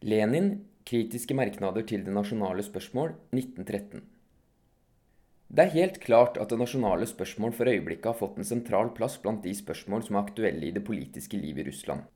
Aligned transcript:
Lenin 0.00 0.54
kritiske 0.88 1.34
merknader 1.36 1.84
til 1.84 2.06
det 2.06 2.12
nasjonale 2.16 2.62
spørsmål 2.64 3.10
1913. 3.36 4.00
Det 5.52 5.66
er 5.66 5.74
helt 5.74 5.98
klart 6.00 6.38
at 6.40 6.48
det 6.48 6.56
nasjonale 6.56 7.04
spørsmål 7.04 7.52
for 7.52 7.68
øyeblikket 7.68 8.08
har 8.08 8.16
fått 8.16 8.38
en 8.40 8.48
sentral 8.48 8.94
plass 8.96 9.18
blant 9.20 9.44
de 9.44 9.52
spørsmål 9.52 10.06
som 10.06 10.16
er 10.16 10.22
aktuelle 10.22 10.70
i 10.70 10.72
det 10.72 10.86
politiske 10.86 11.36
livet 11.36 11.66
i 11.66 11.68
Russland. 11.68 12.08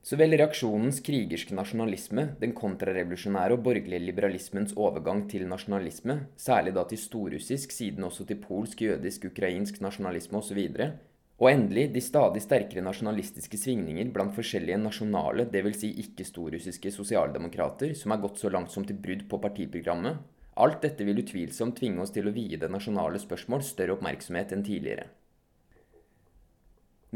Så 0.00 0.16
vel 0.16 0.32
reaksjonens 0.32 1.02
krigerske 1.04 1.52
nasjonalisme, 1.52 2.24
den 2.40 2.56
kontrarevolusjonære 2.56 3.58
og 3.58 3.66
borgerlige 3.68 4.00
liberalismens 4.06 4.72
overgang 4.72 5.26
til 5.28 5.44
nasjonalisme, 5.50 6.22
særlig 6.40 6.72
da 6.72 6.86
til 6.88 7.04
storrussisk, 7.04 7.76
siden 7.76 8.08
også 8.08 8.24
til 8.24 8.40
polsk, 8.40 8.80
jødisk, 8.80 9.28
ukrainsk 9.28 9.82
nasjonalisme 9.84 10.40
osv., 10.40 10.62
og 11.40 11.48
endelig 11.48 11.86
de 11.94 12.02
stadig 12.04 12.42
sterkere 12.44 12.84
nasjonalistiske 12.84 13.56
svingninger 13.56 14.10
blant 14.12 14.34
forskjellige 14.36 14.76
nasjonale, 14.82 15.46
dvs. 15.48 15.78
Si 15.80 15.92
ikke-storrussiske 16.02 16.92
sosialdemokrater, 16.92 17.94
som 17.96 18.12
er 18.12 18.20
gått 18.20 18.42
så 18.42 18.52
langt 18.52 18.74
som 18.74 18.84
til 18.84 19.00
brudd 19.00 19.24
på 19.30 19.40
partiprogrammet, 19.40 20.20
alt 20.60 20.82
dette 20.84 21.06
vil 21.08 21.22
utvilsomt 21.22 21.78
tvinge 21.80 22.04
oss 22.04 22.12
til 22.12 22.28
å 22.28 22.34
vie 22.34 22.60
det 22.60 22.68
nasjonale 22.68 23.22
spørsmål 23.22 23.64
større 23.64 23.96
oppmerksomhet 23.96 24.52
enn 24.52 24.66
tidligere. 24.66 25.08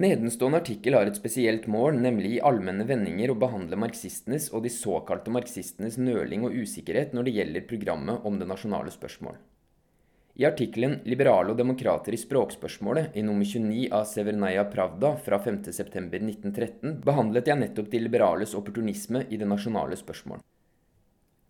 Nedenstående 0.01 0.59
artikkel 0.59 0.97
har 0.97 1.07
et 1.07 1.19
spesielt 1.21 1.69
mål, 1.71 2.01
nemlig 2.03 2.33
i 2.35 2.45
allmenne 2.49 2.87
vendinger 2.89 3.31
å 3.31 3.39
behandle 3.39 3.79
marxistenes 3.79 4.49
og 4.51 4.65
de 4.65 4.73
såkalte 4.73 5.31
marxistenes 5.31 6.01
nøling 6.01 6.49
og 6.49 6.57
usikkerhet 6.65 7.13
når 7.15 7.29
det 7.29 7.35
gjelder 7.37 7.69
programmet 7.69 8.25
om 8.27 8.41
det 8.41 8.49
nasjonale 8.51 8.91
spørsmål. 8.91 9.37
I 10.35 10.45
artikkelen 10.49 10.97
'Liberale 11.07 11.53
og 11.53 11.59
demokrater 11.61 12.15
i 12.15 12.19
språkspørsmålet' 12.19 13.15
i 13.15 13.23
nummer 13.23 13.47
29 13.47 13.85
av 13.95 14.03
Severnaya 14.11 14.65
Pravda 14.67 15.13
fra 15.23 15.39
5.9.1913 15.39 16.97
behandlet 17.05 17.47
jeg 17.47 17.61
nettopp 17.61 17.91
de 17.93 18.01
liberales 18.03 18.55
opportunisme 18.59 19.23
i 19.31 19.39
det 19.39 19.47
nasjonale 19.47 19.95
spørsmål. 20.01 20.41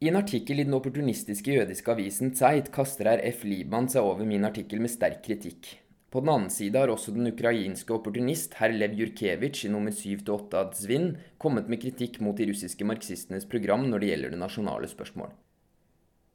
I 0.05 0.11
en 0.11 0.19
artikkel 0.21 0.61
i 0.61 0.67
den 0.69 0.77
opportunistiske 0.77 1.55
jødiske 1.55 1.95
avisen 1.95 2.35
Zeit 2.37 2.69
kaster 2.75 3.09
herr 3.09 3.23
F. 3.25 3.47
Liban 3.49 3.89
seg 3.89 4.05
over 4.05 4.29
min 4.29 4.45
artikkel 4.45 4.85
med 4.85 4.93
sterk 4.93 5.23
kritikk. 5.25 5.79
På 6.13 6.21
den 6.21 6.35
annen 6.35 6.53
side 6.53 6.77
har 6.77 6.93
også 6.93 7.15
den 7.17 7.31
ukrainske 7.33 7.97
opportunist 7.97 8.59
herr 8.61 8.75
Lev 8.75 8.93
Jurkevitsj 9.01 9.65
i 9.65 9.73
nummer 9.73 9.97
7-8 9.97 10.61
av 10.61 10.77
Zvin 10.77 11.09
kommet 11.41 11.73
med 11.73 11.81
kritikk 11.81 12.21
mot 12.21 12.37
de 12.37 12.51
russiske 12.53 12.85
marxistenes 12.85 13.49
program 13.49 13.89
når 13.89 14.05
det 14.05 14.13
gjelder 14.13 14.37
det 14.37 14.45
nasjonale 14.45 14.93
spørsmål. 14.93 15.33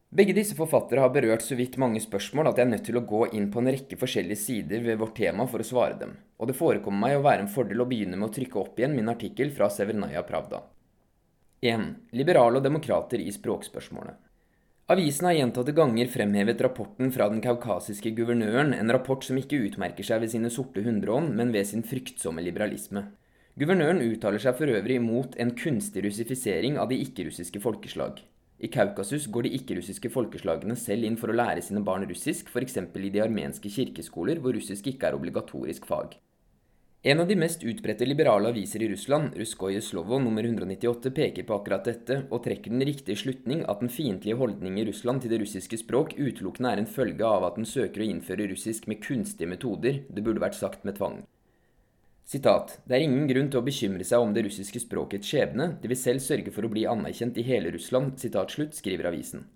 Begge 0.09 0.33
disse 0.33 0.55
forfattere 0.57 1.03
har 1.03 1.11
berørt 1.13 1.43
så 1.45 1.53
vidt 1.53 1.75
mange 1.77 1.99
spørsmål 2.01 2.47
at 2.49 2.57
jeg 2.57 2.65
er 2.65 2.71
nødt 2.71 2.87
til 2.87 2.97
å 2.97 3.05
gå 3.05 3.27
inn 3.37 3.51
på 3.53 3.61
en 3.61 3.69
rekke 3.69 3.97
forskjellige 4.01 4.41
sider 4.41 4.81
ved 4.81 4.97
vårt 4.97 5.13
tema 5.19 5.45
for 5.51 5.61
å 5.61 5.67
svare 5.67 5.99
dem, 5.99 6.15
og 6.41 6.49
det 6.49 6.55
forekommer 6.57 7.03
meg 7.03 7.17
å 7.19 7.25
være 7.27 7.45
en 7.45 7.51
fordel 7.53 7.83
å 7.83 7.85
begynne 7.91 8.17
med 8.17 8.31
å 8.31 8.33
trykke 8.33 8.57
opp 8.57 8.81
igjen 8.81 8.95
min 8.97 9.11
artikkel 9.13 9.53
fra 9.53 9.67
Severnaya 9.69 10.23
Pravda. 10.25 10.63
1. 11.61 11.85
Liberale 12.17 12.57
og 12.57 12.65
demokrater 12.65 13.21
i 13.21 13.29
språkspørsmålet. 13.35 14.17
Avisen 14.89 15.27
har 15.29 15.35
gjentatte 15.37 15.75
ganger 15.77 16.09
fremhevet 16.09 16.65
rapporten 16.65 17.13
fra 17.13 17.27
den 17.29 17.43
kaukasiske 17.45 18.09
guvernøren, 18.17 18.73
en 18.73 18.89
rapport 18.89 19.21
som 19.21 19.37
ikke 19.37 19.61
utmerker 19.67 20.07
seg 20.07 20.23
ved 20.23 20.33
sine 20.33 20.49
sorte 20.49 20.81
hundreånd, 20.81 21.35
men 21.37 21.53
ved 21.53 21.69
sin 21.69 21.85
fryktsomme 21.85 22.41
liberalisme. 22.41 23.05
Guvernøren 23.61 24.01
uttaler 24.01 24.41
seg 24.41 24.57
for 24.57 24.73
øvrig 24.73 24.97
imot 24.97 25.37
en 25.37 25.53
kunstig 25.53 26.07
russifisering 26.07 26.81
av 26.81 26.89
de 26.89 26.97
ikke-russiske 27.05 27.61
folkeslag. 27.61 28.23
I 28.59 28.67
Kaukasus 28.67 29.29
går 29.31 29.45
de 29.47 29.53
ikke-russiske 29.55 30.09
folkeslagene 30.11 30.75
selv 30.75 31.07
inn 31.07 31.15
for 31.19 31.31
å 31.31 31.35
lære 31.39 31.61
sine 31.63 31.79
barn 31.85 32.03
russisk, 32.09 32.49
f.eks. 32.51 32.75
i 32.83 33.11
de 33.13 33.21
armenske 33.23 33.71
kirkeskoler, 33.71 34.41
hvor 34.43 34.51
russisk 34.57 34.89
ikke 34.91 35.07
er 35.07 35.15
obligatorisk 35.15 35.87
fag. 35.87 36.17
En 37.07 37.23
av 37.23 37.29
de 37.29 37.37
mest 37.39 37.63
utbredte 37.63 38.03
liberale 38.03 38.49
aviser 38.51 38.83
i 38.83 38.89
Russland, 38.91 39.31
Ruskoje 39.39 39.79
Slovo 39.79 40.19
nummer 40.19 40.43
198, 40.43 41.13
peker 41.15 41.47
på 41.47 41.55
akkurat 41.55 41.87
dette, 41.87 42.25
og 42.27 42.43
trekker 42.43 42.75
den 42.75 42.83
riktige 42.83 43.15
slutning 43.15 43.63
at 43.71 43.79
den 43.79 43.87
fiendtlige 43.95 44.35
holdningen 44.35 44.83
i 44.83 44.87
Russland 44.89 45.23
til 45.23 45.31
det 45.31 45.39
russiske 45.45 45.79
språk 45.79 46.17
utelukkende 46.19 46.75
er 46.75 46.83
en 46.83 46.93
følge 46.99 47.23
av 47.23 47.47
at 47.47 47.55
den 47.55 47.69
søker 47.69 48.03
å 48.03 48.09
innføre 48.11 48.51
russisk 48.51 48.91
med 48.91 48.99
kunstige 49.05 49.47
metoder, 49.47 50.03
det 50.11 50.25
burde 50.25 50.43
vært 50.43 50.59
sagt 50.59 50.83
med 50.83 50.99
tvang. 50.99 51.21
Sitat, 52.29 52.75
Det 52.85 52.93
er 52.93 53.01
ingen 53.01 53.25
grunn 53.25 53.47
til 53.49 53.57
å 53.57 53.65
bekymre 53.65 54.05
seg 54.05 54.21
om 54.21 54.35
det 54.35 54.43
russiske 54.45 54.77
språkets 54.83 55.25
skjebne, 55.31 55.65
det 55.81 55.89
vil 55.89 55.97
selv 55.97 56.21
sørge 56.21 56.51
for 56.53 56.67
å 56.67 56.69
bli 56.69 56.83
anerkjent 56.85 57.39
i 57.41 57.45
hele 57.47 57.71
Russland, 57.73 58.19
sitat 58.21 58.53
slutt, 58.53 58.75
skriver 58.77 59.07
avisen. 59.09 59.47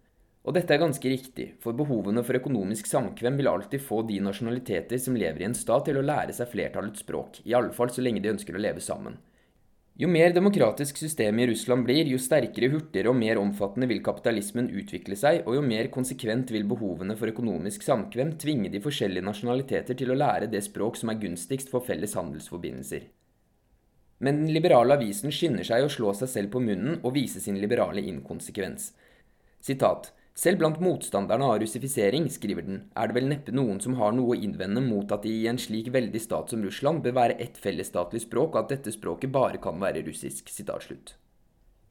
Og 0.42 0.56
dette 0.58 0.74
er 0.74 0.82
ganske 0.82 1.12
riktig, 1.12 1.46
for 1.62 1.78
behovene 1.78 2.24
for 2.26 2.40
økonomisk 2.40 2.90
samkvem 2.90 3.38
vil 3.38 3.52
alltid 3.52 3.84
få 3.86 4.02
de 4.10 4.18
nasjonaliteter 4.26 4.98
som 4.98 5.14
lever 5.14 5.44
i 5.44 5.48
en 5.52 5.54
stat 5.54 5.86
til 5.86 6.02
å 6.02 6.06
lære 6.08 6.34
seg 6.34 6.50
flertallets 6.50 7.06
språk, 7.06 7.44
i 7.46 7.54
alle 7.54 7.70
fall 7.78 7.94
så 7.94 8.02
lenge 8.02 8.26
de 8.26 8.34
ønsker 8.34 8.58
å 8.58 8.66
leve 8.66 8.82
sammen. 8.82 9.22
Jo 9.94 10.08
mer 10.10 10.32
demokratisk 10.34 10.98
systemet 10.98 11.44
i 11.44 11.52
Russland 11.52 11.86
blir, 11.86 12.08
jo 12.10 12.18
sterkere, 12.18 12.72
hurtigere 12.74 13.12
og 13.12 13.18
mer 13.20 13.38
omfattende 13.38 13.86
vil 13.92 14.00
kapitalismen 14.02 14.72
utvikle 14.74 15.14
seg, 15.20 15.44
og 15.46 15.60
jo 15.60 15.62
mer 15.62 15.92
konsekvent 15.94 16.50
vil 16.56 16.66
behovene 16.66 17.14
for 17.20 17.30
økonomisk 17.30 17.86
samkvem 17.86 18.32
tvinge 18.42 18.72
de 18.74 18.82
forskjellige 18.82 19.28
nasjonaliteter 19.28 20.00
til 20.00 20.10
å 20.10 20.18
lære 20.18 20.50
det 20.50 20.64
språk 20.66 20.98
som 20.98 21.14
er 21.14 21.20
gunstigst 21.22 21.70
for 21.70 21.86
felles 21.86 22.18
handelsforbindelser. 22.18 23.06
Men 24.26 24.42
den 24.42 24.54
liberale 24.56 24.98
avisen 24.98 25.34
skynder 25.36 25.68
seg 25.68 25.86
å 25.86 25.94
slå 25.94 26.16
seg 26.18 26.32
selv 26.32 26.54
på 26.56 26.64
munnen 26.64 26.98
og 27.04 27.14
vise 27.14 27.44
sin 27.44 27.62
liberale 27.62 28.02
inkonsekvens. 28.02 28.96
Sitat 29.62 30.10
selv 30.34 30.62
blant 30.62 30.80
motstanderne 30.82 31.46
av 31.46 31.60
russifisering, 31.62 32.26
skriver 32.34 32.66
den, 32.66 32.80
er 32.98 33.10
det 33.10 33.18
vel 33.20 33.30
neppe 33.30 33.54
noen 33.54 33.82
som 33.84 33.98
har 34.00 34.16
noe 34.18 34.34
å 34.34 34.40
innvende 34.40 34.82
mot 34.82 35.12
at 35.14 35.26
det 35.26 35.34
i 35.34 35.48
en 35.52 35.62
slik 35.62 35.92
veldig 35.94 36.22
stat 36.22 36.50
som 36.50 36.64
Russland 36.66 37.04
bør 37.06 37.18
være 37.20 37.38
ett 37.44 37.60
fellesstatlig 37.62 38.24
språk, 38.26 38.56
og 38.56 38.64
at 38.64 38.74
dette 38.74 38.96
språket 38.96 39.34
bare 39.34 39.62
kan 39.62 39.78
være 39.82 40.02
russisk. 40.08 40.50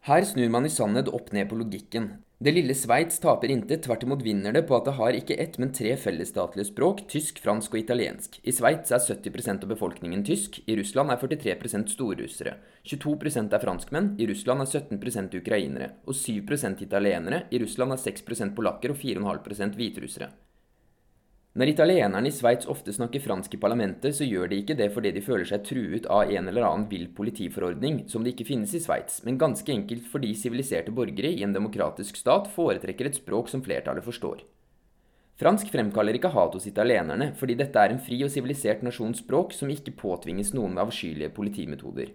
Her 0.02 0.24
snur 0.26 0.48
man 0.50 0.64
i 0.66 0.70
sannhet 0.74 1.06
opp 1.14 1.28
ned 1.30 1.46
på 1.46 1.54
logikken. 1.60 2.08
Det 2.42 2.50
lille 2.50 2.74
Sveits 2.74 3.20
taper 3.22 3.52
intet, 3.54 3.84
tvert 3.84 4.02
imot 4.02 4.24
vinner 4.26 4.50
det 4.56 4.64
på 4.66 4.74
at 4.74 4.88
det 4.88 4.96
har 4.96 5.14
ikke 5.14 5.36
ett, 5.38 5.60
men 5.62 5.70
tre 5.70 5.92
fellesstatlige 5.94 6.72
språk, 6.72 7.04
tysk, 7.12 7.38
fransk 7.44 7.76
og 7.76 7.84
italiensk. 7.84 8.40
I 8.42 8.50
Sveits 8.50 8.90
er 8.90 8.98
70% 8.98 9.62
av 9.62 9.70
befolkningen 9.70 10.24
tysk, 10.26 10.58
i 10.66 10.74
Russland 10.80 11.14
er 11.14 11.22
43% 11.22 11.94
storrussere. 11.94 12.56
22% 12.82 13.54
er 13.54 13.62
franskmenn, 13.62 14.16
i 14.18 14.26
Russland 14.26 14.66
er 14.66 14.72
17% 14.74 15.38
ukrainere. 15.38 15.92
Og 16.02 16.18
7% 16.18 16.82
italienere, 16.82 17.44
i 17.54 17.62
Russland 17.62 17.94
er 17.94 18.02
6% 18.02 18.58
polakker 18.58 18.96
og 18.96 18.98
4,5% 18.98 19.78
hviterussere. 19.78 20.34
Når 21.52 21.68
italienerne 21.68 22.30
i 22.30 22.32
Sveits 22.32 22.64
ofte 22.72 22.94
snakker 22.96 23.20
fransk 23.20 23.52
i 23.52 23.58
parlamentet, 23.60 24.14
så 24.16 24.24
gjør 24.24 24.48
de 24.48 24.62
ikke 24.62 24.76
det 24.78 24.86
fordi 24.94 25.10
de 25.12 25.20
føler 25.20 25.44
seg 25.44 25.66
truet 25.68 26.06
av 26.08 26.30
en 26.32 26.48
eller 26.48 26.64
annen 26.64 26.86
vill 26.88 27.10
politiforordning, 27.12 28.06
som 28.08 28.24
det 28.24 28.32
ikke 28.32 28.46
finnes 28.48 28.72
i 28.72 28.80
Sveits, 28.80 29.18
men 29.26 29.36
ganske 29.40 29.68
enkelt 29.74 30.06
fordi 30.08 30.30
siviliserte 30.32 30.94
borgere 30.96 31.28
i 31.28 31.44
en 31.44 31.52
demokratisk 31.52 32.16
stat 32.16 32.48
foretrekker 32.54 33.10
et 33.10 33.20
språk 33.20 33.52
som 33.52 33.60
flertallet 33.66 34.06
forstår. 34.06 34.40
Fransk 35.42 35.68
fremkaller 35.74 36.16
ikke 36.16 36.32
hat 36.32 36.56
hos 36.56 36.70
italienerne, 36.70 37.34
fordi 37.36 37.58
dette 37.60 37.84
er 37.84 37.92
en 37.92 38.00
fri 38.00 38.22
og 38.24 38.32
sivilisert 38.32 38.80
nasjons 38.86 39.20
språk 39.20 39.52
som 39.52 39.68
ikke 39.72 39.92
påtvinges 40.00 40.54
noen 40.56 40.80
avskyelige 40.80 41.34
politimetoder. 41.36 42.14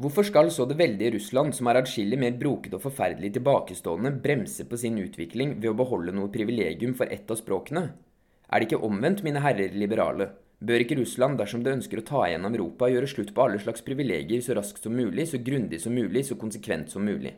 Hvorfor 0.00 0.24
skal 0.24 0.46
så 0.48 0.64
det 0.64 0.78
veldige 0.80 1.12
Russland, 1.12 1.52
som 1.52 1.68
er 1.68 1.76
adskillig 1.82 2.16
mer 2.22 2.36
brokete 2.40 2.78
og 2.78 2.86
forferdelig 2.86 3.34
tilbakestående, 3.34 4.14
bremse 4.24 4.64
på 4.64 4.78
sin 4.80 4.94
utvikling 4.96 5.58
ved 5.58 5.74
å 5.74 5.76
beholde 5.76 6.14
noe 6.16 6.30
privilegium 6.32 6.94
for 6.96 7.10
ett 7.12 7.28
av 7.28 7.36
språkene? 7.36 7.82
Er 8.48 8.62
det 8.62 8.70
ikke 8.70 8.86
omvendt, 8.88 9.20
mine 9.26 9.42
herrer 9.44 9.76
liberale? 9.76 10.30
Bør 10.56 10.86
ikke 10.86 10.96
Russland, 11.02 11.36
dersom 11.36 11.66
det 11.66 11.74
ønsker 11.76 12.00
å 12.00 12.06
ta 12.08 12.22
igjen 12.30 12.48
Europa, 12.48 12.88
gjøre 12.88 13.10
slutt 13.12 13.34
på 13.36 13.44
alle 13.44 13.60
slags 13.60 13.84
privilegier 13.84 14.40
så 14.46 14.56
raskt 14.56 14.88
som 14.88 14.96
mulig, 14.96 15.26
så 15.28 15.42
grundig 15.44 15.82
som 15.84 15.92
mulig, 15.92 16.24
så 16.30 16.38
konsekvent 16.40 16.88
som 16.96 17.04
mulig? 17.04 17.34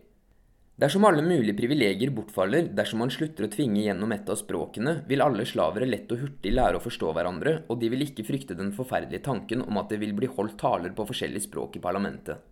Dersom 0.79 1.03
alle 1.11 1.27
mulige 1.27 1.59
privilegier 1.59 2.15
bortfaller, 2.15 2.71
dersom 2.79 3.03
man 3.03 3.11
slutter 3.11 3.49
å 3.49 3.51
tvinge 3.51 3.83
gjennom 3.83 4.15
et 4.15 4.31
av 4.31 4.39
språkene, 4.39 5.01
vil 5.11 5.27
alle 5.27 5.51
slavere 5.51 5.91
lett 5.91 6.15
og 6.15 6.23
hurtig 6.23 6.55
lære 6.55 6.79
å 6.79 6.87
forstå 6.87 7.11
hverandre, 7.19 7.59
og 7.67 7.83
de 7.83 7.91
vil 7.91 8.07
ikke 8.07 8.29
frykte 8.31 8.55
den 8.55 8.71
forferdelige 8.79 9.27
tanken 9.27 9.67
om 9.67 9.83
at 9.83 9.91
det 9.91 9.99
vil 10.07 10.15
bli 10.15 10.31
holdt 10.31 10.61
taler 10.63 10.95
på 10.95 11.11
forskjellige 11.11 11.51
språk 11.51 11.83
i 11.83 11.87
parlamentet. 11.91 12.52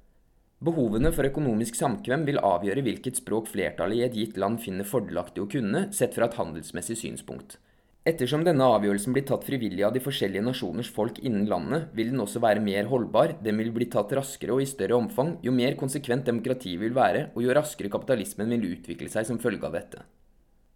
Behovene 0.60 1.08
for 1.16 1.24
økonomisk 1.24 1.78
samkvem 1.78 2.26
vil 2.28 2.38
avgjøre 2.44 2.82
hvilket 2.84 3.16
språk 3.16 3.46
flertallet 3.48 3.96
i 3.96 4.02
et 4.04 4.16
gitt 4.18 4.36
land 4.36 4.58
finner 4.60 4.84
fordelaktig 4.84 5.40
å 5.40 5.48
kunne, 5.48 5.86
sett 5.96 6.12
fra 6.12 6.28
et 6.28 6.36
handelsmessig 6.36 6.98
synspunkt. 7.00 7.56
Ettersom 8.04 8.44
denne 8.44 8.66
avgjørelsen 8.74 9.16
blir 9.16 9.24
tatt 9.28 9.46
frivillig 9.48 9.86
av 9.88 9.96
de 9.96 10.04
forskjellige 10.04 10.44
nasjoners 10.44 10.92
folk 10.92 11.22
innen 11.24 11.48
landet, 11.48 11.88
vil 11.96 12.12
den 12.12 12.20
også 12.20 12.44
være 12.44 12.60
mer 12.64 12.92
holdbar, 12.92 13.38
den 13.40 13.56
vil 13.60 13.72
bli 13.72 13.88
tatt 13.92 14.12
raskere 14.16 14.58
og 14.58 14.60
i 14.60 14.68
større 14.68 15.00
omfang, 15.00 15.38
jo 15.40 15.56
mer 15.56 15.80
konsekvent 15.80 16.28
demokratiet 16.28 16.80
vil 16.84 16.96
være, 16.96 17.30
og 17.32 17.44
jo 17.44 17.56
raskere 17.56 17.92
kapitalismen 17.92 18.52
vil 18.58 18.74
utvikle 18.74 19.08
seg 19.08 19.32
som 19.32 19.40
følge 19.40 19.64
av 19.64 19.80
dette. 19.80 20.04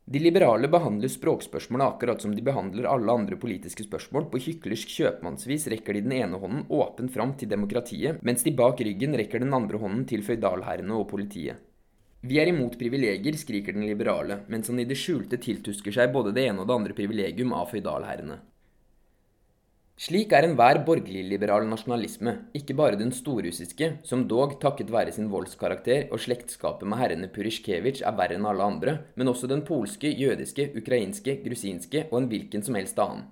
De 0.04 0.20
liberale 0.20 0.68
behandler 0.68 1.08
språkspørsmålet 1.08 1.94
akkurat 1.94 2.20
som 2.20 2.34
de 2.36 2.42
behandler 2.44 2.84
alle 2.90 3.12
andre 3.12 3.38
politiske 3.40 3.86
spørsmål. 3.86 4.26
På 4.28 4.36
hyklersk 4.36 4.90
kjøpmannsvis 4.92 5.64
rekker 5.72 5.96
de 5.96 6.02
den 6.04 6.12
ene 6.18 6.40
hånden 6.40 6.66
åpent 6.68 7.12
fram 7.14 7.32
til 7.40 7.48
demokratiet, 7.48 8.20
mens 8.20 8.44
de 8.44 8.52
bak 8.52 8.82
ryggen 8.84 9.16
rekker 9.16 9.40
den 9.40 9.56
andre 9.56 9.80
hånden 9.80 10.04
til 10.10 10.26
føydalherrene 10.26 10.98
og 10.98 11.08
politiet. 11.08 11.56
Vi 12.24 12.36
er 12.40 12.48
imot 12.52 12.76
privilegier, 12.80 13.36
skriker 13.36 13.76
den 13.76 13.84
liberale, 13.88 14.42
mens 14.52 14.68
han 14.68 14.80
i 14.80 14.86
det 14.88 14.96
skjulte 14.96 15.40
tiltusker 15.40 15.92
seg 15.92 16.12
både 16.12 16.32
det 16.36 16.50
ene 16.50 16.60
og 16.60 16.68
det 16.68 16.76
andre 16.76 16.96
privilegium 16.96 17.56
av 17.56 17.72
føydalherrene. 17.72 18.38
Slik 19.94 20.32
er 20.34 20.42
enhver 20.42 20.80
borgerlig-liberal 20.82 21.68
nasjonalisme, 21.70 22.32
ikke 22.58 22.74
bare 22.74 22.98
den 22.98 23.12
storrussiske, 23.14 23.92
som 24.02 24.24
dog, 24.26 24.56
takket 24.62 24.90
være 24.90 25.14
sin 25.14 25.28
voldskarakter 25.30 26.08
og 26.10 26.18
slektskapet 26.18 26.90
med 26.90 26.98
herrene 26.98 27.28
Purisjkevitsj 27.30 28.02
er 28.02 28.16
verre 28.18 28.34
enn 28.34 28.48
alle 28.50 28.66
andre, 28.66 28.96
men 29.14 29.30
også 29.30 29.46
den 29.52 29.62
polske, 29.68 30.10
jødiske, 30.10 30.72
ukrainske, 30.82 31.36
grusinske 31.46 32.08
og 32.10 32.18
en 32.18 32.28
hvilken 32.34 32.66
som 32.66 32.74
helst 32.80 32.98
annen. 32.98 33.28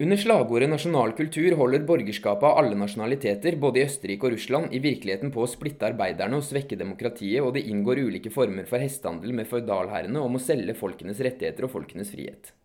Under 0.00 0.16
slagordet 0.20 0.72
nasjonal 0.72 1.12
kultur 1.16 1.54
holder 1.60 1.84
borgerskapet 1.88 2.48
av 2.48 2.58
alle 2.62 2.76
nasjonaliteter, 2.80 3.60
både 3.60 3.80
i 3.80 3.86
Østerrike 3.90 4.28
og 4.28 4.34
Russland, 4.38 4.72
i 4.72 4.80
virkeligheten 4.80 5.32
på 5.32 5.44
å 5.44 5.48
splitte 5.48 5.92
arbeiderne 5.92 6.40
og 6.40 6.44
svekke 6.44 6.80
demokratiet, 6.80 7.44
og 7.44 7.52
det 7.56 7.68
inngår 7.68 8.00
ulike 8.08 8.32
former 8.32 8.64
for 8.68 8.80
hestehandel 8.80 9.36
med 9.36 9.48
føydalherrene 9.52 10.24
om 10.24 10.36
å 10.36 10.46
selge 10.50 10.76
folkenes 10.76 11.20
rettigheter 11.20 11.68
og 11.68 11.76
folkenes 11.76 12.16
frihet. 12.16 12.56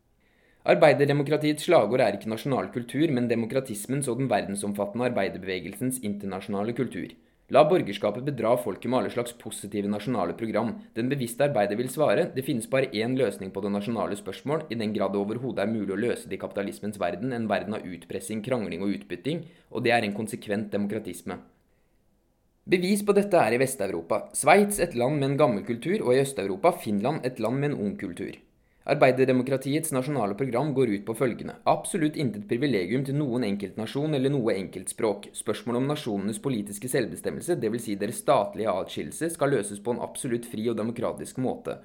Arbeiderdemokratiets 0.62 1.64
slagord 1.66 2.04
er 2.06 2.14
ikke 2.14 2.30
nasjonal 2.30 2.68
kultur, 2.70 3.10
men 3.10 3.26
demokratismens 3.26 4.06
og 4.12 4.20
den 4.20 4.28
verdensomfattende 4.30 5.08
arbeiderbevegelsens 5.10 6.04
internasjonale 6.06 6.76
kultur. 6.78 7.16
La 7.52 7.64
borgerskapet 7.68 8.24
bedra 8.24 8.52
folket 8.62 8.86
med 8.88 9.00
alle 9.00 9.12
slags 9.12 9.34
positive 9.42 9.90
nasjonale 9.90 10.36
program. 10.38 10.76
Den 10.96 11.10
bevisste 11.12 11.48
arbeider 11.48 11.80
vil 11.80 11.90
svare 11.92 12.28
det 12.36 12.46
finnes 12.46 12.70
bare 12.70 12.92
én 12.94 13.18
løsning 13.18 13.50
på 13.52 13.64
det 13.66 13.72
nasjonale 13.74 14.16
spørsmål, 14.20 14.68
i 14.70 14.78
den 14.78 14.94
grad 14.94 15.12
det 15.16 15.20
overhodet 15.24 15.66
er 15.66 15.74
mulig 15.74 15.96
å 15.96 16.00
løse 16.00 16.30
det 16.30 16.38
i 16.38 16.44
kapitalismens 16.46 17.02
verden, 17.02 17.34
en 17.34 17.50
verden 17.50 17.76
av 17.76 17.90
utpressing, 17.96 18.46
krangling 18.46 18.86
og 18.86 18.94
utbytting, 19.00 19.42
og 19.74 19.84
det 19.84 19.96
er 19.98 20.06
en 20.06 20.16
konsekvent 20.16 20.70
demokratisme. 20.78 21.40
Bevis 22.70 23.02
på 23.02 23.18
dette 23.18 23.42
er 23.42 23.58
i 23.58 23.60
Vest-Europa. 23.60 24.28
Sveits 24.38 24.78
et 24.80 24.94
land 24.94 25.18
med 25.18 25.32
en 25.32 25.42
gammel 25.42 25.66
kultur, 25.66 26.06
og 26.06 26.14
i 26.14 26.22
Øst-Europa 26.22 26.76
Finland 26.86 27.26
et 27.26 27.42
land 27.42 27.58
med 27.58 27.74
en 27.74 27.80
ung 27.82 27.98
kultur. 27.98 28.38
Arbeiderդemokratiets 28.90 29.92
nasjonale 29.94 30.34
program 30.34 30.72
går 30.74 30.90
ut 30.96 31.04
på 31.06 31.14
følgende 31.14 31.54
absolutt 31.70 32.16
intet 32.18 32.48
privilegium 32.50 33.04
til 33.06 33.20
noen 33.20 33.46
enkeltnasjon 33.46 34.18
eller 34.18 34.34
noe 34.34 34.56
enkeltspråk. 34.58 35.28
Spørsmålet 35.38 35.84
om 35.84 35.92
nasjonenes 35.92 36.42
politiske 36.42 36.90
selvbestemmelse, 36.90 37.60
dvs. 37.62 37.86
Si 37.86 37.98
deres 38.02 38.24
statlige 38.24 38.74
atskillelse, 38.74 39.30
skal 39.36 39.54
løses 39.54 39.84
på 39.86 39.94
en 39.94 40.02
absolutt 40.02 40.50
fri 40.50 40.66
og 40.74 40.80
demokratisk 40.82 41.38
måte. 41.46 41.78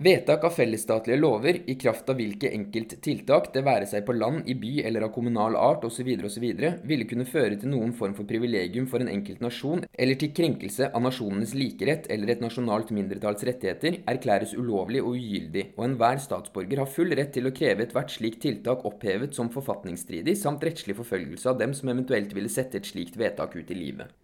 Vedtak 0.00 0.44
av 0.44 0.54
fellesstatlige 0.56 1.20
lover 1.20 1.58
i 1.68 1.74
kraft 1.76 2.08
av 2.08 2.16
hvilke 2.16 2.48
enkelt 2.48 2.94
tiltak, 3.04 3.50
det 3.52 3.60
være 3.66 3.84
seg 3.90 4.06
på 4.06 4.14
land, 4.16 4.46
i 4.48 4.54
by 4.56 4.70
eller 4.88 5.04
av 5.04 5.10
kommunal 5.12 5.52
art 5.60 5.84
osv., 5.84 6.08
osv., 6.24 6.46
ville 6.88 7.06
kunne 7.10 7.26
føre 7.28 7.58
til 7.60 7.68
noen 7.74 7.92
form 7.98 8.14
for 8.16 8.24
privilegium 8.24 8.86
for 8.88 9.04
en 9.04 9.10
enkelt 9.12 9.44
nasjon, 9.44 9.84
eller 9.92 10.16
til 10.16 10.32
krenkelse 10.32 10.88
av 10.88 11.04
nasjonenes 11.04 11.52
likerett 11.52 12.08
eller 12.08 12.32
et 12.32 12.40
nasjonalt 12.40 12.94
mindretalls 12.96 13.44
rettigheter, 13.44 14.00
erklæres 14.08 14.56
ulovlig 14.56 15.04
og 15.04 15.12
ugyldig, 15.20 15.68
og 15.76 15.84
enhver 15.90 16.24
statsborger 16.24 16.80
har 16.80 16.92
full 16.96 17.12
rett 17.12 17.36
til 17.36 17.52
å 17.52 17.54
kreve 17.60 17.84
ethvert 17.84 18.16
slikt 18.16 18.40
tiltak 18.48 18.88
opphevet 18.88 19.36
som 19.36 19.52
forfatningsstridig, 19.52 20.38
samt 20.40 20.64
rettslig 20.64 20.96
forfølgelse 21.02 21.52
av 21.52 21.60
dem 21.60 21.76
som 21.76 21.92
eventuelt 21.92 22.32
ville 22.32 22.48
sette 22.48 22.80
et 22.80 22.88
slikt 22.88 23.20
vedtak 23.20 23.60
ut 23.60 23.68
i 23.68 23.80
livet. 23.84 24.21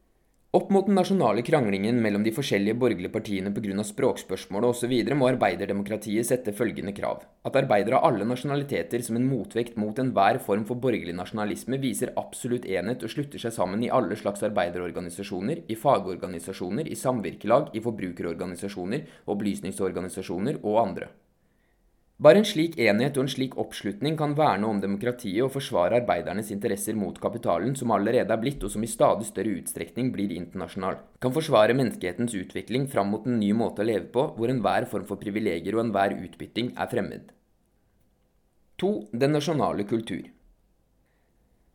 Opp 0.56 0.70
mot 0.72 0.86
den 0.88 0.96
nasjonale 0.96 1.42
kranglingen 1.44 1.98
mellom 2.00 2.22
de 2.24 2.30
forskjellige 2.32 2.78
borgerlige 2.80 3.12
partiene 3.12 3.50
pga. 3.52 3.82
språkspørsmålet 3.84 4.70
osv. 4.70 4.94
må 5.20 5.28
arbeiderdemokratiet 5.28 6.24
sette 6.24 6.54
følgende 6.56 6.94
krav. 6.96 7.26
At 7.44 7.58
arbeidere 7.60 7.98
av 7.98 8.06
alle 8.08 8.24
nasjonaliteter 8.24 9.04
som 9.04 9.20
en 9.20 9.28
motvekt 9.28 9.76
mot 9.76 10.00
enhver 10.00 10.40
form 10.40 10.64
for 10.64 10.80
borgerlig 10.80 11.12
nasjonalisme 11.20 11.76
viser 11.84 12.14
absolutt 12.16 12.64
enhet 12.64 13.04
og 13.04 13.12
slutter 13.12 13.44
seg 13.44 13.52
sammen 13.52 13.84
i 13.84 13.92
alle 13.92 14.16
slags 14.16 14.48
arbeiderorganisasjoner, 14.48 15.66
i 15.68 15.76
fagorganisasjoner, 15.76 16.88
i 16.88 16.96
samvirkelag, 16.96 17.68
i 17.76 17.84
forbrukerorganisasjoner, 17.84 19.04
opplysningsorganisasjoner 19.28 20.62
og 20.64 20.84
andre. 20.88 21.12
Bare 22.18 22.40
en 22.40 22.46
slik 22.50 22.72
enighet 22.82 23.14
og 23.14 23.28
en 23.28 23.30
slik 23.30 23.52
oppslutning 23.62 24.16
kan 24.18 24.32
verne 24.34 24.66
om 24.66 24.80
demokratiet 24.82 25.44
og 25.44 25.52
forsvare 25.54 26.00
arbeidernes 26.00 26.48
interesser 26.50 26.96
mot 26.98 27.20
kapitalen, 27.22 27.76
som 27.78 27.92
allerede 27.94 28.34
er 28.34 28.40
blitt, 28.42 28.64
og 28.66 28.72
som 28.74 28.82
i 28.82 28.90
stadig 28.90 29.28
større 29.28 29.52
utstrekning 29.60 30.08
blir 30.16 30.34
internasjonal, 30.34 30.98
kan 31.22 31.34
forsvare 31.36 31.76
menneskehetens 31.78 32.34
utvikling 32.40 32.88
fram 32.90 33.14
mot 33.14 33.28
en 33.30 33.38
ny 33.38 33.52
måte 33.54 33.84
å 33.84 33.86
leve 33.86 34.10
på, 34.10 34.24
hvor 34.34 34.50
enhver 34.50 34.88
form 34.90 35.06
for 35.06 35.22
privilegier 35.22 35.78
og 35.78 35.84
enhver 35.84 36.16
utbytting 36.18 36.72
er 36.74 36.90
fremmed. 36.90 37.30
2. 38.82 38.92
Den 39.14 39.38
nasjonale 39.38 39.86
kultur. 39.86 40.26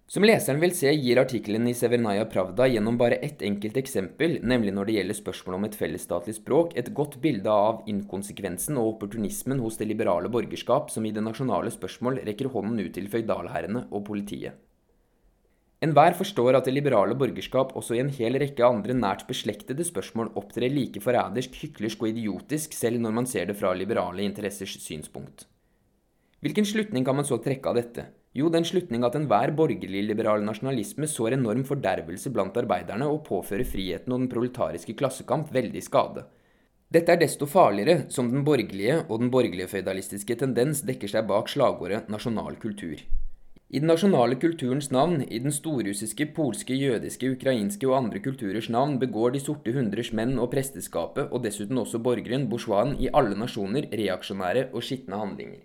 Som 0.08 0.26
leseren 0.28 0.60
vil 0.60 0.74
se, 0.76 0.92
gir 0.92 1.20
artikkelen 1.22 1.68
i 1.70 1.74
Severnaya 1.74 2.26
Pravda 2.30 2.68
gjennom 2.68 2.98
bare 3.00 3.22
ett 3.24 3.42
enkelt 3.42 3.78
eksempel, 3.80 4.36
nemlig 4.44 4.74
når 4.76 4.90
det 4.90 4.98
gjelder 4.98 5.18
spørsmålet 5.18 5.60
om 5.60 5.68
et 5.70 5.78
fellesstatlig 5.80 6.36
språk, 6.38 6.76
et 6.78 6.92
godt 6.94 7.16
bilde 7.24 7.50
av 7.50 7.88
inkonsekvensen 7.90 8.78
og 8.82 8.98
opportunismen 8.98 9.64
hos 9.64 9.80
det 9.80 9.88
liberale 9.90 10.30
borgerskap, 10.34 10.92
som 10.92 11.08
i 11.08 11.14
det 11.16 11.24
nasjonale 11.24 11.72
spørsmål 11.72 12.20
rekker 12.28 12.52
hånden 12.52 12.84
ut 12.84 12.94
til 12.98 13.08
føydalherrene 13.10 13.88
og 13.90 14.04
politiet. 14.12 14.60
Enhver 15.84 16.16
forstår 16.16 16.56
at 16.56 16.68
det 16.68 16.76
liberale 16.78 17.16
borgerskap 17.20 17.74
også 17.76 17.98
i 17.98 18.02
en 18.04 18.12
hel 18.14 18.38
rekke 18.40 18.64
andre 18.64 18.96
nært 18.96 19.26
beslektede 19.28 19.84
spørsmål 19.84 20.30
opptrer 20.40 20.72
like 20.72 21.02
forrædersk, 21.04 21.58
hyklersk 21.60 22.06
og 22.06 22.12
idiotisk 22.14 22.76
selv 22.78 23.02
når 23.04 23.16
man 23.18 23.28
ser 23.28 23.50
det 23.50 23.58
fra 23.60 23.74
liberale 23.76 24.24
interessers 24.24 24.78
synspunkt. 24.80 25.44
Hvilken 26.40 26.68
slutning 26.68 27.04
kan 27.04 27.18
man 27.18 27.28
så 27.28 27.40
trekke 27.44 27.72
av 27.72 27.80
dette? 27.80 28.06
Jo, 28.34 28.48
den 28.50 28.66
slutning 28.66 29.04
at 29.06 29.14
enhver 29.14 29.52
borgerlig-liberal 29.54 30.42
nasjonalisme 30.42 31.06
sår 31.06 31.36
enorm 31.38 31.62
fordervelse 31.68 32.32
blant 32.34 32.56
arbeiderne 32.58 33.06
og 33.06 33.22
påfører 33.28 33.68
friheten 33.70 34.16
og 34.16 34.24
den 34.24 34.32
proletariske 34.32 34.96
klassekamp 34.98 35.52
veldig 35.54 35.84
skade. 35.86 36.24
Dette 36.94 37.14
er 37.14 37.20
desto 37.22 37.46
farligere 37.50 38.08
som 38.14 38.32
den 38.32 38.42
borgerlige 38.46 39.04
og 39.08 39.20
den 39.22 39.30
borgerlige 39.34 39.70
føydalistiske 39.70 40.38
tendens 40.42 40.82
dekker 40.86 41.10
seg 41.10 41.28
bak 41.30 41.50
slagordet 41.50 42.10
nasjonal 42.10 42.58
kultur. 42.62 43.02
I 43.74 43.82
den 43.82 43.90
nasjonale 43.90 44.38
kulturens 44.38 44.92
navn, 44.94 45.24
i 45.26 45.40
den 45.42 45.54
storrussiske, 45.54 46.28
polske, 46.36 46.78
jødiske, 46.78 47.32
ukrainske 47.34 47.90
og 47.90 47.96
andre 47.98 48.22
kulturers 48.22 48.70
navn 48.70 49.00
begår 49.02 49.34
de 49.34 49.42
sorte 49.42 49.74
hundrers 49.74 50.12
menn 50.14 50.38
og 50.38 50.52
presteskapet, 50.54 51.30
og 51.34 51.42
dessuten 51.46 51.82
også 51.82 52.02
borgeren, 52.06 52.46
bourgeoisen, 52.50 52.98
i 53.02 53.10
alle 53.14 53.38
nasjoner 53.38 53.90
reaksjonære 53.90 54.68
og 54.74 54.86
skitne 54.86 55.18
handlinger. 55.18 55.64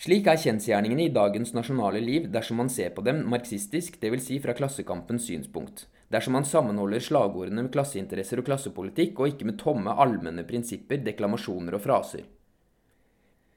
Slik 0.00 0.26
er 0.26 0.40
kjensgjerningene 0.40 1.06
i 1.06 1.12
dagens 1.14 1.52
nasjonale 1.54 2.00
liv 2.02 2.28
dersom 2.32 2.58
man 2.62 2.70
ser 2.72 2.90
på 2.96 3.04
dem 3.06 3.22
marxistisk, 3.30 4.00
dvs. 4.02 4.24
Si 4.26 4.38
fra 4.42 4.54
klassekampens 4.58 5.28
synspunkt. 5.28 5.86
Dersom 6.12 6.36
man 6.36 6.44
sammenholder 6.44 7.00
slagordene 7.00 7.64
med 7.64 7.72
klasseinteresser 7.72 8.42
og 8.42 8.48
klassepolitikk, 8.48 9.20
og 9.20 9.32
ikke 9.32 9.48
med 9.48 9.58
tomme, 9.62 9.94
allmenne 9.94 10.44
prinsipper, 10.48 11.00
deklamasjoner 11.06 11.78
og 11.78 11.84
fraser. 11.84 12.26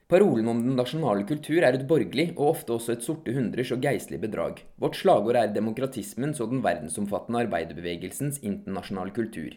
Parolen 0.07 0.47
om 0.47 0.59
den 0.61 0.75
nasjonale 0.77 1.25
kultur 1.25 1.63
er 1.65 1.73
et 1.73 1.87
borgerlig, 1.89 2.27
og 2.35 2.51
ofte 2.51 2.75
også 2.75 2.93
et 2.93 3.05
sorte 3.05 3.33
hundres 3.33 3.71
og 3.73 3.81
geistlig 3.81 4.19
bedrag. 4.21 4.59
Vårt 4.77 4.99
slagord 4.99 5.39
er 5.39 5.49
demokratismens 5.55 6.39
og 6.45 6.51
den 6.53 6.61
verdensomfattende 6.61 7.41
arbeiderbevegelsens 7.47 8.37
internasjonale 8.45 9.15
kultur. 9.15 9.55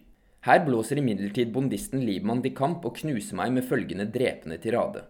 Her 0.49 0.63
blåser 0.65 1.03
imidlertid 1.03 1.53
bondisten 1.53 2.01
Liebmann 2.07 2.41
de 2.41 2.55
Kamp 2.57 2.87
og 2.89 2.97
knuser 2.97 3.37
meg 3.37 3.53
med 3.59 3.67
følgende 3.69 4.09
drepende 4.15 4.57
tirade. 4.63 5.05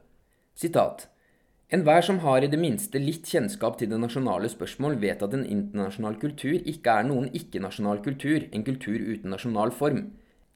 Sitat. 0.59 1.07
Enhver 1.69 2.01
som 2.01 2.19
har 2.23 2.41
i 2.41 2.49
det 2.49 2.57
minste 2.57 2.97
litt 2.97 3.27
kjennskap 3.29 3.75
til 3.77 3.91
det 3.91 3.99
nasjonale 4.01 4.49
spørsmål, 4.49 4.95
vet 5.03 5.21
at 5.21 5.35
en 5.37 5.43
internasjonal 5.45 6.15
kultur 6.23 6.55
ikke 6.57 6.95
er 6.95 7.05
noen 7.05 7.27
ikke-nasjonal 7.37 8.01
kultur, 8.07 8.47
en 8.57 8.65
kultur 8.65 8.97
uten 8.97 9.29
nasjonal 9.35 9.75
form. 9.77 10.07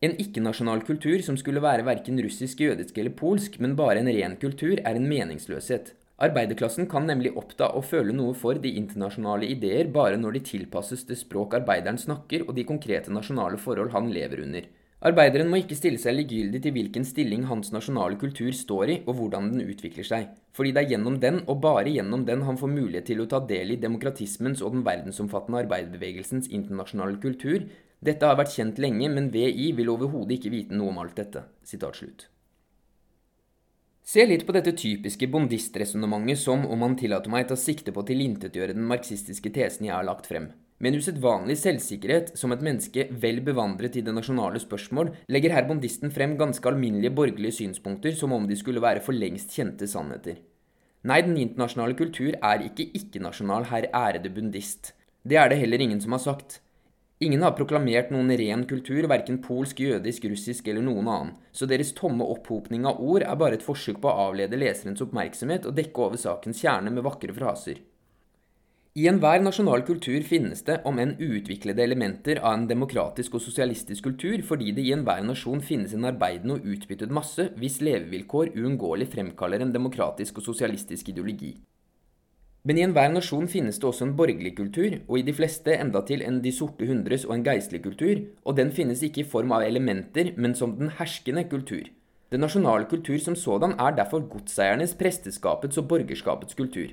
En 0.01 0.17
ikke-nasjonal 0.17 0.81
kultur 0.89 1.21
som 1.27 1.37
skulle 1.37 1.61
være 1.61 1.85
verken 1.85 2.17
russisk, 2.25 2.65
jødisk 2.65 2.97
eller 2.97 3.13
polsk, 3.19 3.61
men 3.61 3.77
bare 3.77 4.01
en 4.01 4.09
ren 4.09 4.39
kultur, 4.41 4.81
er 4.81 4.97
en 4.97 5.11
meningsløshet. 5.11 5.93
Arbeiderklassen 6.17 6.89
kan 6.89 7.05
nemlig 7.05 7.35
oppta 7.37 7.69
og 7.77 7.85
føle 7.93 8.17
noe 8.17 8.33
for 8.33 8.57
de 8.65 8.73
internasjonale 8.81 9.53
ideer 9.53 9.93
bare 9.93 10.17
når 10.17 10.39
de 10.39 10.47
tilpasses 10.49 11.05
det 11.05 11.21
språk 11.21 11.59
arbeideren 11.61 12.01
snakker 12.01 12.47
og 12.47 12.57
de 12.57 12.65
konkrete 12.65 13.13
nasjonale 13.13 13.61
forhold 13.61 13.93
han 13.93 14.09
lever 14.17 14.47
under. 14.47 14.65
Arbeideren 15.03 15.49
må 15.51 15.59
ikke 15.59 15.75
stille 15.75 15.99
seg 15.99 16.15
likegyldig 16.15 16.61
til 16.63 16.75
hvilken 16.77 17.03
stilling 17.03 17.49
hans 17.49 17.73
nasjonale 17.75 18.15
kultur 18.21 18.53
står 18.55 18.93
i, 18.93 18.97
og 19.11 19.17
hvordan 19.19 19.49
den 19.51 19.65
utvikler 19.73 20.07
seg, 20.07 20.29
fordi 20.55 20.71
det 20.77 20.85
er 20.85 20.93
gjennom 20.93 21.17
den, 21.25 21.41
og 21.51 21.59
bare 21.65 21.91
gjennom 21.91 22.23
den, 22.29 22.45
han 22.47 22.59
får 22.61 22.71
mulighet 22.71 23.09
til 23.11 23.25
å 23.25 23.27
ta 23.33 23.41
del 23.49 23.75
i 23.75 23.81
demokratismens 23.83 24.63
og 24.63 24.77
den 24.77 24.85
verdensomfattende 24.87 25.65
arbeiderbevegelsens 25.65 26.47
internasjonale 26.55 27.19
kultur. 27.25 27.67
Dette 27.99 28.31
har 28.31 28.39
vært 28.39 28.55
kjent 28.55 28.79
lenge, 28.83 29.11
men 29.11 29.33
VI 29.35 29.73
vil 29.75 29.91
overhodet 29.91 30.39
ikke 30.39 30.55
vite 30.55 30.79
noe 30.79 30.95
om 30.95 31.03
alt 31.03 31.19
dette. 31.19 31.43
Se 34.07 34.23
litt 34.27 34.47
på 34.47 34.55
dette 34.55 34.75
typiske 34.79 35.27
bondistresonnementet 35.35 36.39
som, 36.39 36.63
om 36.63 36.87
han 36.87 36.95
tillater 36.99 37.31
meg, 37.31 37.49
ta 37.51 37.59
sikte 37.59 37.91
på 37.91 38.03
å 38.03 38.07
tilintetgjøre 38.07 38.79
den 38.79 38.87
marxistiske 38.87 39.51
tesen 39.51 39.91
jeg 39.91 39.97
har 39.99 40.07
lagt 40.07 40.31
frem. 40.31 40.53
Med 40.83 40.91
en 40.91 40.99
usedvanlig 40.99 41.55
selvsikkerhet 41.61 42.33
som 42.35 42.51
et 42.51 42.63
menneske 42.67 43.05
vel 43.23 43.37
bevandret 43.47 43.95
i 44.01 44.03
det 44.03 44.15
nasjonale 44.17 44.59
spørsmål, 44.59 45.13
legger 45.31 45.55
her 45.55 45.69
bondisten 45.69 46.11
frem 46.11 46.35
ganske 46.41 46.67
alminnelige 46.67 47.15
borgerlige 47.15 47.55
synspunkter 47.61 48.17
som 48.19 48.35
om 48.35 48.49
de 48.51 48.57
skulle 48.59 48.83
være 48.83 49.05
for 49.05 49.15
lengst 49.15 49.55
kjente 49.55 49.87
sannheter. 49.87 50.41
Nei, 51.07 51.21
den 51.23 51.39
internasjonale 51.39 51.95
kultur 51.99 52.35
er 52.35 52.67
ikke 52.67 52.89
ikke-nasjonal, 52.99 53.69
herr 53.71 53.87
ærede 53.95 54.35
bundist. 54.35 54.91
Det 55.23 55.39
er 55.39 55.53
det 55.53 55.61
heller 55.63 55.87
ingen 55.87 56.03
som 56.03 56.19
har 56.19 56.25
sagt. 56.25 56.59
Ingen 57.23 57.47
har 57.47 57.55
proklamert 57.55 58.11
noen 58.11 58.35
ren 58.35 58.67
kultur, 58.67 59.07
verken 59.07 59.39
polsk, 59.43 59.85
jødisk, 59.87 60.27
russisk 60.33 60.67
eller 60.67 60.83
noen 60.83 61.07
annen, 61.07 61.33
så 61.55 61.71
deres 61.71 61.95
tomme 61.95 62.27
opphopning 62.27 62.91
av 62.91 62.99
ord 62.99 63.23
er 63.23 63.39
bare 63.39 63.61
et 63.61 63.63
forsøk 63.63 64.03
på 64.03 64.11
å 64.11 64.27
avlede 64.27 64.59
leserens 64.59 65.07
oppmerksomhet 65.07 65.71
og 65.71 65.79
dekke 65.79 66.09
over 66.09 66.19
sakens 66.19 66.67
kjerne 66.67 66.91
med 66.91 67.07
vakre 67.07 67.39
fraser. 67.39 67.79
I 68.93 69.07
enhver 69.09 69.41
nasjonal 69.41 69.87
kultur 69.89 70.21
finnes 70.29 70.61
det, 70.67 70.75
om 70.85 70.99
enn 71.01 71.15
uutviklede 71.17 71.81
elementer 71.81 72.37
av 72.45 72.59
en 72.59 72.65
demokratisk 72.69 73.39
og 73.39 73.41
sosialistisk 73.41 74.05
kultur, 74.05 74.43
fordi 74.45 74.75
det 74.77 74.83
i 74.85 74.91
enhver 74.93 75.23
nasjon 75.25 75.63
finnes 75.65 75.95
en 75.97 76.05
arbeidende 76.11 76.59
og 76.59 76.67
utbyttet 76.75 77.15
masse 77.17 77.47
hvis 77.57 77.79
levevilkår 77.81 78.51
uunngåelig 78.53 79.07
fremkaller 79.15 79.63
en 79.65 79.71
demokratisk 79.73 80.43
og 80.43 80.45
sosialistisk 80.45 81.09
ideologi. 81.09 81.55
Men 82.69 82.77
i 82.77 82.85
enhver 82.85 83.09
nasjon 83.15 83.49
finnes 83.49 83.81
det 83.81 83.89
også 83.89 84.11
en 84.11 84.13
borgerlig 84.19 84.53
kultur, 84.59 84.99
og 85.09 85.17
i 85.19 85.25
de 85.25 85.35
fleste 85.39 85.73
endatil 85.73 86.21
en 86.27 86.43
De 86.45 86.53
sorte 86.53 86.85
hundres 86.87 87.25
og 87.25 87.33
en 87.39 87.45
geistlig 87.47 87.81
kultur, 87.87 88.21
og 88.45 88.59
den 88.59 88.75
finnes 88.77 89.01
ikke 89.01 89.23
i 89.25 89.31
form 89.37 89.55
av 89.57 89.65
elementer, 89.65 90.35
men 90.37 90.53
som 90.55 90.77
den 90.77 90.93
herskende 90.99 91.47
kultur. 91.49 91.89
Den 92.29 92.45
nasjonale 92.45 92.85
kultur 92.93 93.17
som 93.17 93.35
sådan 93.35 93.73
er 93.81 93.97
derfor 93.97 94.29
godseiernes, 94.29 94.93
presteskapets 95.01 95.81
og 95.81 95.89
borgerskapets 95.89 96.61
kultur. 96.61 96.93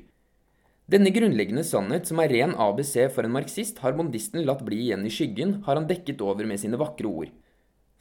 Denne 0.90 1.12
grunnleggende 1.14 1.62
sannhet, 1.62 2.08
som 2.10 2.18
er 2.24 2.32
ren 2.34 2.56
ABC 2.58 2.96
for 3.14 3.28
en 3.28 3.36
marxist, 3.36 3.78
har 3.84 3.94
bondisten 3.94 4.42
latt 4.42 4.64
bli 4.66 4.80
igjen 4.88 5.04
i 5.06 5.12
skyggen, 5.14 5.60
har 5.68 5.78
han 5.78 5.86
dekket 5.86 6.24
over 6.26 6.48
med 6.50 6.58
sine 6.58 6.80
vakre 6.82 7.06
ord. 7.06 7.36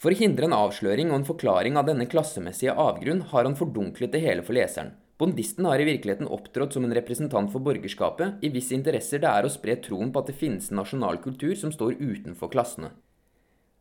For 0.01 0.15
å 0.15 0.17
hindre 0.17 0.47
en 0.47 0.57
avsløring 0.57 1.11
og 1.11 1.19
en 1.19 1.27
forklaring 1.29 1.77
av 1.77 1.85
denne 1.91 2.07
klassemessige 2.09 2.73
avgrunn, 2.73 3.27
har 3.29 3.45
han 3.45 3.59
fordunklet 3.59 4.15
det 4.15 4.23
hele 4.25 4.47
for 4.47 4.57
leseren. 4.57 4.95
Bondisten 5.21 5.67
har 5.69 5.83
i 5.83 5.89
virkeligheten 5.89 6.31
opptrådt 6.33 6.79
som 6.79 6.87
en 6.87 6.95
representant 6.97 7.53
for 7.53 7.61
borgerskapet, 7.67 8.39
i 8.41 8.49
hvis 8.55 8.71
interesser 8.73 9.21
det 9.21 9.35
er 9.35 9.45
å 9.45 9.53
spre 9.53 9.77
troen 9.85 10.15
på 10.15 10.23
at 10.23 10.31
det 10.31 10.39
finnes 10.41 10.71
en 10.71 10.81
nasjonal 10.81 11.21
kultur 11.21 11.53
som 11.61 11.75
står 11.75 11.99
utenfor 11.99 12.55
klassene. 12.55 12.95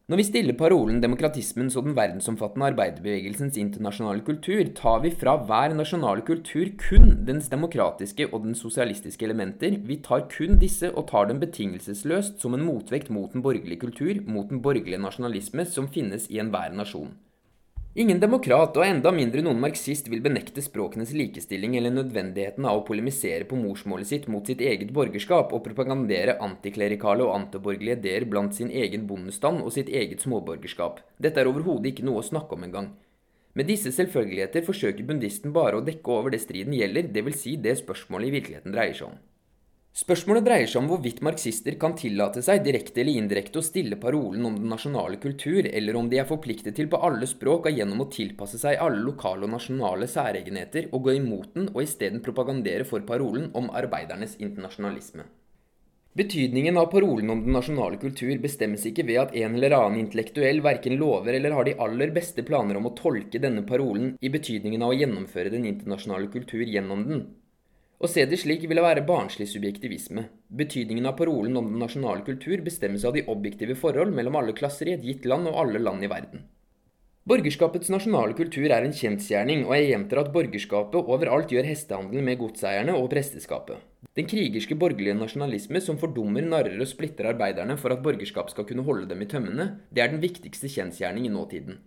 Når 0.07 0.21
vi 0.21 0.23
stiller 0.23 0.55
parolen 0.55 1.01
demokratismens 1.03 1.75
og 1.75 1.83
den 1.83 1.95
verdensomfattende 1.97 2.69
arbeiderbevegelsens 2.69 3.57
internasjonale 3.59 4.23
kultur, 4.23 4.61
tar 4.77 5.01
vi 5.03 5.11
fra 5.11 5.33
hver 5.49 5.75
nasjonale 5.75 6.23
kultur 6.29 6.71
kun 6.79 7.25
dens 7.27 7.49
demokratiske 7.51 8.29
og 8.29 8.45
den 8.45 8.55
sosialistiske 8.55 9.27
elementer. 9.27 9.75
Vi 9.83 9.99
tar 10.07 10.23
kun 10.31 10.55
disse 10.63 10.93
og 10.93 11.09
tar 11.11 11.27
dem 11.27 11.43
betingelsesløst 11.43 12.39
som 12.39 12.55
en 12.55 12.63
motvekt 12.63 13.11
mot 13.11 13.35
den 13.35 13.43
borgerlige 13.43 13.83
kultur, 13.83 14.23
mot 14.23 14.47
den 14.47 14.63
borgerlige 14.63 15.03
nasjonalisme 15.03 15.67
som 15.67 15.91
finnes 15.91 16.31
i 16.31 16.39
enhver 16.39 16.71
nasjon. 16.71 17.11
Ingen 17.97 18.19
demokrat, 18.21 18.75
og 18.77 18.85
enda 18.85 19.09
mindre 19.09 19.41
noen 19.41 19.57
marxist, 19.57 20.05
vil 20.11 20.19
benekte 20.21 20.61
språkenes 20.61 21.15
likestilling 21.17 21.79
eller 21.79 21.95
nødvendigheten 21.95 22.67
av 22.69 22.77
å 22.77 22.83
polemisere 22.85 23.47
på 23.49 23.57
morsmålet 23.57 24.05
sitt 24.11 24.27
mot 24.29 24.45
sitt 24.45 24.61
eget 24.61 24.91
borgerskap 24.93 25.49
og 25.57 25.63
propagandere 25.65 26.35
antiklerikale 26.45 27.25
og 27.25 27.33
antiborgerlige 27.33 27.97
ideer 27.97 28.27
blant 28.29 28.53
sin 28.53 28.69
egen 28.69 29.07
bondestand 29.09 29.63
og 29.63 29.73
sitt 29.73 29.89
eget 29.89 30.21
småborgerskap. 30.21 31.01
Dette 31.17 31.41
er 31.41 31.49
overhodet 31.49 31.89
ikke 31.95 32.05
noe 32.05 32.21
å 32.21 32.27
snakke 32.27 32.53
om 32.53 32.67
engang. 32.69 32.91
Med 33.57 33.65
disse 33.65 33.89
selvfølgeligheter 33.95 34.67
forsøker 34.67 35.09
bundisten 35.09 35.57
bare 35.57 35.81
å 35.81 35.87
dekke 35.89 36.19
over 36.19 36.35
det 36.35 36.43
striden 36.45 36.77
gjelder, 36.77 37.09
dvs. 37.09 37.41
Si 37.41 37.55
det 37.57 37.79
spørsmålet 37.81 38.29
i 38.29 38.37
virkeligheten 38.37 38.77
dreier 38.77 38.93
seg 38.93 39.09
om. 39.09 39.17
Spørsmålet 39.97 40.45
dreier 40.45 40.69
seg 40.69 40.83
om 40.83 40.87
hvorvidt 40.91 41.23
marxister 41.25 41.73
kan 41.81 41.95
tillate 41.97 42.43
seg 42.45 42.59
direkte 42.61 43.01
eller 43.01 43.17
indirekte 43.17 43.57
å 43.57 43.65
stille 43.65 43.97
parolen 43.97 44.43
om 44.45 44.57
den 44.59 44.69
nasjonale 44.69 45.17
kultur, 45.17 45.65
eller 45.65 45.97
om 45.97 46.11
de 46.11 46.19
er 46.21 46.27
forpliktet 46.29 46.75
til 46.77 46.85
på 46.91 46.99
alle 47.01 47.25
språk 47.25 47.65
og 47.65 47.79
gjennom 47.79 48.03
å 48.03 48.07
tilpasse 48.13 48.59
seg 48.61 48.77
alle 48.83 49.01
lokale 49.01 49.47
og 49.47 49.55
nasjonale 49.55 50.05
særegenheter 50.11 50.91
og 50.91 51.07
gå 51.07 51.15
imot 51.17 51.55
den 51.55 51.71
og 51.71 51.81
isteden 51.81 52.21
propagandere 52.27 52.85
for 52.85 53.01
parolen 53.09 53.47
om 53.57 53.71
arbeidernes 53.81 54.37
internasjonalisme. 54.37 55.25
Betydningen 56.21 56.77
av 56.77 56.91
parolen 56.93 57.33
om 57.33 57.41
den 57.47 57.57
nasjonale 57.57 57.97
kultur 58.01 58.37
bestemmes 58.45 58.85
ikke 58.91 59.07
ved 59.09 59.19
at 59.23 59.35
en 59.41 59.57
eller 59.57 59.79
annen 59.79 60.03
intellektuell 60.03 60.61
verken 60.65 60.99
lover 61.01 61.39
eller 61.39 61.57
har 61.57 61.65
de 61.65 61.73
aller 61.87 62.13
beste 62.13 62.45
planer 62.45 62.77
om 62.77 62.91
å 62.91 62.93
tolke 63.01 63.41
denne 63.41 63.65
parolen 63.65 64.13
i 64.21 64.29
betydningen 64.29 64.85
av 64.85 64.93
å 64.93 65.01
gjennomføre 65.01 65.57
den 65.57 65.65
internasjonale 65.73 66.29
kultur 66.37 66.65
gjennom 66.69 67.05
den, 67.09 67.27
å 67.97 68.09
se 68.11 68.25
det 68.29 68.37
slik 68.37 68.67
ville 68.69 68.83
være 68.83 69.05
barnslig 69.07 69.47
subjektivisme. 69.49 70.27
Betydningen 70.59 71.09
av 71.09 71.15
parolen 71.17 71.57
om 71.57 71.71
den 71.71 71.81
nasjonale 71.81 72.21
kultur 72.27 72.61
bestemmes 72.65 73.05
av 73.07 73.15
de 73.17 73.25
objektive 73.33 73.77
forhold 73.79 74.13
mellom 74.13 74.37
alle 74.37 74.53
klasser 74.57 74.91
i 74.91 74.93
et 74.97 75.07
gitt 75.07 75.25
land 75.25 75.49
og 75.49 75.57
alle 75.63 75.81
land 75.81 76.05
i 76.05 76.11
verden. 76.11 76.45
Borgerskapets 77.27 77.89
nasjonale 77.91 78.37
kultur 78.37 78.69
er 78.71 78.85
en 78.85 78.93
kjensgjerning, 78.95 79.65
og 79.65 79.73
jeg 79.75 79.89
gjentar 79.89 80.21
at 80.21 80.29
borgerskapet 80.31 81.09
overalt 81.11 81.51
gjør 81.51 81.67
hestehandel 81.67 82.23
med 82.23 82.39
godseierne 82.39 82.95
og 82.95 83.09
presteskapet. 83.11 83.81
Den 84.15 84.29
krigerske 84.31 84.77
borgerlige 84.79 85.17
nasjonalisme 85.17 85.81
som 85.83 85.99
fordummer, 85.99 86.45
narrer 86.45 86.79
og 86.79 86.87
splitter 86.87 87.33
arbeiderne 87.33 87.75
for 87.81 87.91
at 87.91 88.05
borgerskap 88.05 88.53
skal 88.53 88.69
kunne 88.69 88.85
holde 88.87 89.09
dem 89.11 89.25
i 89.25 89.27
tømmene, 89.27 89.67
det 89.91 90.05
er 90.05 90.13
den 90.13 90.23
viktigste 90.23 90.71
kjensgjerning 90.71 91.27
i 91.27 91.33
nåtiden. 91.33 91.81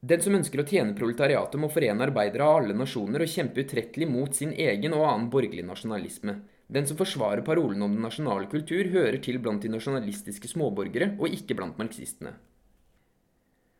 Den 0.00 0.22
som 0.24 0.32
ønsker 0.32 0.62
å 0.62 0.64
tjene 0.64 0.94
proletariatet, 0.96 1.58
må 1.60 1.68
forene 1.68 2.06
arbeidere 2.06 2.46
av 2.46 2.62
alle 2.62 2.76
nasjoner 2.76 3.20
og 3.20 3.28
kjempe 3.28 3.66
utrettelig 3.66 4.08
mot 4.08 4.32
sin 4.36 4.54
egen 4.56 4.94
og 4.96 5.04
annen 5.04 5.26
borgerlig 5.32 5.66
nasjonalisme. 5.68 6.38
Den 6.72 6.86
som 6.88 6.96
forsvarer 6.96 7.44
parolen 7.44 7.82
om 7.84 7.92
den 7.92 8.06
nasjonale 8.06 8.48
kultur, 8.48 8.88
hører 8.94 9.18
til 9.20 9.36
blant 9.44 9.60
de 9.66 9.72
nasjonalistiske 9.74 10.48
småborgere, 10.48 11.12
og 11.20 11.34
ikke 11.36 11.58
blant 11.58 11.76
marxistene. 11.82 12.32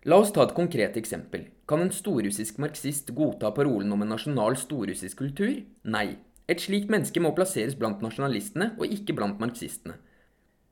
La 0.08 0.16
oss 0.20 0.32
ta 0.32 0.44
et 0.44 0.56
konkret 0.56 0.96
eksempel. 0.96 1.46
Kan 1.68 1.86
en 1.86 1.92
storrussisk 1.92 2.60
marxist 2.60 3.12
godta 3.16 3.50
parolen 3.56 3.92
om 3.92 4.04
en 4.04 4.12
nasjonal 4.12 4.56
storrussisk 4.60 5.22
kultur? 5.22 5.58
Nei. 5.84 6.18
Et 6.50 6.60
slikt 6.60 6.92
menneske 6.92 7.20
må 7.22 7.32
plasseres 7.36 7.76
blant 7.78 8.00
nasjonalistene, 8.04 8.74
og 8.76 8.92
ikke 8.92 9.16
blant 9.16 9.40
marxistene. 9.40 9.96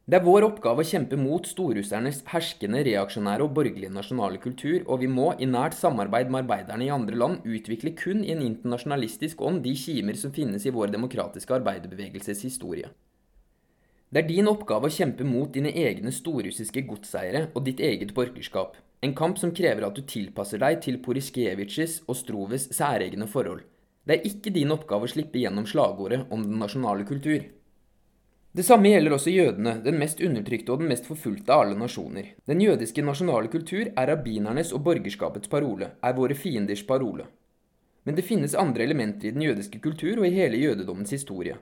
Det 0.08 0.16
er 0.16 0.24
vår 0.24 0.46
oppgave 0.46 0.80
å 0.80 0.88
kjempe 0.88 1.18
mot 1.20 1.44
storrussernes 1.44 2.22
herskende, 2.30 2.80
reaksjonære 2.86 3.44
og 3.44 3.50
borgerlige 3.58 3.92
nasjonale 3.92 4.38
kultur, 4.40 4.78
og 4.88 5.02
vi 5.02 5.10
må, 5.12 5.34
i 5.36 5.44
nært 5.44 5.76
samarbeid 5.76 6.30
med 6.32 6.46
arbeiderne 6.46 6.86
i 6.86 6.94
andre 6.94 7.18
land, 7.20 7.42
utvikle 7.44 7.92
kun 7.92 8.22
i 8.24 8.32
en 8.32 8.40
internasjonalistisk 8.40 9.42
ånd 9.44 9.60
de 9.66 9.74
kimer 9.76 10.16
som 10.16 10.32
finnes 10.32 10.64
i 10.64 10.72
vår 10.72 10.94
demokratiske 10.94 11.52
arbeiderbevegelses 11.58 12.40
historie. 12.46 12.88
Det 14.08 14.22
er 14.22 14.30
din 14.30 14.48
oppgave 14.48 14.88
å 14.88 14.96
kjempe 14.96 15.28
mot 15.28 15.52
dine 15.52 15.74
egne 15.76 16.14
storrussiske 16.16 16.86
godseiere 16.88 17.50
og 17.52 17.68
ditt 17.68 17.84
eget 17.84 18.16
borgerskap. 18.16 18.80
En 19.04 19.12
kamp 19.12 19.36
som 19.36 19.52
krever 19.52 19.84
at 19.84 20.00
du 20.00 20.06
tilpasser 20.08 20.64
deg 20.64 20.80
til 20.88 21.02
Poriskevitsjs 21.04 22.00
og 22.08 22.16
Stroves 22.16 22.70
særegne 22.72 23.28
forhold. 23.28 23.60
Det 24.08 24.16
er 24.16 24.32
ikke 24.32 24.56
din 24.56 24.72
oppgave 24.72 25.04
å 25.04 25.12
slippe 25.12 25.44
gjennom 25.44 25.68
slagordet 25.68 26.24
om 26.32 26.48
den 26.48 26.56
nasjonale 26.64 27.04
kultur. 27.04 27.44
Det 28.56 28.64
samme 28.64 28.88
gjelder 28.88 29.12
også 29.12 29.30
jødene, 29.30 29.74
den 29.84 29.98
mest 30.00 30.22
undertrykte 30.24 30.72
og 30.72 30.80
den 30.80 30.88
mest 30.88 31.06
forfulgte 31.06 31.52
av 31.52 31.66
alle 31.66 31.76
nasjoner. 31.78 32.30
Den 32.48 32.62
jødiske 32.64 33.04
nasjonale 33.04 33.50
kultur 33.52 33.90
er 33.92 34.08
rabbinernes 34.08 34.72
og 34.72 34.86
borgerskapets 34.86 35.50
parole, 35.52 35.90
er 36.00 36.16
våre 36.16 36.34
fienders 36.34 36.82
parole. 36.88 37.26
Men 38.08 38.16
det 38.16 38.24
finnes 38.24 38.56
andre 38.56 38.86
elementer 38.88 39.28
i 39.28 39.34
den 39.36 39.44
jødiske 39.44 39.82
kultur 39.84 40.22
og 40.22 40.26
i 40.26 40.32
hele 40.32 40.56
jødedommens 40.62 41.12
historie. 41.12 41.58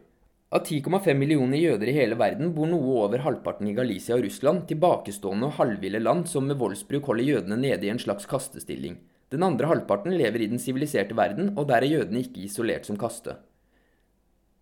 Av 0.55 0.63
10,5 0.63 1.19
millioner 1.19 1.59
jøder 1.59 1.91
i 1.91 1.97
hele 1.97 2.15
verden 2.21 2.53
bor 2.55 2.71
noe 2.71 2.93
over 3.03 3.25
halvparten 3.25 3.67
i 3.67 3.75
Galicia 3.75 4.15
og 4.15 4.23
Russland, 4.23 4.63
tilbakestående 4.71 5.49
og 5.49 5.57
halvville 5.59 5.99
land 5.99 6.29
som 6.31 6.47
med 6.47 6.61
voldsbruk 6.61 7.11
holder 7.11 7.27
jødene 7.33 7.59
nede 7.59 7.89
i 7.89 7.91
en 7.91 7.99
slags 7.99 8.31
kastestilling. 8.31 8.95
Den 9.35 9.43
andre 9.43 9.67
halvparten 9.67 10.15
lever 10.15 10.45
i 10.45 10.49
den 10.53 10.63
siviliserte 10.63 11.19
verden, 11.19 11.51
og 11.59 11.67
der 11.67 11.83
er 11.83 11.97
jødene 11.97 12.23
ikke 12.23 12.47
isolert 12.47 12.87
som 12.87 12.97
kaste. 13.01 13.35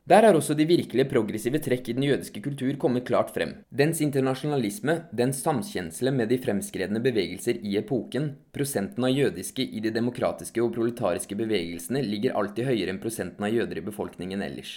Der 0.04 0.20
har 0.20 0.36
også 0.36 0.52
de 0.52 0.66
virkelige 0.68 1.08
progressive 1.08 1.56
trekk 1.64 1.86
i 1.88 1.92
den 1.96 2.04
jødiske 2.04 2.42
kultur 2.44 2.76
kommet 2.76 3.06
klart 3.08 3.30
frem. 3.32 3.54
Dens 3.72 4.02
internasjonalisme, 4.04 4.98
dens 5.16 5.38
samkjensle 5.40 6.10
med 6.12 6.28
de 6.28 6.36
fremskredne 6.44 7.00
bevegelser 7.00 7.62
i 7.64 7.78
epoken, 7.80 8.34
prosenten 8.52 9.06
av 9.08 9.14
jødiske 9.16 9.64
i 9.64 9.80
de 9.80 9.92
demokratiske 9.94 10.60
og 10.60 10.74
proletariske 10.74 11.38
bevegelsene 11.38 12.02
ligger 12.04 12.36
alltid 12.36 12.68
høyere 12.68 12.92
enn 12.92 13.00
prosenten 13.00 13.46
av 13.48 13.56
jøder 13.56 13.80
i 13.80 13.84
befolkningen 13.86 14.44
ellers. 14.44 14.74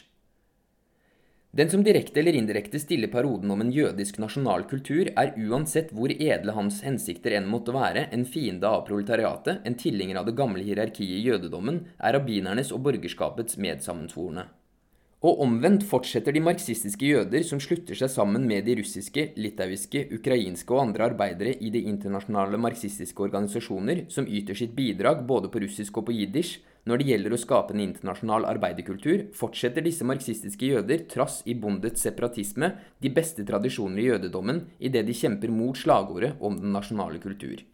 Den 1.51 1.73
som 1.73 1.83
direkte 1.83 2.21
eller 2.21 2.37
indirekte 2.39 2.79
stiller 2.79 3.11
paroden 3.11 3.51
om 3.51 3.65
en 3.65 3.73
jødisk 3.75 4.21
nasjonal 4.23 4.63
kultur, 4.71 5.09
er 5.11 5.33
uansett 5.35 5.91
hvor 5.91 6.13
edle 6.13 6.55
hans 6.55 6.77
hensikter 6.87 7.35
enn 7.35 7.49
måtte 7.51 7.75
være, 7.75 8.05
en 8.15 8.23
fiende 8.23 8.71
av 8.71 8.85
proletariatet, 8.87 9.59
en 9.67 9.75
tilhenger 9.75 10.21
av 10.21 10.29
det 10.29 10.37
gamle 10.39 10.63
hierarkiet 10.63 11.17
i 11.19 11.25
jødedommen, 11.27 11.81
er 11.99 12.15
rabbinernes 12.15 12.71
og 12.71 12.85
borgerskapets 12.87 13.59
medsammensvorne. 13.59 14.47
Og 15.25 15.39
omvendt 15.41 15.81
fortsetter 15.89 16.35
de 16.35 16.43
marxistiske 16.45 17.07
jøder 17.09 17.41
som 17.41 17.57
slutter 17.57 17.97
seg 17.97 18.11
sammen 18.13 18.43
med 18.45 18.67
de 18.67 18.75
russiske, 18.77 19.31
litauiske, 19.41 20.03
ukrainske 20.13 20.75
og 20.75 20.83
andre 20.83 21.07
arbeidere 21.09 21.55
i 21.57 21.71
de 21.73 21.81
internasjonale 21.89 22.59
marxistiske 22.61 23.23
organisasjoner 23.25 24.03
som 24.13 24.29
yter 24.29 24.59
sitt 24.59 24.75
bidrag 24.77 25.23
både 25.25 25.49
på 25.49 25.63
russisk 25.63 25.97
og 25.97 26.05
på 26.09 26.17
jiddisch 26.19 26.59
når 26.87 27.01
det 27.01 27.07
gjelder 27.09 27.33
å 27.33 27.39
skape 27.41 27.73
en 27.73 27.81
internasjonal 27.83 28.45
arbeiderkultur, 28.47 29.25
fortsetter 29.35 29.83
disse 29.83 30.05
marxistiske 30.07 30.69
jøder, 30.69 31.01
trass 31.11 31.41
i 31.49 31.57
bondets 31.57 32.05
separatisme, 32.05 32.69
de 33.01 33.11
beste 33.11 33.43
tradisjoner 33.47 34.03
i 34.03 34.07
jødedommen 34.11 34.61
idet 34.77 35.03
de 35.09 35.17
kjemper 35.17 35.51
mot 35.51 35.75
slagordet 35.75 36.37
om 36.39 36.61
den 36.61 36.71
nasjonale 36.77 37.19
kultur. 37.19 37.65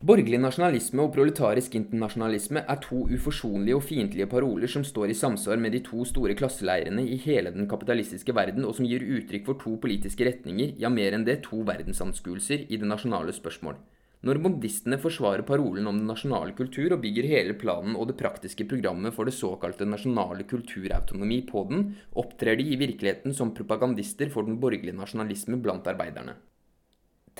Borgerlig 0.00 0.38
nasjonalisme 0.40 1.02
og 1.04 1.10
proletarisk 1.12 1.74
internasjonalisme 1.76 2.62
er 2.72 2.78
to 2.80 3.02
uforsonlige 3.12 3.76
og 3.76 3.82
fiendtlige 3.84 4.30
paroler 4.32 4.72
som 4.72 4.80
står 4.80 5.12
i 5.12 5.16
samsvar 5.18 5.60
med 5.60 5.74
de 5.76 5.82
to 5.84 6.06
store 6.08 6.32
klasseleirene 6.38 7.04
i 7.04 7.18
hele 7.20 7.52
den 7.52 7.68
kapitalistiske 7.68 8.32
verden, 8.32 8.64
og 8.64 8.78
som 8.78 8.88
gir 8.88 9.04
uttrykk 9.04 9.44
for 9.50 9.60
to 9.60 9.74
politiske 9.82 10.24
retninger, 10.24 10.72
ja 10.80 10.88
mer 10.88 11.12
enn 11.12 11.28
det, 11.28 11.42
to 11.44 11.60
verdensanskuelser 11.68 12.64
i 12.72 12.80
det 12.80 12.88
nasjonale 12.88 13.36
spørsmål. 13.36 13.76
Bondistene 14.24 14.96
forsvarer 15.04 15.44
parolen 15.44 15.92
om 15.92 16.00
den 16.00 16.08
nasjonale 16.08 16.56
kultur 16.56 16.96
og 16.96 17.04
bygger 17.04 17.28
hele 17.28 17.60
planen 17.60 17.92
og 17.92 18.08
det 18.08 18.16
praktiske 18.24 18.64
programmet 18.72 19.12
for 19.12 19.28
det 19.28 19.36
såkalte 19.36 19.84
nasjonale 19.84 20.48
kulturautonomi 20.48 21.42
på 21.44 21.68
den, 21.68 21.90
opptrer 22.16 22.56
de 22.56 22.72
i 22.72 22.80
virkeligheten 22.80 23.36
som 23.36 23.52
propagandister 23.52 24.32
for 24.32 24.48
den 24.48 24.56
borgerlige 24.64 24.96
nasjonalisme 24.96 25.60
blant 25.60 25.92
arbeiderne. 25.92 26.40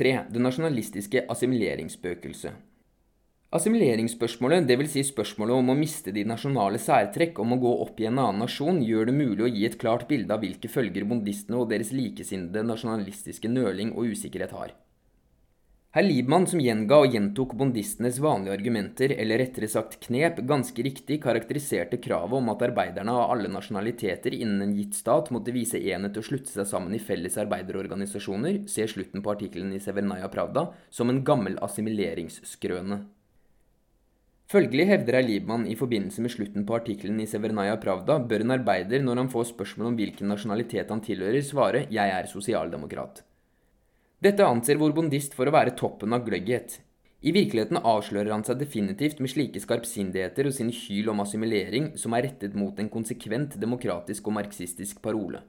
3. 0.00 0.16
Det 0.32 0.40
nasjonalistiske 0.40 1.26
assimileringsspøkelset. 1.28 2.66
Assimileringsspørsmålet, 3.52 4.64
dvs. 4.68 4.92
Si 4.94 5.02
spørsmålet 5.08 5.58
om 5.58 5.72
å 5.72 5.74
miste 5.76 6.12
de 6.14 6.22
nasjonale 6.24 6.78
særtrekk, 6.80 7.40
om 7.42 7.56
å 7.56 7.58
gå 7.60 7.72
opp 7.84 7.98
i 8.00 8.06
en 8.08 8.20
annen 8.22 8.44
nasjon, 8.44 8.78
gjør 8.86 9.10
det 9.10 9.16
mulig 9.18 9.44
å 9.44 9.50
gi 9.50 9.66
et 9.66 9.76
klart 9.80 10.06
bilde 10.08 10.32
av 10.32 10.44
hvilke 10.44 10.70
følger 10.70 11.04
bondistene 11.10 11.58
og 11.58 11.66
deres 11.72 11.90
likesinnede 11.92 12.62
nasjonalistiske 12.64 13.50
nøling 13.50 13.90
og 13.92 14.14
usikkerhet 14.14 14.54
har. 14.54 14.72
Herr 15.90 16.04
Liebmann, 16.06 16.44
som 16.46 16.60
gjenga 16.62 17.00
og 17.02 17.10
gjentok 17.10 17.56
bondistenes 17.58 18.20
vanlige 18.22 18.52
argumenter, 18.54 19.10
eller 19.10 19.40
rettere 19.42 19.66
sagt 19.66 19.96
knep, 20.04 20.36
ganske 20.46 20.84
riktig 20.86 21.16
karakteriserte 21.24 21.98
kravet 21.98 22.36
om 22.38 22.50
at 22.52 22.60
arbeiderne 22.62 23.10
av 23.10 23.32
alle 23.34 23.48
nasjonaliteter 23.50 24.36
innen 24.36 24.68
en 24.68 24.74
gitt 24.76 24.94
stat 24.94 25.32
måtte 25.34 25.50
vise 25.50 25.80
enhet 25.82 26.20
og 26.20 26.28
slutte 26.28 26.52
seg 26.52 26.68
sammen 26.70 26.94
i 26.94 27.00
felles 27.02 27.34
arbeiderorganisasjoner, 27.42 28.60
se 28.70 28.86
slutten 28.86 29.24
på 29.24 29.32
artikkelen 29.32 29.72
i 29.74 29.80
Severnaya 29.82 30.28
Pravda, 30.30 30.68
som 30.94 31.10
en 31.10 31.24
gammel 31.26 31.58
assimileringsskrøne. 31.66 33.00
Følgelig 34.54 34.86
hevder 34.92 35.18
herr 35.18 35.26
Liebmann 35.26 35.64
i 35.66 35.74
forbindelse 35.78 36.22
med 36.22 36.34
slutten 36.36 36.68
på 36.68 36.76
artikkelen 36.78 37.18
i 37.18 37.26
Severnaya 37.32 37.74
Pravda, 37.82 38.20
bør 38.30 38.46
en 38.46 38.54
arbeider, 38.60 39.02
når 39.02 39.24
han 39.24 39.32
får 39.34 39.50
spørsmål 39.50 39.90
om 39.90 39.98
hvilken 39.98 40.30
nasjonalitet 40.30 40.94
han 40.94 41.02
tilhører, 41.02 41.42
svare 41.42 41.82
'jeg 41.90 42.14
er 42.20 42.30
sosialdemokrat'. 42.30 43.24
Dette 44.20 44.44
anser 44.44 44.76
vorbondist 44.76 45.32
for 45.32 45.48
å 45.48 45.52
være 45.54 45.72
toppen 45.80 46.12
av 46.12 46.26
gløgghet. 46.26 46.74
I 47.24 47.32
virkeligheten 47.32 47.78
avslører 47.80 48.34
han 48.34 48.42
seg 48.44 48.58
definitivt 48.60 49.22
med 49.24 49.32
slike 49.32 49.62
skarpsindigheter 49.64 50.50
og 50.50 50.52
sin 50.52 50.68
hyl 50.76 51.08
om 51.08 51.22
assimilering 51.24 51.86
som 52.00 52.12
er 52.12 52.26
rettet 52.26 52.52
mot 52.52 52.76
en 52.76 52.90
konsekvent 52.92 53.56
demokratisk 53.62 54.28
og 54.28 54.36
marxistisk 54.36 55.00
parole. 55.00 55.40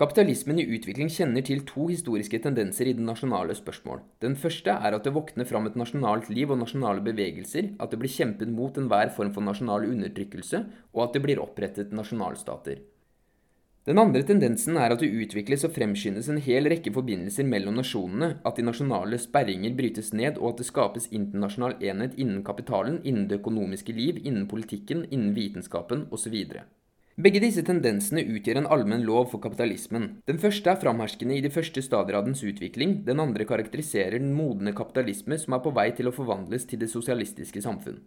Kapitalismen 0.00 0.62
i 0.62 0.64
utvikling 0.78 1.12
kjenner 1.12 1.44
til 1.44 1.60
to 1.68 1.90
historiske 1.90 2.40
tendenser 2.46 2.88
i 2.88 2.96
det 2.96 3.04
nasjonale 3.04 3.52
spørsmål. 3.54 4.00
Den 4.24 4.32
første 4.40 4.72
er 4.72 4.96
at 4.96 5.04
det 5.04 5.12
våkner 5.14 5.44
fram 5.44 5.68
et 5.68 5.76
nasjonalt 5.76 6.32
liv 6.32 6.56
og 6.56 6.62
nasjonale 6.64 7.04
bevegelser, 7.04 7.74
at 7.76 7.92
det 7.92 8.00
blir 8.00 8.16
kjempet 8.16 8.48
mot 8.48 8.80
enhver 8.80 9.12
form 9.12 9.36
for 9.36 9.44
nasjonal 9.44 9.84
undertrykkelse, 9.92 10.64
og 10.96 11.04
at 11.04 11.14
det 11.14 11.22
blir 11.28 11.44
opprettet 11.44 11.92
nasjonalstater. 11.92 12.80
Den 13.84 13.98
andre 14.00 14.22
tendensen 14.24 14.78
er 14.80 14.94
at 14.94 15.02
det 15.02 15.10
utvikles 15.12 15.66
og 15.66 15.74
fremskyndes 15.74 16.30
en 16.32 16.38
hel 16.40 16.64
rekke 16.72 16.88
forbindelser 16.92 17.44
mellom 17.44 17.74
nasjonene, 17.76 18.30
at 18.40 18.56
de 18.56 18.62
nasjonale 18.64 19.18
sperringer 19.20 19.74
brytes 19.76 20.14
ned, 20.16 20.38
og 20.40 20.54
at 20.54 20.62
det 20.62 20.68
skapes 20.70 21.10
internasjonal 21.12 21.74
enhet 21.84 22.14
innen 22.16 22.40
kapitalen, 22.46 23.02
innen 23.04 23.26
det 23.28 23.42
økonomiske 23.42 23.92
liv, 23.92 24.22
innen 24.24 24.46
politikken, 24.48 25.02
innen 25.10 25.34
vitenskapen 25.36 26.06
osv. 26.16 26.38
Begge 27.14 27.42
disse 27.44 27.62
tendensene 27.62 28.24
utgjør 28.24 28.62
en 28.62 28.68
allmenn 28.74 29.04
lov 29.04 29.28
for 29.34 29.42
kapitalismen. 29.44 30.06
Den 30.26 30.40
første 30.40 30.72
er 30.72 30.80
framherskende 30.80 31.36
i 31.36 31.42
de 31.44 31.50
første 31.52 31.84
stadier 31.84 32.16
av 32.18 32.24
dens 32.24 32.40
utvikling, 32.42 33.02
den 33.04 33.20
andre 33.20 33.44
karakteriserer 33.46 34.16
den 34.16 34.32
modne 34.34 34.72
kapitalisme 34.72 35.36
som 35.38 35.58
er 35.58 35.60
på 35.62 35.74
vei 35.76 35.90
til 35.92 36.08
å 36.08 36.14
forvandles 36.16 36.64
til 36.72 36.80
det 36.80 36.88
sosialistiske 36.90 37.60
samfunn. 37.62 38.00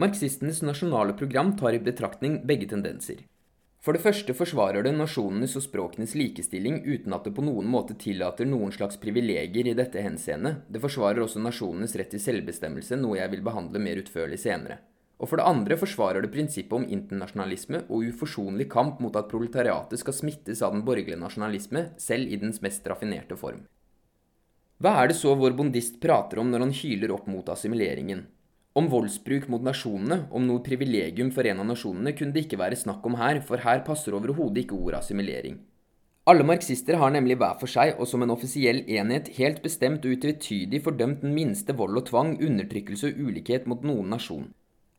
Marxistenes 0.00 0.64
nasjonale 0.64 1.12
program 1.20 1.52
tar 1.60 1.76
i 1.76 1.82
betraktning 1.84 2.40
begge 2.48 2.72
tendenser. 2.72 3.20
For 3.80 3.96
det 3.96 4.02
første 4.04 4.34
forsvarer 4.36 4.84
det 4.84 4.92
nasjonenes 4.92 5.54
og 5.56 5.64
språkenes 5.64 6.12
likestilling 6.18 6.82
uten 6.84 7.14
at 7.16 7.24
det 7.24 7.32
på 7.32 7.44
noen 7.46 7.68
måte 7.72 7.94
tillater 7.96 8.44
noen 8.44 8.74
slags 8.74 9.00
privilegier 9.00 9.70
i 9.70 9.76
dette 9.76 10.02
henseende. 10.04 10.58
Det 10.68 10.82
forsvarer 10.82 11.22
også 11.24 11.40
nasjonenes 11.40 11.96
rett 11.96 12.12
til 12.12 12.20
selvbestemmelse, 12.20 12.98
noe 13.00 13.16
jeg 13.22 13.32
vil 13.32 13.44
behandle 13.46 13.80
mer 13.80 14.02
utførlig 14.02 14.36
senere. 14.42 14.82
Og 15.20 15.28
for 15.28 15.40
det 15.40 15.48
andre 15.48 15.78
forsvarer 15.80 16.24
det 16.24 16.32
prinsippet 16.32 16.76
om 16.76 16.84
internasjonalisme 16.92 17.82
og 17.88 18.04
uforsonlig 18.12 18.68
kamp 18.72 19.00
mot 19.00 19.16
at 19.16 19.28
proletariatet 19.32 20.00
skal 20.00 20.16
smittes 20.16 20.60
av 20.64 20.76
den 20.76 20.84
borgerlige 20.84 21.20
nasjonalisme, 21.20 21.86
selv 21.96 22.28
i 22.28 22.40
dens 22.40 22.60
mest 22.64 22.84
raffinerte 22.88 23.36
form. 23.40 23.64
Hva 24.80 24.92
er 25.00 25.08
det 25.08 25.16
så 25.16 25.32
vår 25.36 25.56
bondist 25.56 25.96
prater 26.00 26.40
om 26.40 26.52
når 26.52 26.66
han 26.66 26.76
hyler 26.76 27.16
opp 27.16 27.26
mot 27.32 27.48
assimileringen? 27.52 28.26
Om 28.78 28.86
voldsbruk 28.86 29.48
mot 29.50 29.64
nasjonene, 29.66 30.28
om 30.30 30.44
noe 30.46 30.62
privilegium 30.62 31.32
for 31.34 31.46
en 31.50 31.64
av 31.64 31.66
nasjonene, 31.72 32.12
kunne 32.14 32.36
det 32.36 32.44
ikke 32.44 32.60
være 32.60 32.78
snakk 32.78 33.02
om 33.08 33.16
her, 33.18 33.40
for 33.42 33.64
her 33.64 33.82
passer 33.86 34.14
overhodet 34.14 34.62
ikke 34.62 34.78
ordet 34.78 35.00
assimilering. 35.00 35.56
Alle 36.30 36.44
marxister 36.46 36.94
har 37.00 37.10
nemlig 37.10 37.34
hver 37.40 37.56
for 37.58 37.70
seg 37.72 37.96
og 37.98 38.06
som 38.06 38.22
en 38.22 38.30
offisiell 38.30 38.84
enhet 38.86 39.32
helt 39.40 39.58
bestemt 39.64 40.04
og 40.06 40.14
utvetydig 40.14 40.82
fordømt 40.84 41.24
den 41.24 41.34
minste 41.34 41.74
vold 41.74 41.98
og 41.98 42.06
tvang, 42.12 42.36
undertrykkelse 42.38 43.10
og 43.10 43.22
ulikhet 43.26 43.66
mot 43.66 43.82
noen 43.82 44.12
nasjon. 44.14 44.50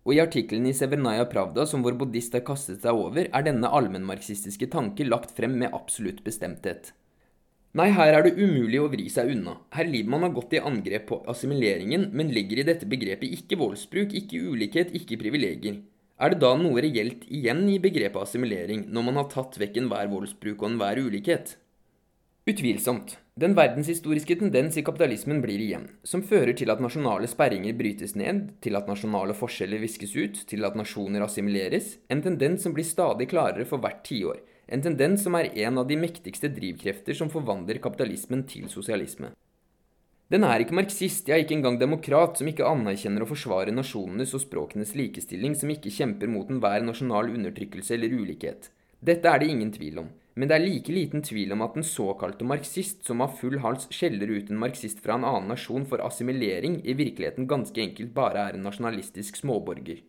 Og 0.04 0.18
i 0.18 0.20
artikkelen 0.20 0.66
i 0.68 0.74
Severnaya 0.76 1.28
Pravda 1.32 1.64
som 1.70 1.86
vår 1.86 1.96
buddhist 2.02 2.36
har 2.36 2.44
kastet 2.44 2.82
seg 2.84 2.98
over, 2.98 3.30
er 3.30 3.46
denne 3.48 3.70
allmennmarxistiske 3.70 4.68
tanke 4.74 5.08
lagt 5.08 5.32
frem 5.38 5.56
med 5.62 5.72
absolutt 5.78 6.26
bestemthet. 6.26 6.92
Nei, 7.72 7.88
her 7.96 8.12
er 8.12 8.26
det 8.26 8.34
umulig 8.36 8.82
å 8.84 8.90
vri 8.92 9.06
seg 9.08 9.30
unna. 9.32 9.54
Herr 9.72 9.88
Liebmann 9.88 10.26
har 10.26 10.34
gått 10.36 10.58
i 10.58 10.60
angrep 10.60 11.06
på 11.08 11.22
assimileringen, 11.32 12.10
men 12.12 12.34
legger 12.36 12.60
i 12.60 12.66
dette 12.68 12.90
begrepet 12.90 13.32
ikke 13.38 13.56
voldsbruk, 13.62 14.12
ikke 14.12 14.42
ulikhet, 14.52 14.92
ikke 14.98 15.20
privilegier. 15.22 15.78
Er 16.20 16.34
det 16.34 16.42
da 16.44 16.52
noe 16.60 16.84
reelt 16.84 17.24
igjen 17.32 17.64
i 17.72 17.80
begrepet 17.80 18.28
assimilering, 18.28 18.84
når 18.92 19.08
man 19.08 19.22
har 19.22 19.32
tatt 19.32 19.56
vekk 19.62 19.80
enhver 19.86 20.12
voldsbruk 20.12 20.60
og 20.60 20.68
enhver 20.68 21.00
ulikhet? 21.00 21.56
Utvilsomt. 22.52 23.16
Den 23.40 23.56
verdenshistoriske 23.56 24.36
tendens 24.42 24.76
i 24.76 24.84
kapitalismen 24.84 25.40
blir 25.40 25.64
igjen, 25.64 25.88
som 26.04 26.28
fører 26.28 26.52
til 26.60 26.76
at 26.76 26.84
nasjonale 26.84 27.30
sperringer 27.32 27.78
brytes 27.80 28.18
ned, 28.20 28.50
til 28.60 28.76
at 28.76 28.92
nasjonale 28.92 29.38
forskjeller 29.38 29.80
viskes 29.80 30.12
ut, 30.20 30.44
til 30.52 30.68
at 30.68 30.76
nasjoner 30.76 31.24
assimileres, 31.24 31.96
en 32.12 32.20
tendens 32.26 32.68
som 32.68 32.76
blir 32.76 32.90
stadig 32.90 33.32
klarere 33.32 33.64
for 33.70 33.80
hvert 33.80 34.04
tiår 34.04 34.44
en 34.72 34.84
tendens 34.84 35.26
som 35.26 35.36
er 35.36 35.52
en 35.66 35.82
av 35.82 35.88
de 35.90 35.98
mektigste 36.00 36.48
drivkrefter 36.56 37.18
som 37.18 37.32
forvandler 37.32 37.82
kapitalismen 37.84 38.46
til 38.48 38.70
sosialisme. 38.72 39.34
Den 40.32 40.46
er 40.48 40.64
ikke 40.64 40.78
marxist, 40.78 41.28
ja, 41.28 41.36
ikke 41.36 41.58
engang 41.58 41.76
demokrat, 41.80 42.38
som 42.40 42.48
ikke 42.48 42.64
anerkjenner 42.64 43.26
og 43.26 43.34
forsvarer 43.34 43.76
nasjonenes 43.76 44.32
og 44.38 44.46
språkenes 44.46 44.94
likestilling, 44.96 45.58
som 45.60 45.74
ikke 45.74 45.92
kjemper 45.92 46.32
mot 46.32 46.48
enhver 46.48 46.86
nasjonal 46.88 47.34
undertrykkelse 47.34 47.98
eller 47.98 48.16
ulikhet. 48.16 48.70
Dette 49.04 49.28
er 49.28 49.42
det 49.42 49.50
ingen 49.52 49.74
tvil 49.76 50.00
om, 50.06 50.08
men 50.40 50.48
det 50.48 50.56
er 50.56 50.64
like 50.64 50.94
liten 50.96 51.26
tvil 51.28 51.52
om 51.52 51.66
at 51.66 51.76
den 51.76 51.84
såkalte 51.84 52.48
marxist, 52.48 53.04
som 53.04 53.20
av 53.26 53.36
full 53.42 53.60
hals 53.60 53.90
skjeller 53.92 54.32
ut 54.32 54.54
en 54.54 54.62
marxist 54.62 55.04
fra 55.04 55.18
en 55.20 55.28
annen 55.28 55.52
nasjon 55.52 55.84
for 55.90 56.00
assimilering, 56.06 56.80
i 56.88 56.96
virkeligheten 56.96 57.50
ganske 57.52 57.84
enkelt 57.84 58.16
bare 58.16 58.48
er 58.48 58.56
en 58.56 58.64
nasjonalistisk 58.70 59.42
småborger. 59.42 60.00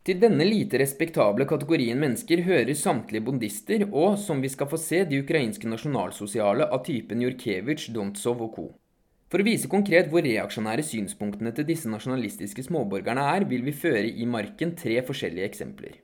Til 0.00 0.16
denne 0.16 0.46
lite 0.48 0.78
respektable 0.80 1.44
kategorien 1.44 1.98
mennesker 2.00 2.40
hører 2.46 2.72
samtlige 2.72 3.24
bondister 3.26 3.82
og, 3.90 4.14
som 4.18 4.40
vi 4.40 4.48
skal 4.48 4.70
få 4.70 4.78
se, 4.80 5.02
de 5.04 5.18
ukrainske 5.20 5.68
nasjonalsosiale 5.68 6.70
av 6.72 6.86
typen 6.86 7.20
Jurkevitsj, 7.20 7.90
Dontsov 7.92 8.40
og 8.46 8.54
co. 8.54 8.64
For 9.30 9.44
å 9.44 9.46
vise 9.46 9.68
konkret 9.70 10.08
hvor 10.10 10.24
reaksjonære 10.24 10.86
synspunktene 10.88 11.52
til 11.54 11.68
disse 11.68 11.92
nasjonalistiske 11.92 12.64
småborgerne 12.66 13.28
er, 13.36 13.44
vil 13.52 13.66
vi 13.68 13.76
føre 13.76 14.08
i 14.08 14.24
marken 14.26 14.72
tre 14.80 14.96
forskjellige 15.04 15.52
eksempler. 15.52 16.00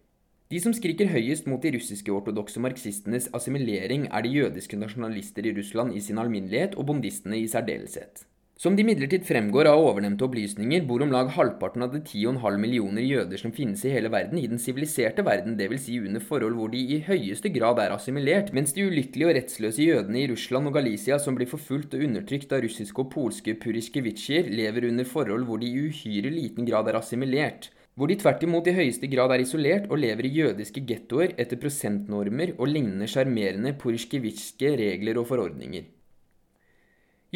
De 0.52 0.60
som 0.62 0.76
skriker 0.76 1.08
høyest 1.10 1.48
mot 1.50 1.64
de 1.64 1.72
russiske 1.74 2.12
ortodokse 2.12 2.60
marxistenes 2.62 3.32
assimilering, 3.34 4.06
er 4.12 4.22
de 4.22 4.36
jødiske 4.36 4.78
nasjonalister 4.78 5.48
i 5.48 5.56
Russland 5.56 5.96
i 5.96 6.04
sin 6.04 6.20
alminnelighet, 6.22 6.76
og 6.76 6.92
bondistene 6.92 7.40
i 7.40 7.48
særdeleshet. 7.50 8.28
Som 8.56 8.72
det 8.72 8.86
imidlertid 8.86 9.26
fremgår 9.28 9.68
av 9.68 9.82
ovennevnte 9.84 10.24
opplysninger, 10.24 10.86
bor 10.88 11.02
om 11.04 11.10
lag 11.12 11.28
halvparten 11.34 11.82
av 11.84 11.90
de 11.92 11.98
10,5 12.00 12.54
millioner 12.62 13.04
jøder 13.04 13.36
som 13.36 13.52
finnes 13.52 13.82
i 13.84 13.90
hele 13.92 14.08
verden, 14.08 14.38
i 14.40 14.48
den 14.48 14.56
siviliserte 14.62 15.20
verden, 15.26 15.58
dvs. 15.58 15.82
Si 15.84 15.98
under 16.00 16.22
forhold 16.24 16.56
hvor 16.56 16.70
de 16.72 16.80
i 16.80 17.02
høyeste 17.04 17.50
grad 17.52 17.82
er 17.84 17.92
assimilert, 17.92 18.54
mens 18.56 18.72
de 18.72 18.86
ulykkelige 18.88 19.28
og 19.28 19.36
rettsløse 19.36 19.84
jødene 19.84 20.22
i 20.22 20.30
Russland 20.30 20.70
og 20.70 20.78
Galicia, 20.78 21.18
som 21.20 21.36
blir 21.36 21.50
forfulgt 21.50 21.98
og 21.98 22.04
undertrykt 22.06 22.54
av 22.56 22.64
russiske 22.64 23.04
og 23.04 23.10
polske 23.12 23.58
puriskevitsjer, 23.60 24.48
lever 24.48 24.88
under 24.88 25.10
forhold 25.10 25.44
hvor 25.50 25.60
de 25.60 25.68
i 25.68 25.82
uhyre 25.90 26.32
liten 26.32 26.64
grad 26.64 26.88
er 26.88 26.96
assimilert, 27.02 27.68
hvor 27.92 28.08
de 28.08 28.16
tvert 28.22 28.46
imot 28.48 28.72
i 28.72 28.76
høyeste 28.78 29.10
grad 29.12 29.36
er 29.36 29.44
isolert 29.44 29.90
og 29.90 30.00
lever 30.00 30.30
i 30.30 30.32
jødiske 30.32 30.80
gettoer 30.88 31.36
etter 31.36 31.60
prosentnormer 31.60 32.56
og 32.56 32.72
lignende 32.72 33.08
sjarmerende 33.12 33.76
puriskevitsjske 33.84 34.72
regler 34.80 35.20
og 35.20 35.28
forordninger. 35.28 35.92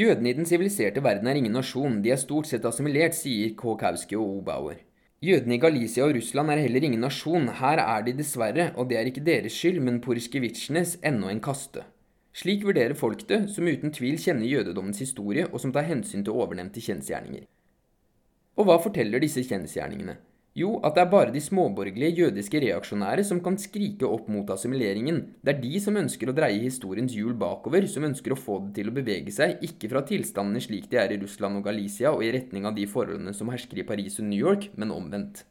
Jødene 0.01 0.31
i 0.31 0.37
den 0.39 0.47
siviliserte 0.49 1.03
verden 1.05 1.29
er 1.29 1.37
ingen 1.37 1.53
nasjon, 1.53 1.99
de 2.01 2.13
er 2.15 2.21
stort 2.21 2.49
sett 2.49 2.65
assimilert, 2.65 3.13
sier 3.19 3.51
Kåkowski 3.59 4.17
og 4.17 4.39
Obauer. 4.39 4.79
Jødene 5.21 5.59
i 5.59 5.61
Galicia 5.61 6.07
og 6.07 6.15
Russland 6.17 6.53
er 6.55 6.63
heller 6.63 6.87
ingen 6.87 7.03
nasjon, 7.05 7.51
her 7.59 7.83
er 7.83 8.07
de 8.07 8.15
dessverre, 8.17 8.71
og 8.81 8.89
det 8.89 8.97
er 8.97 9.11
ikke 9.11 9.25
deres 9.27 9.59
skyld, 9.59 9.83
men 9.85 9.99
poriskevitsjenes 10.01 10.95
ennå 11.05 11.29
en 11.29 11.43
kaste. 11.45 11.85
Slik 12.33 12.65
vurderer 12.65 12.97
folk 12.97 13.27
det, 13.29 13.43
som 13.53 13.69
uten 13.69 13.93
tvil 13.93 14.17
kjenner 14.23 14.49
jødedommens 14.49 15.03
historie, 15.05 15.45
og 15.51 15.61
som 15.61 15.75
tar 15.75 15.85
hensyn 15.91 16.25
til 16.25 16.39
ovennevnte 16.39 16.81
kjensgjerninger. 16.81 17.45
Og 18.57 18.71
hva 18.71 18.81
forteller 18.81 19.21
disse 19.21 19.45
kjensgjerningene? 19.45 20.17
Jo, 20.59 20.81
at 20.83 20.97
det 20.97 21.03
er 21.05 21.11
bare 21.13 21.31
de 21.31 21.41
småborgerlige 21.43 22.25
jødiske 22.25 22.59
reaksjonære 22.65 23.23
som 23.29 23.39
kan 23.45 23.55
skrike 23.61 24.09
opp 24.09 24.27
mot 24.35 24.49
assimileringen. 24.51 25.21
Det 25.47 25.53
er 25.53 25.61
de 25.63 25.83
som 25.85 25.99
ønsker 26.01 26.33
å 26.33 26.35
dreie 26.35 26.59
historiens 26.65 27.15
hjul 27.15 27.37
bakover, 27.39 27.87
som 27.87 28.09
ønsker 28.09 28.35
å 28.35 28.39
få 28.39 28.59
det 28.65 28.81
til 28.81 28.91
å 28.91 28.97
bevege 28.97 29.31
seg, 29.31 29.63
ikke 29.63 29.93
fra 29.93 30.03
tilstandene 30.09 30.63
slik 30.65 30.91
de 30.91 30.99
er 30.99 31.15
i 31.15 31.21
Russland 31.23 31.61
og 31.61 31.71
Galicia 31.71 32.11
og 32.11 32.27
i 32.27 32.33
retning 32.35 32.67
av 32.67 32.75
de 32.75 32.89
forholdene 32.91 33.37
som 33.37 33.55
hersker 33.55 33.79
i 33.79 33.87
Paris 33.87 34.19
og 34.19 34.27
New 34.27 34.43
York, 34.43 34.73
men 34.75 34.91
omvendt. 34.91 35.45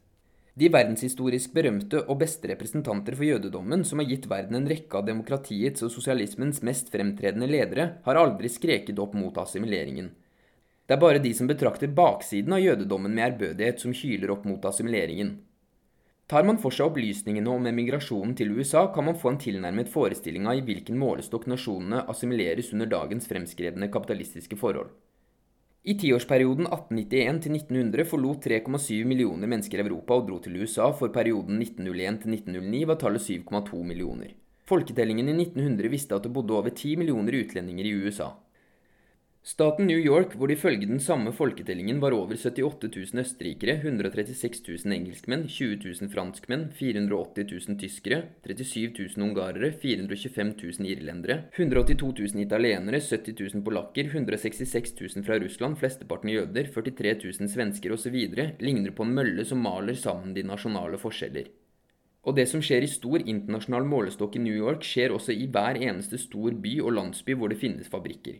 De 0.59 0.67
verdenshistorisk 0.67 1.53
berømte 1.55 2.01
og 2.03 2.17
beste 2.19 2.49
representanter 2.51 3.15
for 3.15 3.23
jødedommen, 3.23 3.85
som 3.88 4.03
har 4.03 4.09
gitt 4.09 4.27
verden 4.27 4.59
en 4.59 4.67
rekke 4.67 4.99
av 4.99 5.07
demokratiets 5.07 5.85
og 5.88 5.93
sosialismens 5.95 6.59
mest 6.67 6.91
fremtredende 6.91 7.47
ledere, 7.47 7.93
har 8.03 8.19
aldri 8.19 8.51
skreket 8.51 8.99
opp 8.99 9.15
mot 9.15 9.39
assimileringen. 9.39 10.12
Det 10.89 10.95
er 10.95 11.02
bare 11.04 11.19
de 11.21 11.30
som 11.38 11.45
betrakter 11.45 11.91
baksiden 11.93 12.56
av 12.56 12.63
jødedommen 12.63 13.13
med 13.13 13.21
ærbødighet, 13.28 13.78
som 13.78 13.93
hyler 13.93 14.32
opp 14.34 14.47
mot 14.49 14.63
assimileringen. 14.65 15.36
Tar 16.25 16.47
man 16.47 16.58
for 16.62 16.73
seg 16.73 16.88
opplysningene 16.89 17.52
om 17.54 17.67
emigrasjonen 17.69 18.34
til 18.38 18.56
USA, 18.58 18.88
kan 18.93 19.06
man 19.06 19.19
få 19.21 19.36
en 19.36 19.38
tilnærmet 19.43 19.91
forestilling 19.93 20.49
av 20.49 20.58
i 20.58 20.65
hvilken 20.65 20.97
målestokk 20.97 21.45
nasjonene 21.54 22.08
assimileres 22.10 22.73
under 22.73 22.89
dagens 22.89 23.30
fremskrevne 23.30 23.91
kapitalistiske 23.93 24.58
forhold. 24.58 24.89
I 25.86 25.93
tiårsperioden 25.93 26.65
1891 26.65 27.45
til 27.45 27.60
1900 27.62 28.10
forlot 28.10 28.49
3,7 28.49 29.06
millioner 29.13 29.54
mennesker 29.54 29.86
Europa 29.86 30.17
og 30.17 30.28
dro 30.28 30.41
til 30.41 30.58
USA. 30.58 30.89
For 30.89 31.13
perioden 31.13 31.62
1901 31.62 32.21
til 32.25 32.34
1909 32.41 32.84
var 32.89 32.97
tallet 33.06 33.30
7,2 33.30 33.86
millioner. 33.93 34.34
Folketellingen 34.65 35.30
i 35.30 35.38
1900 35.38 35.93
visste 35.93 36.17
at 36.17 36.25
det 36.25 36.34
bodde 36.34 36.58
over 36.58 36.73
10 36.73 36.97
millioner 36.97 37.43
utlendinger 37.45 37.86
i 37.86 37.97
USA. 38.02 38.34
Staten 39.49 39.88
New 39.88 39.97
York, 39.97 40.35
hvor 40.38 40.45
det 40.45 40.59
ifølge 40.59 40.85
den 40.85 40.99
samme 41.01 41.31
folketellingen 41.33 41.97
var 42.03 42.13
over 42.13 42.38
78 42.38 42.89
000 42.95 43.21
østerrikere, 43.23 43.79
136 43.81 44.59
000 44.85 44.93
engelskmenn, 44.93 45.47
20 45.49 45.79
000 46.01 46.12
franskmenn, 46.13 46.67
480 46.77 47.47
000 47.69 47.79
tyskere, 47.81 48.19
37 48.45 49.07
000 49.17 49.25
ungarere, 49.25 49.71
425 49.81 50.51
000 50.62 50.91
irlendere, 50.91 51.38
182 51.57 52.12
000 52.35 52.43
italienere, 52.43 52.99
70 53.01 53.41
000 53.55 53.63
polakker, 53.65 54.12
166 54.13 54.93
000 55.01 55.25
fra 55.25 55.39
Russland, 55.41 55.79
flesteparten 55.81 56.29
jøder, 56.29 56.69
43 56.75 57.15
000 57.23 57.49
svensker 57.49 57.95
osv., 57.95 58.19
ligner 58.62 58.93
på 58.93 59.07
en 59.07 59.15
mølle 59.17 59.47
som 59.49 59.65
maler 59.65 59.97
sammen 59.97 60.35
de 60.38 60.43
nasjonale 60.45 61.01
forskjeller. 61.01 61.49
Og 62.29 62.38
det 62.38 62.45
som 62.51 62.62
skjer 62.62 62.85
i 62.85 62.91
stor 62.91 63.25
internasjonal 63.25 63.89
målestokk 63.95 64.38
i 64.38 64.43
New 64.45 64.62
York, 64.62 64.85
skjer 64.85 65.17
også 65.17 65.33
i 65.33 65.49
hver 65.49 65.81
eneste 65.81 66.21
stor 66.21 66.53
by 66.53 66.75
og 66.83 66.93
landsby 66.99 67.33
hvor 67.33 67.49
det 67.49 67.57
finnes 67.57 67.89
fabrikker. 67.89 68.38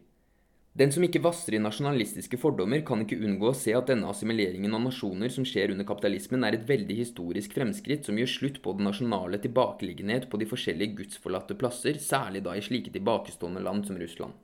Den 0.80 0.94
som 0.96 1.04
ikke 1.04 1.20
vasser 1.20 1.58
i 1.58 1.60
nasjonalistiske 1.60 2.38
fordommer, 2.40 2.80
kan 2.88 3.02
ikke 3.04 3.18
unngå 3.20 3.50
å 3.50 3.58
se 3.58 3.74
at 3.76 3.90
denne 3.92 4.08
assimileringen 4.08 4.72
av 4.78 4.86
nasjoner 4.86 5.34
som 5.34 5.44
skjer 5.44 5.74
under 5.74 5.84
kapitalismen, 5.90 6.46
er 6.48 6.56
et 6.56 6.64
veldig 6.70 6.96
historisk 7.02 7.58
fremskritt 7.58 8.08
som 8.08 8.16
gjør 8.16 8.32
slutt 8.32 8.62
på 8.64 8.78
den 8.78 8.88
nasjonale 8.88 9.42
tilbakeliggenhet 9.44 10.30
på 10.32 10.40
de 10.40 10.48
forskjellige 10.48 10.96
gudsforlatte 11.02 11.60
plasser, 11.60 12.00
særlig 12.00 12.46
da 12.48 12.56
i 12.56 12.64
slike 12.64 12.96
tilbakestående 12.96 13.66
land 13.66 13.90
som 13.90 14.00
Russland. 14.00 14.40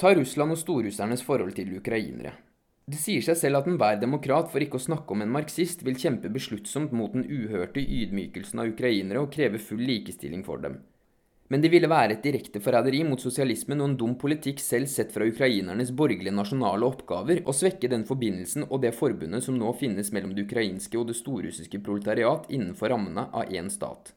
Ta 0.00 0.14
Russland 0.16 0.54
og 0.54 0.62
storrussernes 0.62 1.26
forhold 1.26 1.52
til 1.58 1.76
ukrainere. 1.76 2.32
Det 2.88 2.96
sier 2.96 3.20
seg 3.20 3.36
selv 3.36 3.60
at 3.60 3.68
enhver 3.68 4.00
demokrat, 4.00 4.48
for 4.48 4.64
ikke 4.64 4.80
å 4.80 4.86
snakke 4.88 5.12
om 5.12 5.26
en 5.26 5.34
marxist, 5.34 5.84
vil 5.84 5.98
kjempe 6.00 6.32
besluttsomt 6.32 6.94
mot 6.96 7.12
den 7.12 7.28
uhørte 7.28 7.84
ydmykelsen 7.84 8.62
av 8.62 8.72
ukrainere 8.72 9.20
og 9.20 9.34
kreve 9.34 9.60
full 9.60 9.84
likestilling 9.84 10.46
for 10.46 10.64
dem. 10.64 10.80
Men 11.48 11.62
det 11.64 11.70
ville 11.72 11.88
være 11.88 12.12
et 12.18 12.24
direkte 12.26 12.60
forræderi 12.60 13.00
mot 13.08 13.22
sosialismen 13.22 13.80
og 13.80 13.88
en 13.88 13.96
dum 14.00 14.14
politikk 14.20 14.60
selv 14.60 14.90
sett 14.92 15.14
fra 15.14 15.24
ukrainernes 15.24 15.94
borgerlige 15.96 16.34
nasjonale 16.36 16.84
oppgaver 16.84 17.40
å 17.48 17.54
svekke 17.56 17.88
den 17.88 18.04
forbindelsen 18.08 18.66
og 18.68 18.82
det 18.84 18.92
forbundet 18.98 19.46
som 19.46 19.56
nå 19.56 19.72
finnes 19.80 20.12
mellom 20.12 20.36
det 20.36 20.44
ukrainske 20.44 21.00
og 21.00 21.08
det 21.08 21.16
storrussiske 21.16 21.80
proletariat 21.80 22.44
innenfor 22.52 22.92
rammene 22.92 23.30
av 23.32 23.48
én 23.48 23.72
stat. 23.72 24.12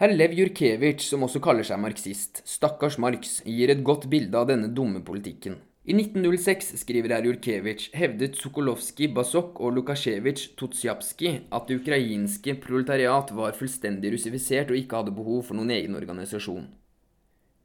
Herr 0.00 0.14
Lev 0.16 0.32
Jurkevitsj, 0.32 1.10
som 1.12 1.26
også 1.26 1.42
kaller 1.44 1.66
seg 1.66 1.78
marxist, 1.78 2.42
stakkars 2.48 2.98
Marx, 2.98 3.42
gir 3.44 3.70
et 3.70 3.82
godt 3.84 4.08
bilde 4.10 4.38
av 4.38 4.48
denne 4.48 4.72
dumme 4.74 5.04
politikken. 5.06 5.60
I 5.90 5.92
1906, 5.92 6.76
skriver 6.78 7.24
Jurkevitsj, 7.24 7.88
hevdet 7.98 8.36
Sokolovskij, 8.38 9.08
Basok 9.10 9.56
og 9.58 9.72
Lukasjevitsj 9.74 10.52
Tutsjapskij 10.60 11.40
at 11.50 11.66
det 11.66 11.80
ukrainske 11.80 12.54
proletariat 12.62 13.32
var 13.34 13.56
fullstendig 13.58 14.12
russifisert 14.14 14.70
og 14.70 14.78
ikke 14.78 15.00
hadde 15.00 15.16
behov 15.16 15.48
for 15.48 15.58
noen 15.58 15.74
egen 15.74 15.98
organisasjon. 15.98 16.68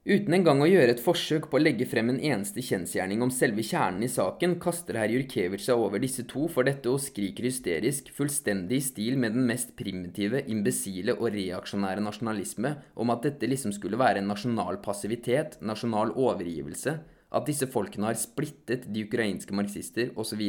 Uten 0.10 0.38
engang 0.40 0.64
å 0.64 0.72
gjøre 0.72 0.96
et 0.96 1.06
forsøk 1.06 1.52
på 1.52 1.60
å 1.60 1.64
legge 1.68 1.86
frem 1.92 2.10
en 2.16 2.20
eneste 2.32 2.66
kjensgjerning 2.66 3.22
om 3.22 3.30
selve 3.30 3.62
kjernen 3.62 4.08
i 4.08 4.10
saken, 4.10 4.58
kaster 4.64 4.98
herr 4.98 5.14
Jurkevitsj 5.14 5.70
seg 5.70 5.86
over 5.86 6.02
disse 6.02 6.26
to 6.26 6.50
for 6.50 6.66
dette 6.66 6.90
og 6.90 7.04
skriker 7.06 7.46
hysterisk, 7.46 8.10
fullstendig 8.10 8.82
i 8.82 8.88
stil 8.90 9.22
med 9.22 9.38
den 9.38 9.46
mest 9.46 9.78
primitive, 9.78 10.42
imbesile 10.50 11.14
og 11.20 11.30
reaksjonære 11.38 12.02
nasjonalisme, 12.10 12.78
om 12.98 13.14
at 13.14 13.30
dette 13.30 13.54
liksom 13.54 13.78
skulle 13.78 14.02
være 14.02 14.26
en 14.26 14.34
nasjonal 14.34 14.82
passivitet, 14.82 15.60
nasjonal 15.62 16.18
overgivelse, 16.18 17.04
at 17.32 17.48
disse 17.50 17.68
folkene 17.72 18.10
har 18.10 18.20
splittet 18.20 18.90
de 18.94 19.06
ukrainske 19.08 19.56
marxister 19.56 20.12
osv. 20.20 20.44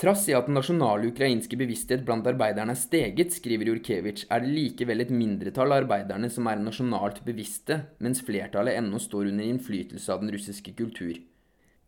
Trass 0.00 0.22
i 0.30 0.32
at 0.32 0.46
den 0.48 0.56
nasjonale 0.56 1.10
ukrainske 1.10 1.58
bevissthet 1.60 2.06
blant 2.06 2.24
arbeiderne 2.24 2.72
er 2.72 2.80
steget, 2.80 3.34
skriver 3.36 3.68
Jurkevitsj, 3.68 4.30
er 4.32 4.40
det 4.40 4.54
likevel 4.54 5.04
et 5.04 5.12
mindretall 5.12 5.74
av 5.74 5.82
arbeiderne 5.82 6.30
som 6.32 6.48
er 6.48 6.62
nasjonalt 6.62 7.20
bevisste, 7.26 7.82
mens 8.00 8.24
flertallet 8.24 8.80
ennå 8.80 8.96
står 8.96 9.28
under 9.28 9.44
innflytelse 9.44 10.14
av 10.14 10.24
den 10.24 10.32
russiske 10.32 10.72
kultur. 10.78 11.20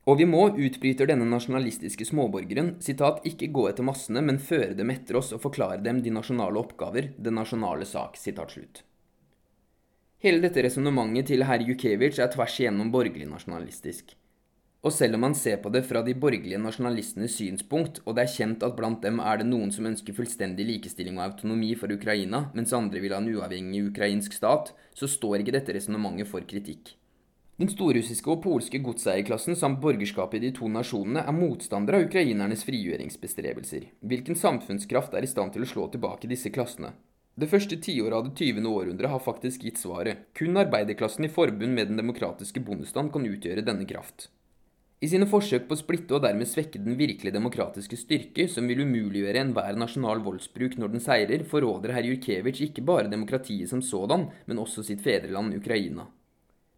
Og 0.05 0.18
vi 0.18 0.27
må, 0.29 0.42
utbryter 0.51 1.09
denne 1.09 1.25
nasjonalistiske 1.31 2.05
småborgeren, 2.09 2.75
sitat, 2.85 3.25
ikke 3.25 3.49
gå 3.55 3.68
etter 3.71 3.87
massene, 3.87 4.21
men 4.21 4.42
føre 4.42 4.75
dem 4.77 4.92
etter 4.92 5.16
oss 5.21 5.33
og 5.33 5.45
forklare 5.47 5.81
dem 5.81 6.03
de 6.05 6.12
nasjonale 6.12 6.59
oppgaver, 6.59 7.14
den 7.16 7.38
nasjonale 7.38 7.88
sak. 7.88 8.18
sitat 8.21 8.51
slutt. 8.53 8.83
Hele 10.23 10.39
dette 10.39 10.63
resonnementet 10.63 11.33
til 11.33 11.43
herr 11.43 11.63
Jukevic 11.67 12.21
er 12.23 12.29
tvers 12.31 12.55
igjennom 12.61 12.93
borgerlig 12.95 13.25
nasjonalistisk. 13.27 14.13
Og 14.87 14.95
selv 14.95 15.19
om 15.19 15.25
man 15.27 15.35
ser 15.35 15.57
på 15.65 15.73
det 15.75 15.83
fra 15.89 15.99
de 16.07 16.15
borgerlige 16.15 16.61
nasjonalistenes 16.63 17.35
synspunkt, 17.41 17.99
og 18.07 18.15
det 18.15 18.23
er 18.23 18.31
kjent 18.31 18.63
at 18.63 18.77
blant 18.79 19.03
dem 19.03 19.19
er 19.19 19.41
det 19.41 19.49
noen 19.49 19.75
som 19.75 19.91
ønsker 19.91 20.15
fullstendig 20.15 20.69
likestilling 20.69 21.19
og 21.19 21.25
autonomi 21.27 21.73
for 21.75 21.91
Ukraina, 21.91 22.45
mens 22.55 22.71
andre 22.79 23.03
vil 23.03 23.17
ha 23.17 23.19
en 23.19 23.31
uavhengig 23.35 23.83
ukrainsk 23.89 24.39
stat, 24.39 24.71
så 24.95 25.11
står 25.11 25.43
ikke 25.43 25.59
dette 25.59 25.75
resonnementet 25.75 26.31
for 26.31 26.47
kritikk. 26.47 26.95
Den 27.59 27.75
storrussiske 27.75 28.31
og 28.31 28.45
polske 28.47 28.79
godseierklassen 28.79 29.59
samt 29.59 29.83
borgerskapet 29.83 30.39
i 30.39 30.47
de 30.47 30.55
to 30.55 30.71
nasjonene 30.71 31.27
er 31.27 31.35
motstandere 31.35 31.99
av 31.99 32.07
ukrainernes 32.07 32.63
frigjøringsbestrebelser. 32.71 33.91
Hvilken 34.07 34.39
samfunnskraft 34.39 35.19
er 35.19 35.27
i 35.27 35.35
stand 35.35 35.59
til 35.59 35.67
å 35.67 35.75
slå 35.75 35.91
tilbake 35.91 36.31
disse 36.31 36.55
klassene? 36.55 36.95
Det 37.33 37.49
første 37.49 37.79
tiåret 37.81 38.12
av 38.12 38.27
det 38.27 38.35
20. 38.37 38.66
århundret 38.68 39.09
har 39.09 39.21
faktisk 39.25 39.62
gitt 39.64 39.79
svaret. 39.81 40.27
Kun 40.37 40.59
arbeiderklassen 40.61 41.25
i 41.25 41.31
forbund 41.33 41.73
med 41.73 41.88
den 41.88 41.97
demokratiske 41.97 42.61
bondestand 42.61 43.09
kan 43.14 43.25
utgjøre 43.25 43.64
denne 43.64 43.87
kraft. 43.88 44.27
I 45.01 45.09
sine 45.09 45.25
forsøk 45.27 45.64
på 45.66 45.73
å 45.73 45.81
splitte 45.81 46.14
og 46.14 46.27
dermed 46.27 46.47
svekke 46.47 46.79
den 46.79 46.99
virkelig 46.99 47.33
demokratiske 47.33 47.97
styrke, 47.97 48.45
som 48.53 48.68
vil 48.68 48.85
umuliggjøre 48.85 49.40
enhver 49.40 49.79
nasjonal 49.81 50.21
voldsbruk 50.23 50.77
når 50.79 50.92
den 50.92 51.03
seirer, 51.03 51.42
forråder 51.49 51.95
herr 51.97 52.07
Jurkevitsj 52.07 52.66
ikke 52.68 52.85
bare 52.87 53.11
demokratiet 53.11 53.73
som 53.73 53.81
sådan, 53.83 54.29
men 54.47 54.61
også 54.61 54.85
sitt 54.87 55.01
fedreland 55.03 55.57
Ukraina. 55.57 56.05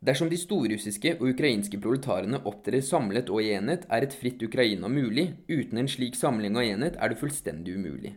Dersom 0.04 0.30
de 0.30 0.38
storrussiske 0.38 1.16
og 1.18 1.32
ukrainske 1.32 1.80
proletarene 1.82 2.38
opptrer 2.46 2.84
samlet 2.84 3.32
og 3.32 3.42
i 3.42 3.50
enhet, 3.58 3.88
er 3.90 4.06
et 4.06 4.14
fritt 4.14 4.42
Ukraina 4.46 4.86
mulig. 4.86 5.32
Uten 5.50 5.82
en 5.82 5.90
slik 5.90 6.14
samling 6.14 6.54
og 6.54 6.64
enhet 6.64 6.96
er 7.00 7.10
det 7.10 7.20
fullstendig 7.20 7.74
umulig. 7.76 8.14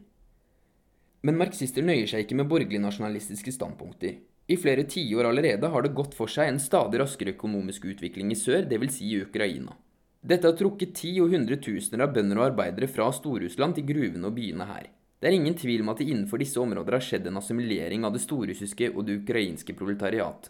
Men 1.28 1.36
marxister 1.42 1.84
nøyer 1.84 2.08
seg 2.08 2.24
ikke 2.24 2.38
med 2.40 2.48
borgerlig-nasjonalistiske 2.48 3.52
standpunkter. 3.52 4.14
I 4.48 4.56
flere 4.56 4.86
tiår 4.88 5.28
allerede 5.28 5.68
har 5.74 5.84
det 5.84 5.96
gått 5.98 6.14
for 6.16 6.32
seg 6.32 6.48
en 6.48 6.62
stadig 6.64 7.02
raskere 7.02 7.34
økonomisk 7.36 7.90
utvikling 7.92 8.32
i 8.32 8.38
sør, 8.40 8.64
dvs. 8.70 8.94
Si 8.96 9.10
i 9.12 9.20
Ukraina. 9.26 9.76
Dette 10.24 10.48
har 10.48 10.56
trukket 10.56 10.94
ti 10.96 11.12
og 11.20 11.34
hundretusener 11.36 12.06
av 12.06 12.14
bønder 12.16 12.40
og 12.40 12.46
arbeidere 12.54 12.88
fra 12.88 13.10
Stor-Russland 13.12 13.76
til 13.76 13.90
gruvene 13.90 14.30
og 14.30 14.38
byene 14.40 14.70
her. 14.70 14.88
Det 15.20 15.28
er 15.28 15.36
ingen 15.36 15.58
tvil 15.58 15.84
om 15.84 15.92
at 15.92 16.00
det 16.00 16.08
innenfor 16.14 16.40
disse 16.40 16.62
områder 16.62 16.96
har 16.96 17.04
skjedd 17.04 17.28
en 17.28 17.42
assimilering 17.42 18.08
av 18.08 18.16
det 18.16 18.24
storrussiske 18.24 18.94
og 18.94 19.04
det 19.10 19.20
ukrainske 19.26 19.76
proletariat. 19.76 20.48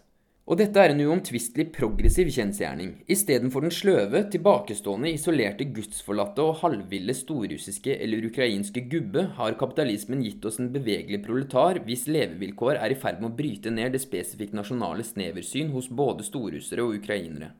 Og 0.48 0.56
dette 0.56 0.80
er 0.80 0.94
en 0.94 1.02
uomtvistelig 1.04 1.66
progressiv 1.76 2.30
kjensgjerning. 2.32 2.94
Istedenfor 3.12 3.66
den 3.66 3.74
sløve, 3.74 4.22
tilbakestående, 4.32 5.10
isolerte, 5.12 5.66
gudsforlatte 5.76 6.40
og 6.40 6.62
halvville 6.62 7.12
storrussiske 7.12 7.98
eller 8.00 8.24
ukrainske 8.30 8.86
gubbe, 8.88 9.26
har 9.36 9.58
kapitalismen 9.60 10.24
gitt 10.24 10.48
oss 10.48 10.56
en 10.56 10.72
bevegelig 10.72 11.20
proletar 11.26 11.82
hvis 11.84 12.08
levevilkår 12.08 12.80
er 12.80 12.96
i 12.96 13.00
ferd 13.02 13.20
med 13.20 13.34
å 13.34 13.36
bryte 13.42 13.74
ned 13.76 13.92
det 13.92 14.00
spesifikt 14.00 14.56
nasjonale 14.56 15.04
sneversyn 15.04 15.74
hos 15.76 15.92
både 15.92 16.24
storrussere 16.24 16.86
og 16.86 16.96
ukrainere. 17.02 17.52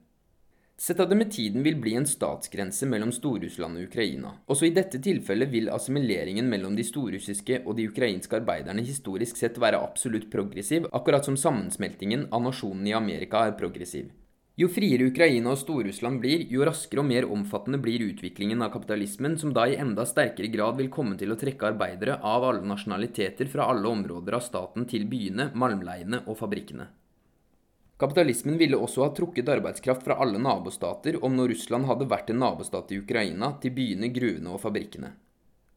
Sett 0.80 1.00
at 1.02 1.10
det 1.10 1.16
med 1.18 1.32
tiden 1.34 1.64
vil 1.66 1.80
bli 1.82 1.96
en 1.98 2.06
statsgrense 2.06 2.86
mellom 2.86 3.10
Storrussland 3.10 3.80
og 3.80 3.88
Ukraina. 3.88 4.30
Også 4.46 4.68
i 4.68 4.74
dette 4.76 5.00
tilfellet 5.02 5.50
vil 5.50 5.72
assimileringen 5.74 6.46
mellom 6.46 6.76
de 6.78 6.84
storrussiske 6.86 7.64
og 7.64 7.74
de 7.80 7.88
ukrainske 7.90 8.38
arbeiderne 8.38 8.84
historisk 8.86 9.40
sett 9.40 9.58
være 9.58 9.80
absolutt 9.82 10.28
progressiv, 10.30 10.86
akkurat 10.94 11.26
som 11.26 11.34
sammensmeltingen 11.40 12.28
av 12.30 12.44
nasjonene 12.46 12.92
i 12.92 12.94
Amerika 12.94 13.42
er 13.48 13.56
progressiv. 13.58 14.12
Jo 14.58 14.68
friere 14.70 15.10
Ukraina 15.10 15.50
og 15.50 15.58
Stor-Russland 15.58 16.22
blir, 16.22 16.46
jo 16.50 16.62
raskere 16.66 17.02
og 17.02 17.10
mer 17.10 17.26
omfattende 17.26 17.78
blir 17.82 18.06
utviklingen 18.06 18.62
av 18.62 18.70
kapitalismen, 18.74 19.34
som 19.38 19.50
da 19.54 19.66
i 19.66 19.76
enda 19.82 20.06
sterkere 20.06 20.50
grad 20.54 20.78
vil 20.78 20.90
komme 20.94 21.18
til 21.18 21.34
å 21.34 21.38
trekke 21.38 21.72
arbeidere 21.72 22.20
av 22.22 22.46
alle 22.46 22.62
nasjonaliteter 22.66 23.50
fra 23.50 23.66
alle 23.70 23.90
områder 23.90 24.38
av 24.38 24.46
staten 24.46 24.86
til 24.90 25.10
byene, 25.10 25.50
malmleiene 25.58 26.22
og 26.26 26.38
fabrikkene. 26.38 26.86
Kapitalismen 27.98 28.58
ville 28.60 28.78
også 28.78 29.02
ha 29.02 29.14
trukket 29.14 29.48
arbeidskraft 29.50 30.04
fra 30.06 30.20
alle 30.22 30.38
nabostater 30.38 31.16
om 31.26 31.34
når 31.34 31.56
Russland 31.56 31.88
hadde 31.88 32.06
vært 32.10 32.28
en 32.30 32.38
nabostat 32.44 32.92
i 32.94 33.00
Ukraina, 33.02 33.56
til 33.58 33.74
byene, 33.74 34.12
gruvene 34.14 34.52
og 34.54 34.62
fabrikkene. 34.62 35.16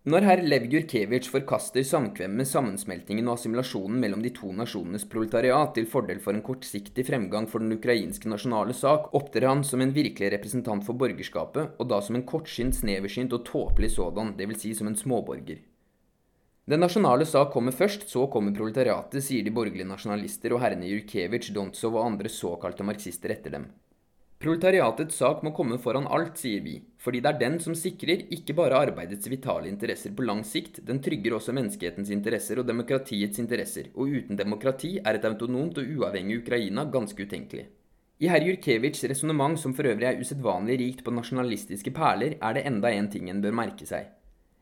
Når 0.05 0.25
herr 0.25 0.41
Lev 0.41 0.63
Jurkevitsj 0.69 1.29
forkaster 1.29 1.85
samkvem 1.85 2.33
med 2.37 2.49
sammensmeltingen 2.49 3.27
og 3.29 3.35
assimilasjonen 3.35 3.99
mellom 4.01 4.21
de 4.25 4.31
to 4.33 4.49
nasjonenes 4.57 5.05
proletariat 5.09 5.75
til 5.77 5.89
fordel 5.89 6.21
for 6.21 6.33
en 6.37 6.45
kortsiktig 6.45 7.05
fremgang 7.09 7.49
for 7.49 7.61
den 7.61 7.73
ukrainske 7.77 8.29
nasjonale 8.29 8.73
sak, 8.77 9.11
opptrer 9.17 9.49
han 9.49 9.65
som 9.65 9.81
en 9.81 9.93
virkelig 9.93 10.31
representant 10.33 10.85
for 10.85 10.97
borgerskapet, 10.97 11.73
og 11.77 11.89
da 11.89 12.01
som 12.05 12.17
en 12.17 12.25
kortsynt, 12.25 12.77
sneversynt 12.77 13.33
og 13.37 13.45
tåpelig 13.49 13.93
sådan, 13.97 14.33
dvs. 14.37 14.61
Si 14.61 14.73
som 14.77 14.89
en 14.89 14.97
småborger. 14.97 15.61
Den 16.71 16.79
nasjonale 16.79 17.25
sak 17.27 17.49
kommer 17.51 17.73
først, 17.75 18.05
så 18.07 18.21
kommer 18.31 18.53
proletariatet, 18.55 19.19
sier 19.25 19.43
de 19.43 19.51
borgerlige 19.51 19.89
nasjonalister 19.89 20.53
og 20.55 20.61
herrene 20.63 20.87
Jurkevitsj, 20.87 21.49
Dontsov 21.51 21.97
og 21.97 22.05
andre 22.05 22.29
såkalte 22.31 22.85
marxister 22.87 23.33
etter 23.33 23.57
dem. 23.57 23.65
Proletariatets 24.39 25.17
sak 25.19 25.43
må 25.43 25.51
komme 25.57 25.81
foran 25.83 26.07
alt, 26.07 26.39
sier 26.39 26.63
vi, 26.63 26.77
fordi 27.03 27.19
det 27.19 27.33
er 27.33 27.41
den 27.41 27.57
som 27.59 27.75
sikrer 27.75 28.23
ikke 28.37 28.55
bare 28.55 28.79
arbeidets 28.85 29.27
vitale 29.33 29.67
interesser 29.67 30.15
på 30.15 30.23
lang 30.23 30.45
sikt, 30.47 30.79
den 30.87 31.03
trygger 31.03 31.35
også 31.41 31.57
menneskehetens 31.59 32.13
interesser 32.15 32.63
og 32.63 32.71
demokratiets 32.71 33.43
interesser, 33.43 33.91
og 33.91 34.15
uten 34.15 34.39
demokrati 34.39 34.93
er 35.03 35.19
et 35.19 35.27
autonomt 35.27 35.83
og 35.83 35.91
uavhengig 35.97 36.39
Ukraina 36.39 36.87
ganske 36.95 37.27
utenkelig. 37.27 37.67
I 38.23 38.31
herr 38.31 38.47
Jurkevitsjs 38.47 39.11
resonnement, 39.11 39.59
som 39.59 39.75
for 39.75 39.91
øvrig 39.91 40.07
er 40.07 40.23
usedvanlig 40.23 40.79
rikt 40.85 41.03
på 41.03 41.11
nasjonalistiske 41.19 41.91
perler, 41.91 42.39
er 42.39 42.55
det 42.55 42.67
enda 42.71 42.95
en 42.95 43.11
ting 43.11 43.27
en 43.27 43.43
bør 43.43 43.59
merke 43.59 43.91
seg. 43.91 44.07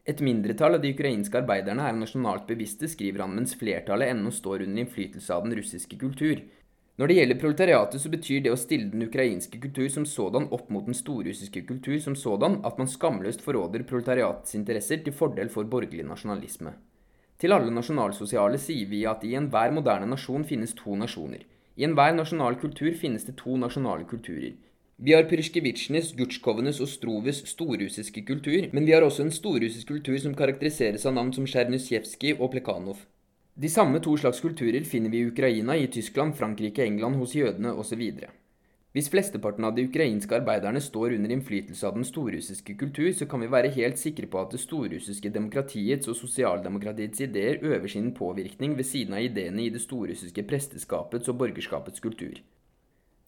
Et 0.10 0.22
mindretall 0.26 0.80
av 0.80 0.82
de 0.82 0.90
ukrainske 0.96 1.38
arbeiderne 1.38 1.86
er 1.86 1.98
nasjonalt 1.98 2.48
bevisste, 2.50 2.90
skriver 2.90 3.22
han, 3.26 3.36
mens 3.38 3.54
flertallet 3.60 4.10
ennå 4.10 4.32
står 4.34 4.66
under 4.66 4.82
innflytelse 4.82 5.36
av 5.36 5.46
den 5.46 5.54
russiske 5.60 6.00
kultur, 6.02 6.42
når 7.00 7.08
det 7.08 7.16
gjelder 7.16 7.38
proletariatet, 7.40 8.02
så 8.04 8.10
betyr 8.12 8.42
det 8.44 8.52
å 8.52 8.58
stille 8.60 8.90
den 8.92 9.06
ukrainske 9.06 9.56
kultur 9.64 9.86
som 9.88 10.04
sådan 10.04 10.50
opp 10.52 10.66
mot 10.74 10.84
den 10.84 10.98
storrussiske 10.98 11.62
kultur 11.70 11.96
som 12.04 12.18
sådan 12.20 12.58
at 12.68 12.82
man 12.82 12.90
skamløst 12.92 13.40
forråder 13.46 13.86
proletariatets 13.88 14.58
interesser 14.60 15.00
til 15.06 15.16
fordel 15.16 15.48
for 15.54 15.70
borgerlig 15.72 16.04
nasjonalisme. 16.10 16.74
Til 17.40 17.56
alle 17.56 17.72
nasjonalsosiale 17.72 18.60
sier 18.60 18.92
vi 18.92 19.06
at 19.08 19.24
i 19.24 19.32
enhver 19.40 19.72
moderne 19.72 20.10
nasjon 20.12 20.44
finnes 20.44 20.76
to 20.76 20.98
nasjoner. 21.00 21.46
I 21.80 21.88
enhver 21.88 22.18
nasjonal 22.18 22.60
kultur 22.60 22.92
finnes 23.00 23.24
det 23.24 23.38
to 23.40 23.56
nasjonale 23.56 24.04
kulturer. 24.04 24.58
Vi 25.02 25.14
har 25.16 25.24
Pyrskjevitsjnes, 25.32 26.10
Gutsjkovenes 26.20 26.82
og 26.84 26.90
Stroves 26.92 27.38
storrussiske 27.48 28.20
kultur, 28.28 28.66
men 28.76 28.84
vi 28.84 28.92
har 28.92 29.06
også 29.06 29.24
en 29.24 29.32
storrussisk 29.32 29.94
kultur 29.94 30.18
som 30.20 30.34
karakteriseres 30.36 31.06
av 31.08 31.14
navn 31.16 31.32
som 31.38 31.46
Tsjernysjevskij 31.48 32.34
og 32.36 32.52
Plekanov. 32.52 33.06
De 33.56 33.72
samme 33.72 34.02
to 34.04 34.18
slags 34.20 34.44
kulturer 34.44 34.84
finner 34.84 35.14
vi 35.14 35.22
i 35.22 35.30
Ukraina, 35.32 35.78
i 35.80 35.88
Tyskland, 35.88 36.36
Frankrike, 36.36 36.84
England, 36.84 37.16
hos 37.16 37.38
jødene 37.40 37.72
osv. 37.72 38.04
Hvis 38.92 39.10
flesteparten 39.14 39.64
av 39.64 39.80
de 39.80 39.88
ukrainske 39.88 40.36
arbeiderne 40.36 40.84
står 40.84 41.16
under 41.16 41.32
innflytelse 41.32 41.88
av 41.88 41.96
den 41.96 42.04
storrussiske 42.04 42.76
kultur, 42.84 43.14
så 43.16 43.32
kan 43.32 43.40
vi 43.40 43.54
være 43.56 43.72
helt 43.80 44.04
sikre 44.04 44.28
på 44.28 44.44
at 44.44 44.52
det 44.52 44.60
storrussiske 44.68 45.32
demokratiets 45.32 46.12
og 46.12 46.20
sosialdemokratiets 46.20 47.24
ideer 47.24 47.64
øver 47.64 47.88
sin 47.88 48.12
påvirkning 48.12 48.76
ved 48.76 48.92
siden 48.92 49.16
av 49.16 49.24
ideene 49.32 49.64
i 49.64 49.72
det 49.72 49.88
storrussiske 49.88 50.44
presteskapets 50.44 51.32
og 51.32 51.40
borgerskapets 51.40 52.04
kultur. 52.04 52.44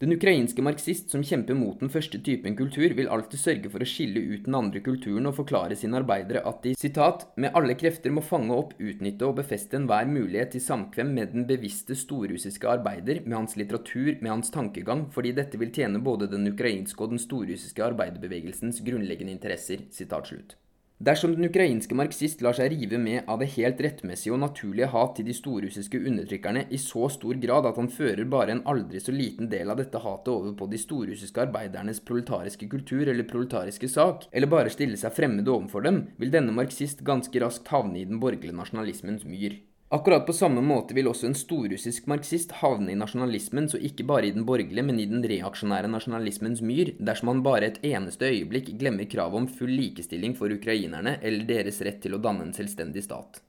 Den 0.01 0.15
ukrainske 0.15 0.63
marxist 0.65 1.11
som 1.13 1.21
kjemper 1.21 1.53
mot 1.53 1.77
den 1.77 1.91
første 1.93 2.17
typen 2.25 2.55
kultur, 2.57 2.95
vil 2.97 3.09
alltid 3.13 3.37
sørge 3.37 3.69
for 3.69 3.85
å 3.85 3.89
skille 3.89 4.23
ut 4.31 4.47
den 4.47 4.55
andre 4.57 4.81
kulturen 4.81 5.29
og 5.29 5.35
forklare 5.37 5.77
sine 5.77 5.99
arbeidere 5.99 6.41
at 6.49 6.63
de 6.63 6.73
citat, 6.73 7.27
med 7.37 7.53
alle 7.59 7.75
krefter 7.77 8.09
må 8.09 8.23
fange 8.25 8.55
opp, 8.55 8.73
utnytte 8.81 9.29
og 9.29 9.37
befeste 9.43 9.77
enhver 9.77 10.09
mulighet 10.09 10.55
til 10.55 10.65
samkvem 10.65 11.13
med 11.19 11.35
den 11.35 11.45
bevisste 11.51 11.93
storrussiske 11.93 12.71
arbeider, 12.71 13.21
med 13.27 13.43
hans 13.43 13.53
litteratur, 13.61 14.15
med 14.23 14.31
hans 14.33 14.49
tankegang, 14.49 15.05
fordi 15.13 15.35
dette 15.37 15.61
vil 15.61 15.69
tjene 15.69 16.01
både 16.01 16.31
den 16.33 16.49
ukrainske 16.49 17.05
og 17.05 17.13
den 17.13 17.21
storrussiske 17.21 17.85
arbeiderbevegelsens 17.91 18.81
grunnleggende 18.81 19.37
interesser. 19.37 19.85
Citat 19.93 20.33
slutt. 20.33 20.60
Dersom 21.01 21.31
den 21.33 21.47
ukrainske 21.47 21.95
marxist 21.97 22.43
lar 22.45 22.53
seg 22.53 22.75
rive 22.75 22.99
med 23.01 23.23
av 23.25 23.39
det 23.41 23.47
helt 23.55 23.79
rettmessige 23.81 24.35
og 24.35 24.43
naturlige 24.43 24.91
hat 24.91 25.15
til 25.17 25.25
de 25.25 25.33
storrussiske 25.33 25.97
undertrykkerne 25.97 26.67
i 26.69 26.77
så 26.83 27.07
stor 27.09 27.39
grad 27.41 27.65
at 27.65 27.79
han 27.81 27.89
fører 27.89 28.29
bare 28.29 28.53
en 28.53 28.61
aldri 28.69 29.01
så 29.01 29.15
liten 29.15 29.49
del 29.49 29.73
av 29.73 29.81
dette 29.81 29.97
hatet 30.03 30.29
over 30.29 30.53
på 30.59 30.67
de 30.69 30.77
storrussiske 30.83 31.41
arbeidernes 31.47 32.03
proletariske 32.05 32.69
kultur 32.69 33.09
eller 33.09 33.25
proletariske 33.31 33.89
sak, 33.89 34.29
eller 34.29 34.53
bare 34.53 34.69
stille 34.69 34.99
seg 35.01 35.17
fremmede 35.17 35.49
overfor 35.49 35.89
dem, 35.89 36.03
vil 36.21 36.35
denne 36.37 36.53
marxist 36.53 37.01
ganske 37.07 37.41
raskt 37.41 37.73
havne 37.73 38.03
i 38.03 38.05
den 38.05 38.21
borgerlige 38.21 38.61
nasjonalismens 38.61 39.25
myr. 39.25 39.57
Akkurat 39.91 40.25
på 40.25 40.33
samme 40.33 40.61
måte 40.63 40.95
vil 40.95 41.09
også 41.11 41.25
en 41.27 41.33
storrussisk 41.35 42.05
marxist 42.07 42.53
havne 42.61 42.93
i 42.93 42.95
nasjonalismen, 42.95 43.65
så 43.67 43.75
ikke 43.75 44.05
bare 44.07 44.29
i 44.29 44.31
den 44.31 44.45
borgerlige, 44.47 44.85
men 44.87 45.01
i 45.03 45.07
den 45.11 45.19
reaksjonære 45.27 45.91
nasjonalismens 45.91 46.61
myr, 46.63 46.93
dersom 46.95 47.33
han 47.33 47.43
bare 47.43 47.67
et 47.67 47.81
eneste 47.89 48.29
øyeblikk 48.31 48.71
glemmer 48.79 49.09
kravet 49.11 49.41
om 49.41 49.51
full 49.51 49.75
likestilling 49.75 50.37
for 50.39 50.55
ukrainerne 50.55 51.17
eller 51.19 51.43
deres 51.49 51.83
rett 51.83 51.99
til 52.05 52.15
å 52.15 52.23
danne 52.23 52.47
en 52.47 52.55
selvstendig 52.55 53.03
stat. 53.03 53.43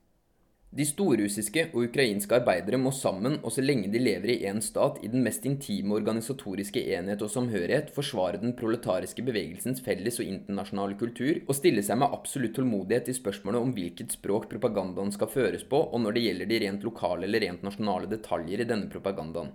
De 0.73 0.87
storrussiske 0.89 1.67
og 1.75 1.83
ukrainske 1.85 2.33
arbeidere 2.33 2.79
må 2.81 2.95
sammen, 2.97 3.35
og 3.45 3.53
så 3.53 3.61
lenge 3.61 3.91
de 3.93 4.01
lever 4.01 4.31
i 4.33 4.37
én 4.49 4.63
stat, 4.65 5.03
i 5.05 5.11
den 5.13 5.21
mest 5.27 5.45
intime 5.45 5.93
organisatoriske 5.99 6.81
enhet 6.97 7.21
og 7.21 7.29
samhørighet, 7.35 7.91
forsvare 7.93 8.41
den 8.41 8.55
proletariske 8.57 9.21
bevegelsens 9.27 9.85
felles 9.85 10.17
og 10.23 10.31
internasjonale 10.31 10.97
kultur, 11.03 11.43
og 11.45 11.59
stille 11.59 11.85
seg 11.85 12.01
med 12.01 12.17
absolutt 12.17 12.57
tålmodighet 12.57 13.11
i 13.13 13.17
spørsmålet 13.19 13.67
om 13.67 13.75
hvilket 13.77 14.17
språk 14.17 14.49
propagandaen 14.55 15.13
skal 15.13 15.29
føres 15.35 15.67
på, 15.69 15.83
og 15.93 16.01
når 16.07 16.17
det 16.17 16.25
gjelder 16.25 16.51
de 16.55 16.63
rent 16.65 16.89
lokale 16.89 17.29
eller 17.29 17.45
rent 17.45 17.69
nasjonale 17.69 18.09
detaljer 18.09 18.65
i 18.65 18.69
denne 18.73 18.89
propagandaen. 18.89 19.53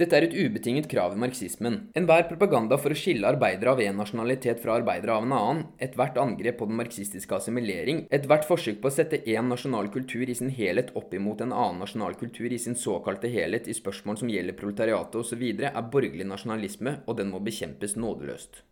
Dette 0.00 0.16
er 0.16 0.24
et 0.24 0.32
ubetinget 0.32 0.86
krav 0.88 1.12
i 1.12 1.20
marxismen. 1.20 1.74
Enhver 1.98 2.22
propaganda 2.24 2.78
for 2.80 2.94
å 2.94 2.96
skille 2.96 3.28
arbeidere 3.28 3.74
av 3.74 3.82
en 3.84 3.98
nasjonalitet 4.00 4.62
fra 4.62 4.78
arbeidere 4.78 5.18
av 5.18 5.26
en 5.26 5.34
annen, 5.36 5.60
ethvert 5.84 6.16
angrep 6.16 6.56
på 6.62 6.68
den 6.70 6.78
marxistiske 6.78 7.36
assimilering, 7.36 8.06
ethvert 8.08 8.48
forsøk 8.48 8.80
på 8.80 8.88
å 8.88 8.94
sette 8.96 9.20
én 9.28 9.52
nasjonal 9.52 9.92
kultur 9.92 10.24
i 10.24 10.38
sin 10.38 10.48
helhet 10.56 10.94
opp 10.96 11.12
imot 11.12 11.44
en 11.44 11.52
annen 11.52 11.84
nasjonal 11.84 12.16
kultur 12.16 12.48
i 12.48 12.62
sin 12.62 12.78
såkalte 12.86 13.28
helhet 13.36 13.68
i 13.68 13.76
spørsmål 13.76 14.22
som 14.22 14.32
gjelder 14.32 14.56
proletariatet 14.56 15.20
osv., 15.20 15.44
er 15.60 15.88
borgerlig 15.92 16.30
nasjonalisme, 16.32 17.02
og 17.04 17.20
den 17.20 17.28
må 17.34 17.44
bekjempes 17.44 17.98
nådeløst. 18.00 18.64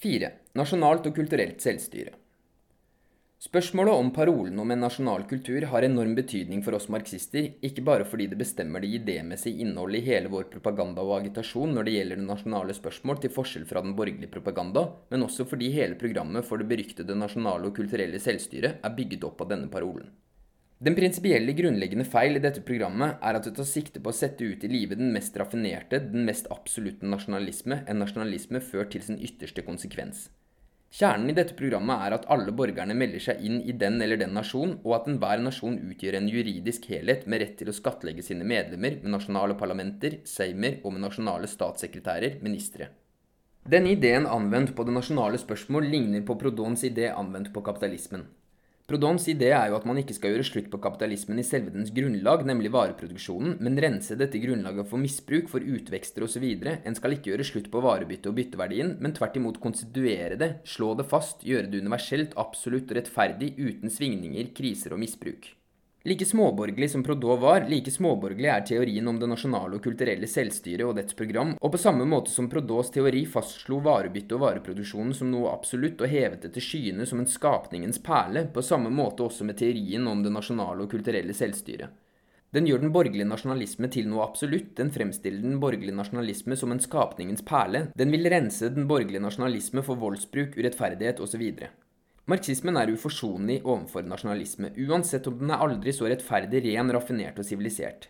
4. 0.00 0.32
Nasjonalt 0.56 1.04
og 1.08 1.20
kulturelt 1.20 1.60
selvstyre. 1.60 2.16
Spørsmålet 3.42 3.94
om 3.94 4.10
parolen 4.14 4.58
om 4.62 4.70
en 4.70 4.80
nasjonal 4.80 5.24
kultur 5.28 5.66
har 5.68 5.84
enorm 5.84 6.14
betydning 6.16 6.62
for 6.64 6.78
oss 6.78 6.86
marxister, 6.88 7.50
ikke 7.66 7.82
bare 7.84 8.06
fordi 8.08 8.28
det 8.30 8.38
bestemmer 8.40 8.80
det 8.80 8.92
idémessige 9.00 9.60
innholdet 9.60 10.00
i 10.00 10.06
hele 10.06 10.30
vår 10.32 10.46
propaganda 10.52 11.02
og 11.02 11.18
agitasjon 11.18 11.74
når 11.76 11.84
det 11.84 11.96
gjelder 11.96 12.20
det 12.22 12.28
nasjonale 12.30 12.76
spørsmål, 12.78 13.18
til 13.20 13.34
forskjell 13.34 13.66
fra 13.68 13.82
den 13.84 13.96
borgerlige 13.98 14.32
propaganda, 14.32 14.86
men 15.10 15.26
også 15.26 15.44
fordi 15.50 15.72
hele 15.74 15.98
programmet 16.00 16.46
for 16.48 16.62
det 16.62 16.70
beryktede 16.70 17.16
nasjonale 17.18 17.68
og 17.68 17.76
kulturelle 17.76 18.20
selvstyret 18.22 18.78
er 18.80 18.94
bygget 18.96 19.26
opp 19.28 19.42
av 19.44 19.50
denne 19.52 19.68
parolen. 19.72 20.14
Den 20.84 20.96
prinsipielle 20.96 21.52
grunnleggende 21.56 22.04
feil 22.04 22.36
i 22.36 22.42
dette 22.42 22.62
programmet 22.66 23.20
er 23.22 23.36
at 23.38 23.44
det 23.46 23.54
tar 23.56 23.68
sikte 23.68 24.00
på 24.02 24.10
å 24.10 24.16
sette 24.16 24.44
ut 24.44 24.64
i 24.64 24.70
live 24.72 24.96
den 24.98 25.12
mest 25.14 25.36
raffinerte, 25.40 26.00
den 26.12 26.24
mest 26.28 26.48
absolutte 26.52 27.08
nasjonalisme, 27.08 27.82
en 27.88 28.00
nasjonalisme 28.02 28.60
ført 28.64 28.90
til 28.92 29.04
sin 29.04 29.20
ytterste 29.20 29.64
konsekvens. 29.64 30.26
Kjernen 30.94 31.32
i 31.32 31.34
dette 31.34 31.56
programmet 31.58 32.04
er 32.06 32.14
at 32.14 32.26
alle 32.30 32.52
borgerne 32.54 32.94
melder 32.94 33.22
seg 33.22 33.40
inn 33.42 33.56
i 33.66 33.72
den 33.74 33.96
eller 34.04 34.20
den 34.20 34.36
nasjon, 34.36 34.76
og 34.84 34.92
at 34.94 35.08
enhver 35.10 35.40
nasjon 35.42 35.80
utgjør 35.90 36.20
en 36.20 36.28
juridisk 36.30 36.86
helhet 36.92 37.24
med 37.26 37.42
rett 37.42 37.56
til 37.58 37.72
å 37.72 37.74
skattlegge 37.74 38.22
sine 38.22 38.46
medlemmer 38.46 39.00
med 39.00 39.10
nasjonale 39.16 39.56
parlamenter, 39.58 40.20
seimer 40.22 40.76
og 40.84 40.94
med 40.94 41.02
nasjonale 41.02 41.50
statssekretærer, 41.50 42.38
ministre. 42.46 42.92
Denne 43.66 43.90
ideen 43.96 44.28
anvendt 44.30 44.76
på 44.78 44.86
det 44.86 44.94
nasjonale 44.94 45.40
spørsmål 45.42 45.90
ligner 45.90 46.22
på 46.22 46.38
Prodons 46.38 46.86
idé 46.86 47.08
anvendt 47.10 47.50
på 47.50 47.64
kapitalismen. 47.66 48.28
Prodons 48.84 49.24
idé 49.32 49.46
er 49.56 49.70
jo 49.70 49.78
at 49.78 49.86
man 49.88 49.96
ikke 49.96 50.12
skal 50.12 50.34
gjøre 50.34 50.44
slutt 50.44 50.66
på 50.68 50.80
kapitalismen 50.84 51.38
i 51.40 51.44
selve 51.48 51.72
dens 51.72 51.88
grunnlag, 51.96 52.42
nemlig 52.44 52.68
vareproduksjonen, 52.74 53.54
men 53.64 53.80
rense 53.80 54.12
dette 54.20 54.42
grunnlaget 54.42 54.90
for 54.90 55.00
misbruk, 55.00 55.48
for 55.48 55.64
utvekster 55.64 56.26
osv. 56.26 56.44
En 56.76 56.98
skal 56.98 57.16
ikke 57.16 57.32
gjøre 57.32 57.48
slutt 57.48 57.72
på 57.72 57.80
varebyttet 57.80 58.28
og 58.28 58.36
bytteverdien, 58.36 58.98
men 59.00 59.16
tvert 59.16 59.40
imot 59.40 59.62
konstituere 59.64 60.36
det, 60.36 60.52
slå 60.68 60.92
det 61.00 61.08
fast, 61.08 61.48
gjøre 61.48 61.72
det 61.72 61.80
universelt, 61.80 62.36
absolutt 62.36 62.92
og 62.92 63.00
rettferdig, 63.00 63.54
uten 63.56 63.88
svingninger, 63.88 64.52
kriser 64.52 64.92
og 64.92 65.00
misbruk. 65.00 65.54
Like 66.06 66.24
småborgerlig 66.24 66.90
som 66.90 67.02
Prodot 67.02 67.40
var, 67.40 67.64
like 67.68 67.90
småborgerlig 67.90 68.48
er 68.52 68.64
teorien 68.68 69.06
om 69.08 69.16
det 69.16 69.24
nasjonale 69.30 69.78
og 69.78 69.86
kulturelle 69.86 70.28
selvstyret 70.28 70.84
og 70.84 70.98
dets 70.98 71.16
program, 71.16 71.54
og 71.56 71.70
på 71.72 71.78
samme 71.80 72.04
måte 72.04 72.28
som 72.28 72.50
Prodots 72.52 72.90
teori 72.92 73.22
fastslo 73.24 73.78
varebytte 73.86 74.36
og 74.36 74.42
vareproduksjonen 74.42 75.14
som 75.16 75.30
noe 75.32 75.48
absolutt 75.54 76.04
og 76.04 76.12
hevet 76.12 76.44
det 76.44 76.50
til 76.52 76.66
skyene 76.66 77.06
som 77.08 77.22
en 77.22 77.30
skapningens 77.32 78.02
perle, 78.04 78.42
på 78.52 78.60
samme 78.60 78.92
måte 78.92 79.24
også 79.24 79.46
med 79.48 79.56
teorien 79.62 80.04
om 80.10 80.20
det 80.20 80.34
nasjonale 80.34 80.84
og 80.84 80.92
kulturelle 80.92 81.32
selvstyret. 81.32 81.96
Den 82.52 82.68
gjør 82.68 82.84
den 82.84 82.92
borgerlige 82.92 83.30
nasjonalisme 83.30 83.88
til 83.96 84.12
noe 84.12 84.26
absolutt, 84.26 84.74
den 84.76 84.92
fremstiller 84.92 85.40
den 85.40 85.56
borgerlige 85.62 85.96
nasjonalisme 85.96 86.60
som 86.60 86.76
en 86.76 86.84
skapningens 86.84 87.48
perle, 87.48 87.86
den 87.96 88.12
vil 88.12 88.28
rense 88.28 88.68
den 88.76 88.84
borgerlige 88.92 89.24
nasjonalisme 89.24 89.80
for 89.88 89.96
voldsbruk, 90.04 90.60
urettferdighet 90.60 91.24
osv. 91.24 91.48
Marxismen 92.24 92.78
er 92.80 92.88
uforsonlig 92.88 93.58
overfor 93.62 94.06
nasjonalisme, 94.08 94.70
uansett 94.86 95.26
om 95.28 95.36
den 95.42 95.50
er 95.52 95.60
aldri 95.60 95.92
så 95.92 96.08
rettferdig, 96.08 96.62
ren, 96.64 96.92
raffinert 96.96 97.36
og 97.36 97.44
sivilisert. 97.44 98.06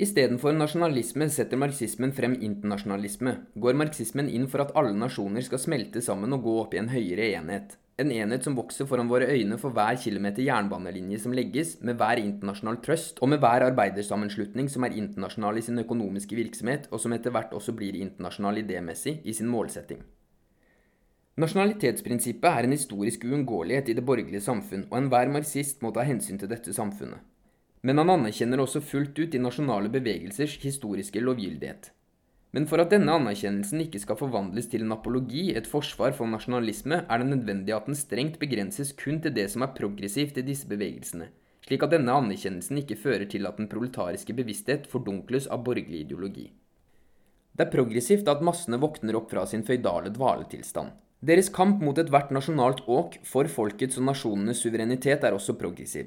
Istedenfor 0.00 0.54
nasjonalisme 0.54 1.26
setter 1.28 1.58
marxismen 1.58 2.14
frem 2.14 2.36
internasjonalisme, 2.46 3.32
går 3.60 3.74
marxismen 3.76 4.30
inn 4.30 4.46
for 4.48 4.62
at 4.62 4.70
alle 4.78 4.94
nasjoner 4.94 5.42
skal 5.44 5.60
smelte 5.60 6.00
sammen 6.00 6.36
og 6.36 6.46
gå 6.46 6.54
opp 6.60 6.76
i 6.76 6.80
en 6.80 6.92
høyere 6.92 7.26
enhet. 7.40 7.74
En 8.00 8.14
enhet 8.14 8.46
som 8.46 8.54
vokser 8.56 8.86
foran 8.88 9.10
våre 9.10 9.26
øyne 9.28 9.58
for 9.60 9.74
hver 9.76 9.98
kilometer 10.00 10.46
jernbanelinje 10.46 11.18
som 11.20 11.34
legges, 11.36 11.74
med 11.82 11.98
hver 12.00 12.22
internasjonal 12.22 12.78
trøst, 12.86 13.18
og 13.18 13.34
med 13.34 13.42
hver 13.42 13.66
arbeidersammenslutning 13.66 14.70
som 14.72 14.86
er 14.86 14.94
internasjonal 15.02 15.58
i 15.58 15.66
sin 15.66 15.82
økonomiske 15.82 16.38
virksomhet, 16.38 16.88
og 16.94 17.02
som 17.02 17.18
etter 17.18 17.34
hvert 17.34 17.52
også 17.52 17.74
blir 17.76 17.98
internasjonal 17.98 18.62
idémessig 18.62 19.18
i 19.26 19.36
sin 19.36 19.50
målsetting. 19.52 20.06
Nasjonalitetsprinsippet 21.40 22.50
er 22.50 22.66
en 22.66 22.74
historisk 22.74 23.22
uunngåelighet 23.24 23.88
i 23.88 23.94
det 23.96 24.04
borgerlige 24.04 24.42
samfunn, 24.44 24.82
og 24.90 24.96
enhver 24.98 25.30
marxist 25.32 25.78
må 25.80 25.92
ta 25.94 26.04
hensyn 26.04 26.40
til 26.40 26.50
dette 26.50 26.74
samfunnet. 26.76 27.22
Men 27.86 28.02
han 28.02 28.12
anerkjenner 28.12 28.60
også 28.60 28.82
fullt 28.84 29.16
ut 29.16 29.32
de 29.32 29.40
nasjonale 29.40 29.88
bevegelsers 29.94 30.58
historiske 30.60 31.22
lovgyldighet. 31.24 31.88
Men 32.52 32.66
for 32.68 32.82
at 32.82 32.92
denne 32.92 33.14
anerkjennelsen 33.14 33.80
ikke 33.86 34.02
skal 34.02 34.18
forvandles 34.20 34.68
til 34.68 34.84
en 34.84 34.92
apologi, 34.92 35.46
et 35.56 35.70
forsvar 35.70 36.12
for 36.18 36.28
nasjonalisme, 36.28 37.04
er 37.08 37.22
det 37.22 37.30
nødvendig 37.30 37.76
at 37.76 37.88
den 37.88 37.96
strengt 37.96 38.40
begrenses 38.42 38.92
kun 39.00 39.22
til 39.24 39.32
det 39.32 39.48
som 39.52 39.64
er 39.64 39.72
progressivt 39.76 40.42
i 40.42 40.44
disse 40.44 40.68
bevegelsene, 40.68 41.30
slik 41.64 41.86
at 41.86 41.94
denne 41.94 42.20
anerkjennelsen 42.20 42.82
ikke 42.82 43.00
fører 43.00 43.28
til 43.30 43.48
at 43.48 43.56
den 43.56 43.70
proletariske 43.70 44.36
bevissthet 44.36 44.90
fordunkles 44.90 45.48
av 45.48 45.62
borgerlig 45.64 46.04
ideologi. 46.04 46.50
Det 47.56 47.64
er 47.64 47.72
progressivt 47.72 48.28
at 48.28 48.42
massene 48.44 48.80
våkner 48.82 49.16
opp 49.16 49.30
fra 49.32 49.46
sin 49.48 49.64
føydale 49.64 50.12
dvaletilstand. 50.12 50.90
Deres 51.20 51.50
kamp 51.52 51.82
mot 51.84 51.98
ethvert 52.00 52.30
nasjonalt 52.32 52.78
åk 52.88 53.18
for 53.28 53.48
folkets 53.52 53.98
og 54.00 54.06
nasjonenes 54.08 54.62
suverenitet 54.64 55.26
er 55.28 55.34
også 55.36 55.52
progressiv. 55.60 56.06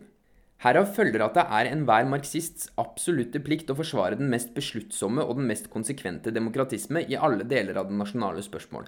Herav 0.66 0.88
følger 0.96 1.22
at 1.22 1.36
det 1.38 1.44
er 1.58 1.70
enhver 1.70 2.08
marxists 2.10 2.72
absolutte 2.82 3.42
plikt 3.46 3.70
å 3.70 3.76
forsvare 3.78 4.18
den 4.18 4.32
mest 4.32 4.56
besluttsomme 4.56 5.22
og 5.22 5.38
den 5.38 5.46
mest 5.52 5.70
konsekvente 5.70 6.34
demokratisme 6.34 7.04
i 7.06 7.20
alle 7.28 7.46
deler 7.46 7.78
av 7.78 7.92
det 7.92 8.00
nasjonale 8.00 8.42
spørsmål. 8.42 8.88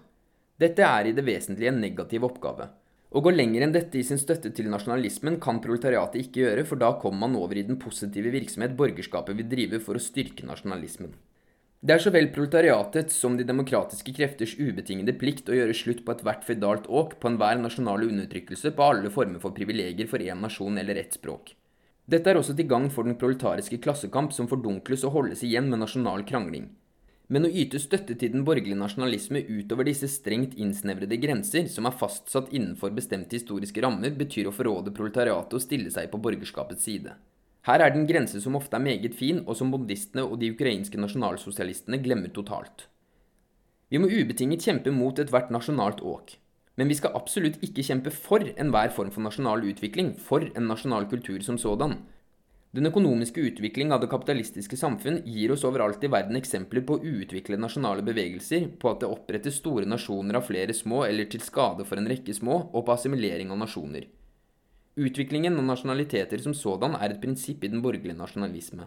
Dette 0.57 0.87
er 0.87 1.11
i 1.11 1.13
det 1.13 1.27
vesentlige 1.27 1.69
en 1.73 1.81
negativ 1.83 2.25
oppgave. 2.25 2.71
Å 3.15 3.21
gå 3.21 3.35
lenger 3.35 3.67
enn 3.67 3.75
dette 3.75 3.99
i 3.99 4.03
sin 4.07 4.17
støtte 4.17 4.49
til 4.55 4.71
nasjonalismen 4.71 5.37
kan 5.43 5.61
proletariatet 5.61 6.23
ikke 6.23 6.41
gjøre, 6.41 6.65
for 6.65 6.81
da 6.81 6.95
kommer 6.99 7.27
man 7.27 7.37
over 7.37 7.59
i 7.59 7.67
den 7.67 7.77
positive 7.77 8.33
virksomhet 8.33 8.73
borgerskapet 8.79 9.37
vil 9.37 9.51
drive 9.51 9.83
for 9.83 9.99
å 9.99 10.03
styrke 10.03 10.47
nasjonalismen. 10.49 11.13
Det 11.85 11.93
er 11.93 12.01
så 12.01 12.09
vel 12.09 12.31
proletariatets 12.33 13.13
som 13.21 13.35
de 13.37 13.43
demokratiske 13.45 14.09
krefters 14.17 14.55
ubetingede 14.57 15.13
plikt 15.21 15.51
å 15.51 15.53
gjøre 15.53 15.73
slutt 15.77 15.99
på 16.05 16.15
ethvert 16.15 16.47
føydalt 16.47 16.87
åk, 16.89 17.11
på 17.21 17.29
enhver 17.29 17.59
nasjonal 17.61 18.07
undertrykkelse, 18.07 18.71
på 18.73 18.87
alle 18.87 19.11
former 19.13 19.43
for 19.43 19.53
privilegier 19.53 20.09
for 20.09 20.23
én 20.23 20.41
nasjon 20.41 20.79
eller 20.81 20.97
ett 20.97 21.13
språk. 21.13 21.51
Dette 22.09 22.31
er 22.31 22.39
også 22.39 22.55
til 22.57 22.65
gagn 22.71 22.89
for 22.95 23.05
den 23.05 23.19
proletariske 23.21 23.77
klassekamp 23.85 24.33
som 24.33 24.49
fordunkles 24.49 25.05
og 25.05 25.13
holdes 25.19 25.45
igjen 25.45 25.69
med 25.69 25.83
nasjonal 25.83 26.25
krangling. 26.25 26.71
Men 27.29 27.45
å 27.45 27.53
yte 27.53 27.77
støtte 27.81 28.17
til 28.17 28.33
den 28.33 28.47
borgerlige 28.49 28.81
nasjonalisme 28.81 29.43
utover 29.45 29.85
disse 29.85 30.09
strengt 30.09 30.57
innsnevrede 30.57 31.21
grenser, 31.21 31.69
som 31.69 31.85
er 31.85 31.97
fastsatt 32.01 32.49
innenfor 32.49 32.97
bestemte 32.97 33.37
historiske 33.37 33.85
rammer, 33.85 34.17
betyr 34.17 34.49
å 34.49 34.57
forråde 34.57 34.93
proletariatet 34.93 35.53
og 35.53 35.61
stille 35.61 35.93
seg 35.93 36.09
på 36.09 36.21
borgerskapets 36.25 36.89
side. 36.89 37.13
Her 37.65 37.81
er 37.81 37.91
det 37.91 37.97
en 37.97 38.09
grense 38.09 38.39
som 38.41 38.55
ofte 38.59 38.77
er 38.77 38.83
meget 38.85 39.15
fin, 39.17 39.41
og 39.47 39.57
som 39.57 39.71
bondistene 39.73 40.21
og 40.25 40.37
de 40.41 40.51
ukrainske 40.53 40.99
nasjonalsosialistene 41.01 41.97
glemmer 42.03 42.29
totalt. 42.33 42.87
Vi 43.89 44.01
må 44.01 44.09
ubetinget 44.09 44.65
kjempe 44.65 44.93
mot 44.93 45.17
ethvert 45.21 45.49
nasjonalt 45.53 46.03
åk. 46.05 46.35
Men 46.77 46.91
vi 46.91 46.97
skal 46.99 47.15
absolutt 47.17 47.61
ikke 47.63 47.85
kjempe 47.87 48.11
for 48.11 48.43
enhver 48.43 48.91
form 48.93 49.09
for 49.13 49.23
nasjonal 49.25 49.63
utvikling, 49.65 50.13
for 50.19 50.43
en 50.45 50.67
nasjonal 50.69 51.07
kultur 51.09 51.39
som 51.41 51.57
sådan. 51.57 51.95
Den 52.75 52.89
økonomiske 52.89 53.39
utvikling 53.39 53.93
av 53.95 54.01
det 54.03 54.09
kapitalistiske 54.11 54.75
samfunn 54.77 55.21
gir 55.23 55.53
oss 55.55 55.63
overalt 55.63 56.03
i 56.03 56.09
verden 56.11 56.35
eksempler 56.35 56.83
på 56.83 56.97
uutviklede 56.99 57.61
nasjonale 57.63 58.03
bevegelser, 58.03 58.67
på 58.77 58.91
at 58.91 58.99
det 59.01 59.09
opprettes 59.09 59.61
store 59.61 59.87
nasjoner 59.87 60.41
av 60.41 60.45
flere 60.49 60.75
små 60.75 61.05
eller 61.07 61.31
til 61.31 61.41
skade 61.41 61.87
for 61.87 62.01
en 62.01 62.09
rekke 62.11 62.35
små, 62.35 62.59
og 62.75 62.85
på 62.85 62.93
assimilering 62.97 63.55
av 63.55 63.61
nasjoner. 63.63 64.09
Utviklingen 64.95 65.57
av 65.59 65.65
nasjonaliteter 65.67 66.39
som 66.39 66.53
sådan 66.55 66.93
er 66.95 67.11
et 67.11 67.19
prinsipp 67.19 67.65
i 67.65 67.69
den 67.71 67.81
borgerlige 67.83 68.15
nasjonalisme. 68.15 68.85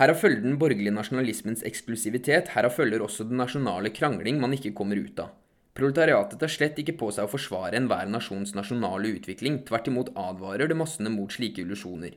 Herav 0.00 0.16
følger 0.22 0.40
den 0.40 0.56
borgerlige 0.56 0.94
nasjonalismens 0.96 1.60
eksklusivitet, 1.68 2.48
herav 2.54 2.72
følger 2.72 3.04
også 3.04 3.26
den 3.28 3.36
nasjonale 3.36 3.92
krangling 3.92 4.40
man 4.40 4.56
ikke 4.56 4.72
kommer 4.78 4.96
ut 4.96 5.20
av. 5.20 5.34
Proletariatet 5.76 6.40
tar 6.40 6.54
slett 6.54 6.80
ikke 6.80 6.96
på 6.96 7.10
seg 7.12 7.28
å 7.28 7.32
forsvare 7.34 7.76
enhver 7.76 8.08
nasjons 8.08 8.56
nasjonale 8.56 9.12
utvikling, 9.18 9.60
tvert 9.68 9.92
imot 9.92 10.14
advarer 10.16 10.72
det 10.72 10.80
massene 10.80 11.12
mot 11.12 11.36
slike 11.36 11.60
illusjoner. 11.60 12.16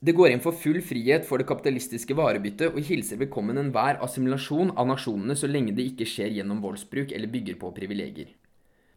Det 0.00 0.16
går 0.16 0.32
inn 0.32 0.40
for 0.40 0.56
full 0.56 0.80
frihet 0.80 1.28
for 1.28 1.36
det 1.36 1.48
kapitalistiske 1.50 2.16
varebyttet 2.16 2.72
og 2.72 2.80
hilser 2.88 3.20
velkommen 3.20 3.60
enhver 3.60 4.00
assimilasjon 4.00 4.72
av 4.80 4.88
nasjonene 4.88 5.36
så 5.36 5.48
lenge 5.48 5.76
det 5.76 5.90
ikke 5.92 6.08
skjer 6.08 6.38
gjennom 6.40 6.64
voldsbruk 6.64 7.12
eller 7.12 7.28
bygger 7.28 7.60
på 7.60 7.76
privilegier. 7.76 8.32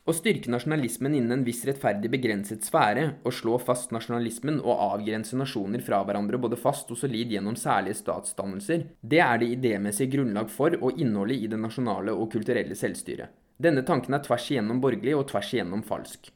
Å 0.04 0.12
styrke 0.12 0.52
nasjonalismen 0.52 1.13
innen 1.16 1.32
en 1.32 1.44
viss 1.48 1.62
rettferdig 1.63 2.10
begrenset 2.12 2.66
sfære, 2.68 3.06
og 3.24 3.32
slå 3.38 3.56
fast 3.63 3.94
nasjonalismen 3.96 4.58
og 4.60 4.82
avgrense 4.89 5.38
nasjoner 5.39 5.80
fra 5.86 6.02
hverandre 6.04 6.42
både 6.44 6.60
fast 6.60 6.92
og 6.92 7.00
solid 7.00 7.32
gjennom 7.32 7.56
særlige 7.56 8.02
statsdannelser, 8.02 8.84
det 9.00 9.22
er 9.24 9.39
det 9.39 9.54
idémessige 9.56 10.12
grunnlag 10.18 10.52
for 10.52 10.76
og 10.82 11.00
innholdet 11.00 11.46
i 11.46 11.48
det 11.54 11.62
nasjonale 11.62 12.12
og 12.12 12.28
kulturelle 12.36 12.76
selvstyret. 12.76 13.32
Denne 13.56 13.86
tanken 13.88 14.18
er 14.18 14.26
tvers 14.28 14.50
igjennom 14.52 14.84
borgerlig 14.84 15.16
og 15.16 15.30
tvers 15.32 15.54
igjennom 15.56 15.88
falsk. 15.88 16.34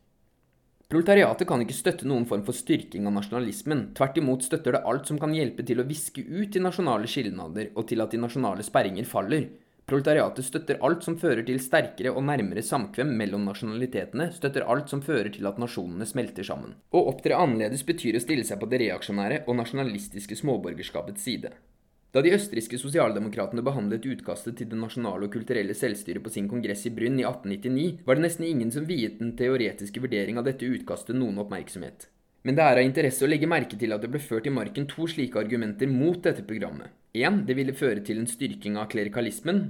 Proletariatet 0.88 1.44
kan 1.50 1.60
ikke 1.60 1.76
støtte 1.76 2.08
noen 2.08 2.24
form 2.30 2.48
for 2.48 2.56
styrking 2.56 3.10
av 3.10 3.18
nasjonalismen, 3.18 3.90
tvert 4.00 4.22
imot 4.22 4.48
støtter 4.48 4.78
det 4.78 4.86
alt 4.88 5.12
som 5.12 5.20
kan 5.20 5.36
hjelpe 5.36 5.68
til 5.68 5.84
å 5.84 5.90
viske 5.90 6.24
ut 6.24 6.54
de 6.56 6.64
nasjonale 6.64 7.12
skilnader 7.12 7.74
og 7.76 7.90
til 7.90 8.00
at 8.00 8.16
de 8.16 8.24
nasjonale 8.24 8.64
sperringer 8.64 9.04
faller. 9.10 9.50
Proletariatet 9.88 10.44
støtter 10.44 10.82
alt 10.84 11.06
som 11.06 11.16
fører 11.16 11.46
til 11.48 11.62
sterkere 11.64 12.12
og 12.12 12.26
nærmere 12.28 12.60
samkvem 12.60 13.14
mellom 13.22 13.46
nasjonalitetene, 13.48 14.26
støtter 14.36 14.66
alt 14.68 14.92
som 14.92 15.00
fører 15.00 15.30
til 15.32 15.48
at 15.48 15.62
nasjonene 15.64 16.04
smelter 16.10 16.44
sammen. 16.44 16.74
Å 16.92 17.06
opptre 17.14 17.38
annerledes 17.40 17.86
betyr 17.88 18.18
å 18.20 18.24
stille 18.26 18.44
seg 18.44 18.60
på 18.60 18.68
det 18.68 18.82
reaksjonære 18.82 19.46
og 19.46 19.56
nasjonalistiske 19.62 20.36
småborgerskapets 20.42 21.24
side. 21.24 21.54
Da 22.12 22.20
de 22.26 22.36
østerrikske 22.36 22.82
sosialdemokratene 22.82 23.64
behandlet 23.64 24.10
utkastet 24.12 24.60
til 24.60 24.68
det 24.74 24.82
nasjonale 24.82 25.30
og 25.30 25.32
kulturelle 25.38 25.76
selvstyret 25.76 26.24
på 26.26 26.36
sin 26.36 26.52
kongress 26.52 26.84
i 26.90 26.92
Brünn 26.92 27.22
i 27.22 27.24
1899, 27.24 28.04
var 28.04 28.20
det 28.20 28.28
nesten 28.28 28.48
ingen 28.52 28.76
som 28.76 28.92
viet 28.92 29.22
den 29.24 29.38
teoretiske 29.40 30.04
vurdering 30.04 30.36
av 30.36 30.52
dette 30.52 30.68
utkastet 30.68 31.16
noen 31.16 31.40
oppmerksomhet. 31.46 32.10
Men 32.44 32.60
det 32.60 32.64
er 32.68 32.82
av 32.82 32.84
interesse 32.84 33.24
å 33.24 33.32
legge 33.32 33.48
merke 33.48 33.80
til 33.80 33.96
at 33.96 34.04
det 34.04 34.12
ble 34.12 34.20
ført 34.20 34.52
i 34.52 34.56
marken 34.60 34.86
to 34.92 35.08
slike 35.08 35.40
argumenter 35.40 35.88
mot 35.88 36.20
dette 36.24 36.44
programmet. 36.48 36.92
1. 37.24 37.44
Det 37.48 37.56
ville 37.58 37.76
føre 37.76 38.04
til 38.06 38.22
en 38.22 38.30
styrking 38.30 38.78
av 38.78 38.90
klerikalismen. 38.92 39.62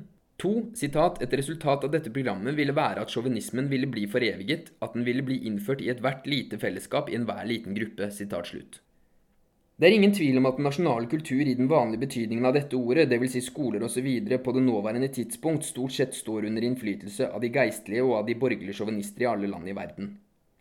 2. 0.41 0.51
Sitat, 0.77 1.21
et 1.25 1.31
resultat 1.39 1.85
av 1.87 1.93
dette 1.93 2.11
programmet 2.13 2.53
ville 2.57 2.75
være 2.77 3.01
at 3.01 3.13
sjåvinismen 3.13 3.71
ville 3.71 3.89
bli 3.89 4.03
foreviget, 4.11 4.69
at 4.85 4.93
den 4.93 5.05
ville 5.07 5.25
bli 5.25 5.39
innført 5.49 5.81
i 5.81 5.89
ethvert 5.89 6.27
lite 6.29 6.59
fellesskap 6.61 7.09
i 7.09 7.17
enhver 7.17 7.47
liten 7.49 7.73
gruppe. 7.77 8.11
Sitat 8.13 8.51
slutt. 8.51 8.77
Det 9.77 9.89
er 9.89 9.93
ingen 9.93 10.13
tvil 10.13 10.37
om 10.39 10.45
at 10.49 10.57
den 10.57 10.65
nasjonale 10.65 11.09
kultur 11.09 11.41
i 11.41 11.57
den 11.57 11.69
vanlige 11.69 12.01
betydningen 12.05 12.45
av 12.49 12.55
dette 12.57 12.77
ordet, 12.77 13.09
dvs. 13.09 13.35
Si 13.35 13.41
skoler 13.45 13.83
osv., 13.85 14.07
på 14.45 14.53
det 14.55 14.63
nåværende 14.65 15.09
tidspunkt 15.13 15.65
stort 15.65 15.93
sett 15.93 16.17
står 16.17 16.47
under 16.49 16.65
innflytelse 16.65 17.29
av 17.29 17.41
de 17.41 17.51
geistlige 17.53 18.05
og 18.05 18.15
av 18.21 18.29
de 18.29 18.37
borgerlige 18.41 18.77
sjåvinister 18.77 19.25
i 19.25 19.29
alle 19.29 19.49
land 19.51 19.69
i 19.69 19.77
verden. 19.77 20.15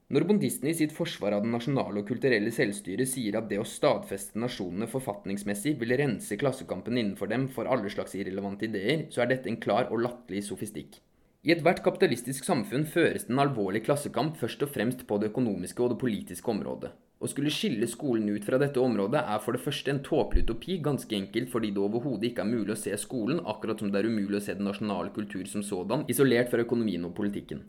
Når 0.07 0.23
bondistene 0.23 0.71
i 0.71 0.77
sitt 0.79 0.93
forsvar 0.95 1.35
av 1.35 1.43
det 1.43 1.51
nasjonale 1.51 1.99
og 1.99 2.07
kulturelle 2.07 2.53
selvstyret 2.55 3.11
sier 3.11 3.41
at 3.41 3.49
det 3.51 3.57
å 3.59 3.65
stadfeste 3.67 4.39
nasjonene 4.39 4.87
forfatningsmessig 4.87 5.73
vil 5.81 5.95
rense 5.99 6.37
klassekampen 6.39 6.95
innenfor 6.95 7.33
dem 7.33 7.49
for 7.51 7.67
alle 7.67 7.91
slags 7.91 8.15
irrelevante 8.15 8.69
ideer, 8.69 9.09
så 9.11 9.25
er 9.25 9.33
dette 9.33 9.51
en 9.51 9.59
klar 9.59 9.91
og 9.91 10.05
latterlig 10.05 10.45
sofistikk. 10.47 11.01
I 11.43 11.57
ethvert 11.57 11.83
kapitalistisk 11.83 12.47
samfunn 12.47 12.87
føres 12.91 13.27
den 13.27 13.43
alvorlige 13.43 13.89
klassekamp 13.89 14.39
først 14.39 14.63
og 14.63 14.71
fremst 14.77 15.03
på 15.11 15.19
det 15.19 15.33
økonomiske 15.33 15.83
og 15.83 15.93
det 15.93 15.99
politiske 16.05 16.53
området. 16.55 16.93
Å 17.19 17.31
skulle 17.33 17.51
skille 17.55 17.89
skolen 17.91 18.31
ut 18.31 18.47
fra 18.47 18.61
dette 18.63 18.79
området 18.83 19.25
er 19.25 19.43
for 19.43 19.59
det 19.59 19.63
første 19.65 19.91
en 19.91 20.03
tåpelig 20.07 20.45
utopi, 20.47 20.77
ganske 20.87 21.19
enkelt 21.19 21.51
fordi 21.51 21.73
det 21.75 21.83
overhodet 21.83 22.29
ikke 22.31 22.45
er 22.45 22.53
mulig 22.53 22.77
å 22.77 22.79
se 22.79 22.95
skolen, 23.01 23.43
akkurat 23.43 23.83
som 23.83 23.91
det 23.91 24.05
er 24.05 24.11
umulig 24.11 24.39
å 24.39 24.43
se 24.47 24.55
den 24.55 24.71
nasjonale 24.71 25.11
kultur 25.17 25.51
som 25.51 25.67
sådan, 25.67 26.07
isolert 26.13 26.53
fra 26.53 26.63
økonomien 26.63 27.09
og 27.09 27.15
politikken. 27.19 27.65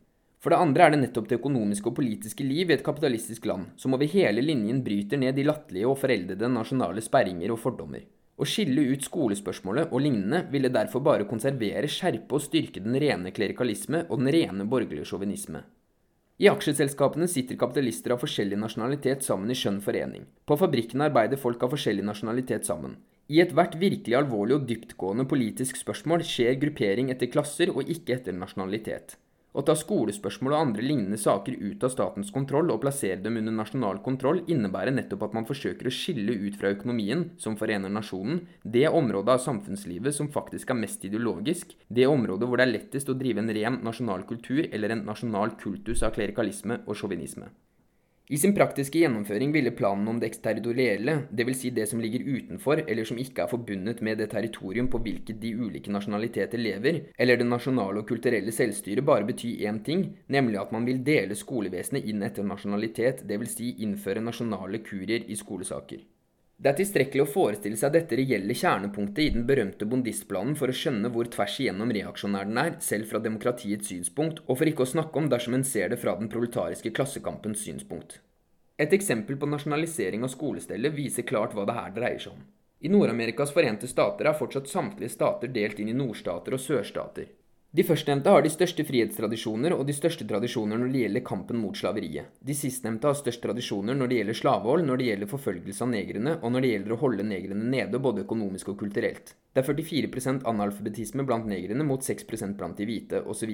For 0.47 0.55
det 0.55 0.63
andre 0.63 0.85
er 0.85 0.93
det 0.93 0.97
nettopp 1.01 1.25
det 1.27 1.35
økonomiske 1.41 1.89
og 1.89 1.95
politiske 1.97 2.45
liv 2.47 2.69
i 2.69 2.73
et 2.77 2.83
kapitalistisk 2.85 3.49
land 3.49 3.73
som 3.75 3.97
over 3.97 4.07
hele 4.07 4.39
linjen 4.39 4.77
bryter 4.85 5.19
ned 5.19 5.35
de 5.35 5.43
latterlige 5.43 5.89
og 5.89 5.97
foreldede 5.99 6.47
nasjonale 6.47 7.03
sperringer 7.03 7.51
og 7.51 7.59
fordommer. 7.59 8.05
Å 8.39 8.47
skille 8.47 8.85
ut 8.93 9.03
skolespørsmålet 9.03 9.91
og 9.91 10.05
lignende 10.05 10.45
ville 10.53 10.71
derfor 10.71 11.03
bare 11.03 11.27
konservere, 11.27 11.91
skjerpe 11.91 12.39
og 12.39 12.45
styrke 12.45 12.79
den 12.79 12.95
rene 12.95 13.35
klerikalisme 13.35 14.05
og 14.07 14.23
den 14.23 14.31
rene 14.37 14.69
borgerlige 14.71 15.11
sjåvinisme. 15.11 15.65
I 16.39 16.47
aksjeselskapene 16.53 17.27
sitter 17.27 17.59
kapitalister 17.59 18.15
av 18.15 18.23
forskjellig 18.23 18.63
nasjonalitet 18.63 19.27
sammen 19.27 19.51
i 19.51 19.59
skjønn 19.65 19.83
forening. 19.83 20.31
På 20.47 20.55
fabrikkene 20.63 21.11
arbeider 21.11 21.43
folk 21.43 21.67
av 21.67 21.75
forskjellig 21.75 22.07
nasjonalitet 22.07 22.71
sammen. 22.71 22.95
I 23.27 23.43
ethvert 23.43 23.75
virkelig 23.83 24.21
alvorlig 24.23 24.61
og 24.61 24.71
dyptgående 24.71 25.27
politisk 25.27 25.83
spørsmål 25.83 26.23
skjer 26.23 26.55
gruppering 26.63 27.11
etter 27.11 27.35
klasser 27.35 27.75
og 27.75 27.91
ikke 27.91 28.21
etter 28.21 28.39
nasjonalitet. 28.45 29.19
Å 29.57 29.63
ta 29.65 29.73
skolespørsmål 29.79 30.53
og 30.53 30.59
andre 30.59 30.83
lignende 30.83 31.17
saker 31.17 31.55
ut 31.57 31.83
av 31.85 31.93
statens 31.93 32.31
kontroll 32.35 32.69
og 32.73 32.81
plassere 32.83 33.21
dem 33.23 33.39
under 33.39 33.55
nasjonal 33.55 34.01
kontroll 34.05 34.43
innebærer 34.45 34.93
nettopp 34.93 35.23
at 35.27 35.37
man 35.37 35.47
forsøker 35.49 35.87
å 35.87 35.93
skille 35.93 36.35
ut 36.43 36.57
fra 36.59 36.73
økonomien, 36.75 37.29
som 37.41 37.55
forener 37.57 37.89
nasjonen, 37.89 38.43
det 38.63 38.85
området 38.89 39.37
av 39.37 39.45
samfunnslivet 39.45 40.13
som 40.17 40.29
faktisk 40.33 40.73
er 40.73 40.81
mest 40.81 41.05
ideologisk, 41.07 41.73
det 41.87 42.09
området 42.11 42.49
hvor 42.49 42.61
det 42.61 42.67
er 42.67 42.75
lettest 42.75 43.09
å 43.09 43.17
drive 43.17 43.41
en 43.41 43.55
ren 43.57 43.79
nasjonal 43.87 44.27
kultur 44.29 44.67
eller 44.67 44.93
en 44.93 45.07
nasjonal 45.07 45.55
kultus 45.57 46.03
av 46.05 46.13
klerikalisme 46.19 46.83
og 46.85 46.99
sjåvinisme. 46.99 47.49
I 48.27 48.35
sin 48.35 48.51
praktiske 48.51 48.99
gjennomføring 48.99 49.53
ville 49.55 49.71
planen 49.71 50.09
om 50.11 50.17
det 50.19 50.27
eksterritorielle, 50.27 51.13
dvs. 51.31 51.61
Si 51.61 51.69
det 51.71 51.85
som 51.87 52.01
ligger 52.03 52.25
utenfor 52.27 52.81
eller 52.83 53.07
som 53.07 53.21
ikke 53.23 53.45
er 53.45 53.51
forbundet 53.53 54.01
med 54.03 54.19
det 54.19 54.27
territorium 54.33 54.89
på 54.91 54.99
hvilket 55.05 55.39
de 55.39 55.53
ulike 55.55 55.93
nasjonaliteter 55.95 56.59
lever, 56.59 56.99
eller 57.15 57.39
det 57.39 57.47
nasjonale 57.47 58.03
og 58.03 58.11
kulturelle 58.11 58.51
selvstyret, 58.51 59.05
bare 59.07 59.29
bety 59.29 59.53
én 59.63 59.79
ting, 59.79 60.03
nemlig 60.27 60.59
at 60.59 60.75
man 60.75 60.89
vil 60.89 60.99
dele 61.07 61.39
skolevesenet 61.39 62.03
inn 62.11 62.27
etter 62.27 62.43
nasjonalitet, 62.43 63.23
dvs. 63.31 63.55
Si 63.61 63.71
innføre 63.87 64.25
nasjonale 64.27 64.83
kurier 64.83 65.23
i 65.23 65.39
skolesaker. 65.39 66.03
Det 66.57 66.71
er 66.71 66.77
tilstrekkelig 66.79 67.21
å 67.21 67.29
forestille 67.29 67.77
seg 67.77 67.91
dette 67.93 68.17
reelle 68.17 68.55
kjernepunktet 68.57 69.19
i 69.21 69.33
den 69.35 69.43
berømte 69.45 69.85
bondistplanen 69.85 70.55
for 70.57 70.73
å 70.73 70.77
skjønne 70.79 71.11
hvor 71.13 71.29
tvers 71.29 71.59
igjennom 71.61 71.91
reaksjonær 71.93 72.49
den 72.49 72.57
er, 72.57 72.71
selv 72.81 73.11
fra 73.11 73.21
demokratiets 73.21 73.91
synspunkt, 73.91 74.41
og 74.47 74.57
for 74.57 74.71
ikke 74.71 74.87
å 74.87 74.89
snakke 74.89 75.21
om 75.21 75.29
dersom 75.29 75.53
en 75.53 75.67
ser 75.67 75.93
det 75.93 75.99
fra 76.01 76.15
den 76.17 76.31
proletariske 76.33 76.89
klassekampens 76.97 77.61
synspunkt. 77.61 78.17
Et 78.81 78.93
eksempel 78.93 79.37
på 79.37 79.49
nasjonalisering 79.49 80.25
av 80.25 80.33
skolestellet 80.33 80.97
viser 80.97 81.29
klart 81.29 81.53
hva 81.53 81.65
det 81.69 81.77
her 81.77 81.93
dreier 81.93 82.25
seg 82.25 82.33
om. 82.33 82.41
I 82.81 82.89
Nord-Amerikas 82.93 83.53
forente 83.53 83.89
stater 83.89 84.29
er 84.29 84.37
fortsatt 84.37 84.69
samtlige 84.69 85.13
stater 85.13 85.53
delt 85.53 85.77
inn 85.81 85.93
i 85.93 85.97
nordstater 85.97 86.57
og 86.57 86.61
sørstater. 86.61 87.29
De 87.77 87.83
førstnevnte 87.85 88.31
har 88.33 88.41
de 88.41 88.49
største 88.49 88.81
frihetstradisjoner 88.87 89.75
og 89.75 89.83
de 89.85 89.93
største 89.93 90.25
tradisjoner 90.25 90.79
når 90.81 90.87
det 90.89 91.01
gjelder 91.03 91.23
kampen 91.27 91.59
mot 91.61 91.77
slaveriet. 91.77 92.31
De 92.41 92.55
sistnevnte 92.57 93.05
har 93.05 93.17
størst 93.19 93.43
tradisjoner 93.43 93.93
når 93.93 94.09
det 94.09 94.15
gjelder 94.17 94.37
slavehold, 94.39 94.85
når 94.87 94.97
det 94.97 95.09
gjelder 95.11 95.29
forfølgelse 95.29 95.83
av 95.85 95.91
negrene, 95.91 96.31
og 96.41 96.55
når 96.55 96.65
det 96.65 96.71
gjelder 96.71 96.95
å 96.95 96.97
holde 97.03 97.25
negrene 97.29 97.67
nede 97.75 97.99
både 98.01 98.23
økonomisk 98.23 98.71
og 98.73 98.79
kulturelt. 98.79 99.35
Det 99.53 99.61
er 99.61 99.67
44% 99.67 100.47
analfabetisme 100.49 101.25
blant 101.29 101.45
negrene 101.51 101.85
mot 101.85 102.01
6% 102.01 102.57
blant 102.57 102.81
de 102.81 102.87
hvite, 102.89 103.21
osv. 103.29 103.53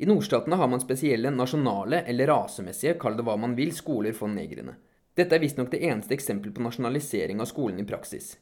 I 0.00 0.08
nordstatene 0.08 0.56
har 0.56 0.72
man 0.72 0.80
spesielle 0.80 1.34
nasjonale 1.36 2.06
eller 2.08 2.32
rasemessige, 2.32 2.96
kall 3.04 3.20
det 3.20 3.26
hva 3.28 3.36
man 3.36 3.58
vil, 3.58 3.74
skoler 3.76 4.16
for 4.16 4.32
negrene. 4.32 4.78
Dette 5.12 5.36
er 5.36 5.44
visstnok 5.44 5.68
det 5.74 5.82
eneste 5.90 6.16
eksempel 6.16 6.56
på 6.56 6.64
nasjonalisering 6.64 7.44
av 7.44 7.52
skolen 7.52 7.84
i 7.84 7.86
praksis. 7.92 8.32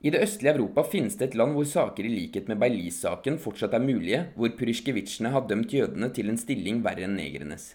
I 0.00 0.12
det 0.14 0.20
østlige 0.22 0.54
Europa 0.54 0.84
finnes 0.86 1.16
det 1.18 1.30
et 1.30 1.36
land 1.38 1.56
hvor 1.56 1.66
saker 1.66 2.06
i 2.06 2.12
likhet 2.12 2.46
med 2.46 2.60
Beilis-saken 2.62 3.40
fortsatt 3.42 3.74
er 3.74 3.82
mulige, 3.82 4.20
hvor 4.38 4.52
pyrskjevitsjene 4.54 5.32
har 5.34 5.48
dømt 5.50 5.74
jødene 5.74 6.12
til 6.14 6.30
en 6.30 6.38
stilling 6.38 6.84
verre 6.84 7.02
enn 7.08 7.16
negrenes. 7.18 7.72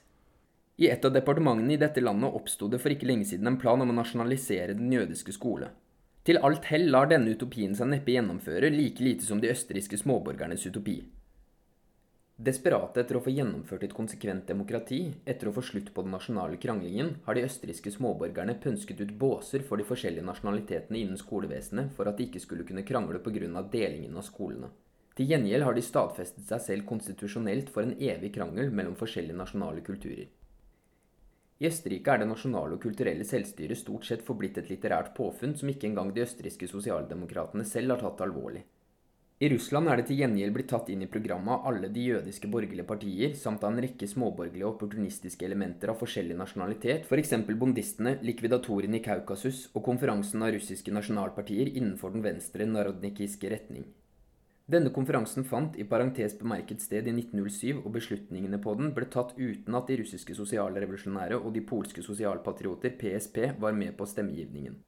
I 0.80 0.88
et 0.90 1.04
av 1.06 1.12
departementene 1.14 1.76
i 1.76 1.82
dette 1.82 2.02
landet 2.02 2.34
oppsto 2.34 2.70
det 2.72 2.80
for 2.82 2.96
ikke 2.96 3.10
lenge 3.10 3.28
siden 3.30 3.52
en 3.52 3.60
plan 3.60 3.84
om 3.84 3.92
å 3.92 3.98
nasjonalisere 3.98 4.78
den 4.80 4.96
jødiske 4.96 5.36
skole. 5.36 5.68
Til 6.24 6.40
alt 6.48 6.70
hell 6.72 6.88
lar 6.96 7.10
denne 7.12 7.36
utopien 7.36 7.76
seg 7.76 7.92
neppe 7.92 8.16
gjennomføre, 8.16 8.72
like 8.72 9.04
lite 9.04 9.28
som 9.28 9.44
de 9.44 9.52
østerrikske 9.52 10.00
småborgernes 10.00 10.64
utopi. 10.64 11.02
Desperate 12.36 12.98
etter 12.98 13.20
å 13.20 13.22
få 13.22 13.30
gjennomført 13.30 13.84
et 13.86 13.94
konsekvent 13.94 14.48
demokrati, 14.50 15.14
etter 15.30 15.48
å 15.48 15.54
få 15.54 15.62
slutt 15.62 15.92
på 15.94 16.02
den 16.02 16.16
nasjonale 16.16 16.58
kranglingen, 16.58 17.12
har 17.28 17.38
de 17.38 17.44
østerrikske 17.46 17.94
småborgerne 17.94 18.56
pønsket 18.64 19.04
ut 19.04 19.14
båser 19.22 19.62
for 19.68 19.78
de 19.78 19.86
forskjellige 19.86 20.26
nasjonalitetene 20.26 20.98
innen 20.98 21.20
skolevesenet 21.22 21.94
for 21.94 22.10
at 22.10 22.18
de 22.18 22.26
ikke 22.26 22.42
skulle 22.42 22.66
kunne 22.66 22.86
krangle 22.90 23.22
pga. 23.22 23.62
delingen 23.70 24.18
av 24.18 24.26
skolene. 24.26 24.72
Til 25.14 25.30
gjengjeld 25.30 25.64
har 25.64 25.74
de 25.78 25.86
stadfestet 25.86 26.48
seg 26.50 26.62
selv 26.62 26.86
konstitusjonelt 26.90 27.70
for 27.70 27.84
en 27.84 27.94
evig 28.02 28.34
krangel 28.34 28.72
mellom 28.72 28.96
forskjellige 28.98 29.38
nasjonale 29.38 29.86
kulturer. 29.86 30.26
I 31.62 31.68
Østerrike 31.70 32.12
er 32.12 32.24
det 32.24 32.32
nasjonale 32.34 32.76
og 32.76 32.82
kulturelle 32.82 33.24
selvstyret 33.24 33.78
stort 33.78 34.08
sett 34.10 34.26
forblitt 34.26 34.58
et 34.58 34.72
litterært 34.74 35.14
påfunn 35.14 35.54
som 35.56 35.70
ikke 35.70 35.86
engang 35.86 36.10
de 36.12 36.26
østerrikske 36.26 36.68
sosialdemokratene 36.68 37.64
selv 37.64 37.94
har 37.94 38.02
tatt 38.02 38.26
alvorlig. 38.26 38.66
I 39.44 39.50
Russland 39.52 39.90
er 39.92 40.00
det 40.00 40.06
til 40.08 40.22
gjengjeld 40.22 40.54
blitt 40.56 40.70
tatt 40.72 40.88
inn 40.94 41.02
i 41.04 41.08
programmet 41.12 41.52
av 41.52 41.66
alle 41.68 41.90
de 41.92 42.04
jødiske 42.06 42.48
borgerlige 42.48 42.86
partier, 42.88 43.34
samt 43.36 43.66
av 43.66 43.74
en 43.74 43.82
rekke 43.84 44.08
småborgerlige 44.08 44.64
og 44.64 44.78
opportunistiske 44.78 45.44
elementer 45.44 45.92
av 45.92 45.98
forskjellig 46.00 46.38
nasjonalitet, 46.40 47.10
f.eks. 47.10 47.34
bondistene, 47.60 48.14
likvidatorene 48.24 49.02
i 49.02 49.04
Kaukasus 49.04 49.66
og 49.74 49.84
konferansen 49.90 50.46
av 50.48 50.54
russiske 50.56 50.94
nasjonalpartier 50.96 51.74
innenfor 51.74 52.16
den 52.16 52.24
venstre 52.24 52.70
narodnikiske 52.70 53.52
retning. 53.52 53.84
Denne 54.72 54.96
konferansen 54.96 55.44
fant 55.44 55.76
i 55.76 55.84
parentes 55.92 56.38
bemerket 56.40 56.80
sted 56.80 57.12
i 57.12 57.18
1907, 57.18 57.84
og 57.84 57.92
beslutningene 57.98 58.62
på 58.64 58.78
den 58.80 58.96
ble 58.96 59.12
tatt 59.12 59.36
uten 59.36 59.76
at 59.76 59.92
de 59.92 60.00
russiske 60.06 60.40
sosiale 60.40 60.86
revolusjonære 60.86 61.44
og 61.44 61.52
de 61.52 61.68
polske 61.68 62.06
sosialpatrioter, 62.06 62.96
PSP, 62.96 63.44
var 63.60 63.76
med 63.76 63.98
på 64.00 64.08
stemmegivningen. 64.08 64.80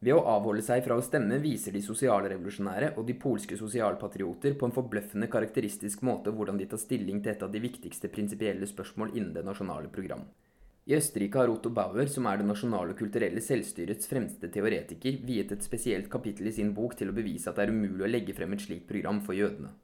Ved 0.00 0.16
å 0.16 0.22
avholde 0.32 0.62
seg 0.64 0.80
fra 0.86 0.96
å 0.96 1.02
stemme 1.04 1.36
viser 1.42 1.74
de 1.76 1.82
sosialrevolusjonære 1.84 2.94
og 2.96 3.04
de 3.04 3.16
polske 3.20 3.56
sosialpatrioter 3.60 4.54
på 4.56 4.68
en 4.68 4.72
forbløffende 4.72 5.28
karakteristisk 5.28 6.00
måte 6.08 6.32
hvordan 6.32 6.56
de 6.56 6.68
tar 6.70 6.80
stilling 6.80 7.18
til 7.20 7.34
et 7.34 7.42
av 7.44 7.52
de 7.52 7.60
viktigste 7.60 8.08
prinsipielle 8.08 8.68
spørsmål 8.70 9.12
innen 9.12 9.34
det 9.34 9.44
nasjonale 9.44 9.92
program. 9.92 10.24
I 10.88 10.96
Østerrike 10.96 11.42
har 11.42 11.52
Otto 11.52 11.68
Bauer, 11.68 12.08
som 12.08 12.24
er 12.26 12.40
det 12.40 12.46
nasjonale 12.48 12.94
og 12.94 12.98
kulturelle 12.98 13.42
selvstyrets 13.44 14.08
fremste 14.08 14.48
teoretiker, 14.48 15.20
viet 15.28 15.52
et 15.52 15.68
spesielt 15.68 16.08
kapittel 16.10 16.48
i 16.48 16.54
sin 16.56 16.72
bok 16.74 16.96
til 16.96 17.12
å 17.12 17.14
bevise 17.14 17.52
at 17.52 17.60
det 17.60 17.68
er 17.68 17.74
umulig 17.76 18.06
å 18.06 18.10
legge 18.10 18.34
frem 18.34 18.56
et 18.56 18.64
slikt 18.64 18.88
program 18.88 19.20
for 19.26 19.36
jødene. 19.36 19.74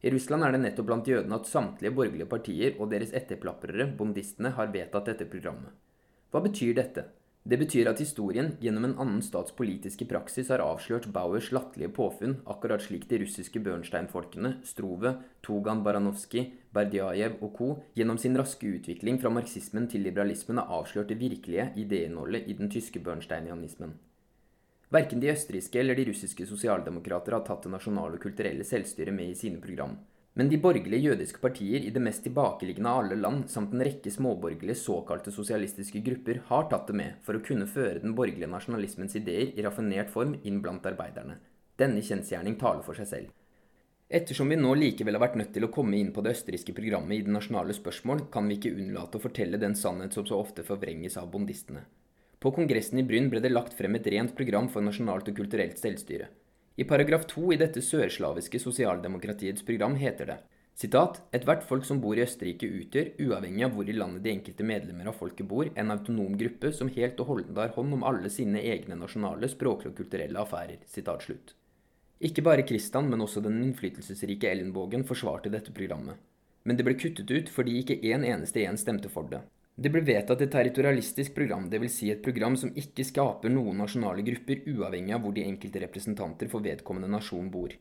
I 0.00 0.14
Russland 0.16 0.48
er 0.48 0.56
det 0.56 0.62
nettopp 0.64 0.88
blant 0.88 1.12
jødene 1.12 1.36
at 1.36 1.48
samtlige 1.50 1.92
borgerlige 1.92 2.30
partier 2.32 2.80
og 2.80 2.88
deres 2.90 3.12
etterplaprere, 3.12 3.90
bondistene, 4.00 4.56
har 4.56 4.72
vedtatt 4.72 5.12
dette 5.12 5.28
programmet. 5.28 5.76
Hva 6.32 6.40
betyr 6.48 6.72
dette? 6.80 7.04
Det 7.46 7.60
betyr 7.60 7.86
at 7.86 8.00
historien 8.02 8.48
gjennom 8.58 8.88
en 8.88 8.96
annen 8.98 9.20
stats 9.22 9.52
politiske 9.54 10.02
praksis 10.10 10.48
har 10.50 10.64
avslørt 10.64 11.04
Bauers 11.14 11.52
latterlige 11.54 11.92
påfunn, 11.94 12.40
akkurat 12.42 12.82
slik 12.82 13.04
de 13.06 13.20
russiske 13.22 13.60
Bernstein-folkene, 13.62 14.56
Strove, 14.66 15.12
Togan 15.46 15.84
Baranovskij, 15.86 16.48
Berdjajev 16.74 17.36
og 17.38 17.52
co. 17.54 17.68
gjennom 17.94 18.18
sin 18.18 18.34
raske 18.34 18.66
utvikling 18.66 19.20
fra 19.22 19.30
marxismen 19.30 19.86
til 19.86 20.02
liberalismen 20.02 20.58
har 20.58 20.74
avslørt 20.80 21.12
det 21.14 21.20
virkelige 21.22 21.68
idéinnholdet 21.78 22.50
i 22.50 22.58
den 22.58 22.72
tyske 22.72 22.98
bernsteinianismen. 22.98 23.94
Verken 24.90 25.22
de 25.22 25.30
østerrikske 25.30 25.78
eller 25.78 25.94
de 25.94 26.10
russiske 26.10 26.50
sosialdemokrater 26.50 27.38
har 27.38 27.46
tatt 27.46 27.62
det 27.62 27.76
nasjonale 27.76 28.18
og 28.18 28.26
kulturelle 28.26 28.66
selvstyret 28.66 29.14
med 29.14 29.30
i 29.30 29.38
sine 29.38 29.62
program. 29.62 29.94
Men 30.36 30.50
de 30.52 30.58
borgerlige 30.60 31.08
jødiske 31.08 31.40
partier 31.40 31.80
i 31.80 31.90
det 31.92 32.00
mest 32.04 32.20
tilbakeliggende 32.26 32.90
av 32.92 32.98
alle 33.02 33.16
land, 33.16 33.46
samt 33.48 33.72
en 33.72 33.84
rekke 33.86 34.10
småborgerlige 34.12 34.76
såkalte 34.82 35.32
sosialistiske 35.32 36.02
grupper, 36.04 36.42
har 36.50 36.68
tatt 36.68 36.90
det 36.90 36.98
med 37.00 37.22
for 37.24 37.38
å 37.38 37.44
kunne 37.46 37.68
føre 37.70 38.02
den 38.02 38.12
borgerlige 38.18 38.50
nasjonalismens 38.52 39.16
ideer 39.16 39.54
i 39.56 39.64
raffinert 39.64 40.12
form 40.12 40.36
inn 40.44 40.60
blant 40.60 40.84
arbeiderne. 40.92 41.38
Denne 41.80 42.04
kjensgjerning 42.04 42.60
taler 42.60 42.84
for 42.84 43.00
seg 43.00 43.08
selv. 43.14 43.32
Ettersom 44.06 44.52
vi 44.52 44.60
nå 44.60 44.76
likevel 44.76 45.16
har 45.16 45.24
vært 45.24 45.40
nødt 45.40 45.54
til 45.56 45.64
å 45.66 45.72
komme 45.72 45.96
inn 45.98 46.12
på 46.14 46.22
det 46.22 46.36
østerrikske 46.36 46.76
programmet 46.76 47.16
i 47.16 47.24
det 47.26 47.32
nasjonale 47.32 47.74
spørsmål, 47.74 48.28
kan 48.30 48.46
vi 48.46 48.60
ikke 48.60 48.76
unnlate 48.76 49.16
å 49.16 49.24
fortelle 49.24 49.58
den 49.58 49.74
sannhet 49.74 50.14
som 50.14 50.28
så 50.28 50.36
ofte 50.44 50.68
forvrenges 50.68 51.16
av 51.16 51.32
bondistene. 51.32 51.88
På 52.38 52.52
kongressen 52.54 53.00
i 53.00 53.08
Bryn 53.08 53.32
ble 53.32 53.40
det 53.40 53.56
lagt 53.56 53.72
frem 53.74 53.96
et 53.96 54.06
rent 54.12 54.36
program 54.36 54.68
for 54.68 54.84
nasjonalt 54.84 55.32
og 55.32 55.40
kulturelt 55.40 55.80
selvstyre. 55.80 56.28
I 56.76 56.84
paragraf 56.84 57.24
2 57.32 57.54
i 57.54 57.60
dette 57.60 57.80
sørslaviske 57.80 58.60
sosialdemokratiets 58.60 59.64
program 59.64 59.96
heter 59.96 60.32
det 60.32 60.38
sitat, 60.76 61.22
Ethvert 61.32 61.64
folk 61.64 61.86
som 61.88 62.00
bor 62.02 62.18
i 62.18 62.24
Østerrike 62.24 62.68
utgjør, 62.68 63.14
uavhengig 63.24 63.64
av 63.64 63.76
hvor 63.76 63.88
i 63.88 63.94
landet 63.96 64.24
de 64.26 64.32
enkelte 64.34 64.66
medlemmer 64.66 65.08
av 65.08 65.16
folket 65.16 65.48
bor, 65.48 65.70
en 65.72 65.92
autonom 65.94 66.36
gruppe 66.36 66.72
som 66.76 66.90
helt 66.92 67.20
og 67.22 67.30
holdent 67.30 67.60
har 67.62 67.72
hånd 67.76 67.96
om 67.96 68.04
alle 68.04 68.28
sine 68.32 68.60
egne 68.60 68.98
nasjonale, 69.00 69.48
språklige 69.48 69.94
og 69.94 70.02
kulturelle 70.02 70.42
affærer. 70.42 70.82
Sitat 70.84 71.24
slutt. 71.24 71.54
Ikke 72.20 72.44
bare 72.44 72.64
Kristian, 72.68 73.08
men 73.08 73.24
også 73.24 73.42
den 73.44 73.58
innflytelsesrike 73.64 74.50
Ellenbogen 74.52 75.04
forsvarte 75.08 75.52
dette 75.52 75.72
programmet. 75.72 76.20
Men 76.64 76.76
det 76.76 76.84
ble 76.84 76.96
kuttet 76.98 77.30
ut 77.30 77.52
fordi 77.52 77.78
ikke 77.80 78.00
en 78.12 78.24
eneste 78.24 78.60
igjen 78.60 78.80
stemte 78.80 79.12
for 79.12 79.28
det. 79.32 79.42
Det 79.76 79.90
ble 79.92 80.00
vedtatt 80.00 80.40
et 80.40 80.52
territorialistisk 80.52 81.34
program, 81.36 81.66
dvs. 81.68 81.92
Si 81.92 82.06
et 82.08 82.22
program 82.24 82.54
som 82.56 82.70
ikke 82.80 83.04
skaper 83.04 83.52
noen 83.52 83.76
nasjonale 83.82 84.24
grupper, 84.24 84.62
uavhengig 84.72 85.12
av 85.12 85.20
hvor 85.20 85.34
de 85.36 85.44
enkelte 85.44 85.82
representanter 85.82 86.48
for 86.48 86.64
vedkommende 86.64 87.10
nasjon 87.12 87.50
bor. 87.52 87.74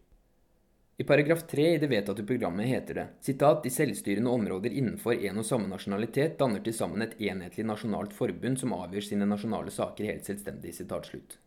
I 0.98 1.04
paragraf 1.08 1.46
3 1.48 1.70
i 1.76 1.80
det 1.80 1.88
vedtatte 1.92 2.24
programmet 2.28 2.68
heter 2.68 3.00
det 3.00 3.08
sitat, 3.24 3.64
de 3.64 3.72
selvstyrende 3.72 4.32
områder 4.32 4.76
innenfor 4.76 5.16
en 5.16 5.40
og 5.40 5.48
samme 5.48 5.72
nasjonalitet 5.72 6.38
danner 6.40 6.64
til 6.64 6.76
sammen 6.76 7.04
et 7.04 7.16
enhetlig 7.32 7.66
nasjonalt 7.68 8.16
forbund 8.16 8.60
som 8.60 8.76
avgjør 8.76 9.10
sine 9.10 9.28
nasjonale 9.28 9.72
saker 9.76 10.12
helt 10.12 10.28
selvstendig. 10.28 10.76
sitat 10.76 11.12
slutt. 11.12 11.40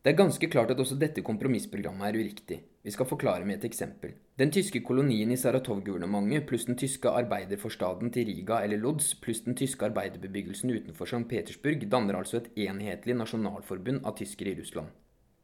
Det 0.00 0.14
er 0.14 0.16
ganske 0.16 0.48
klart 0.48 0.70
at 0.72 0.78
også 0.80 0.96
dette 0.96 1.20
kompromissprogrammet 1.20 2.06
er 2.06 2.16
uriktig. 2.16 2.56
Vi 2.80 2.92
skal 2.94 3.04
forklare 3.04 3.44
med 3.44 3.58
et 3.58 3.66
eksempel. 3.68 4.14
Den 4.40 4.48
tyske 4.48 4.80
kolonien 4.80 5.28
i 5.28 5.36
Saratov-guvernementet 5.36 6.46
pluss 6.48 6.64
den 6.64 6.78
tyske 6.80 7.10
arbeiderforstaden 7.20 8.08
til 8.14 8.30
Riga 8.30 8.62
eller 8.64 8.80
Lodz 8.80 9.10
pluss 9.20 9.42
den 9.44 9.58
tyske 9.60 9.84
arbeiderbebyggelsen 9.90 10.72
utenfor 10.72 11.04
St. 11.04 11.26
Petersburg 11.28 11.84
danner 11.92 12.16
altså 12.16 12.38
et 12.38 12.48
enhetlig 12.64 13.18
nasjonalforbund 13.18 14.00
av 14.08 14.16
tyskere 14.16 14.54
i 14.54 14.58
Russland. 14.62 14.88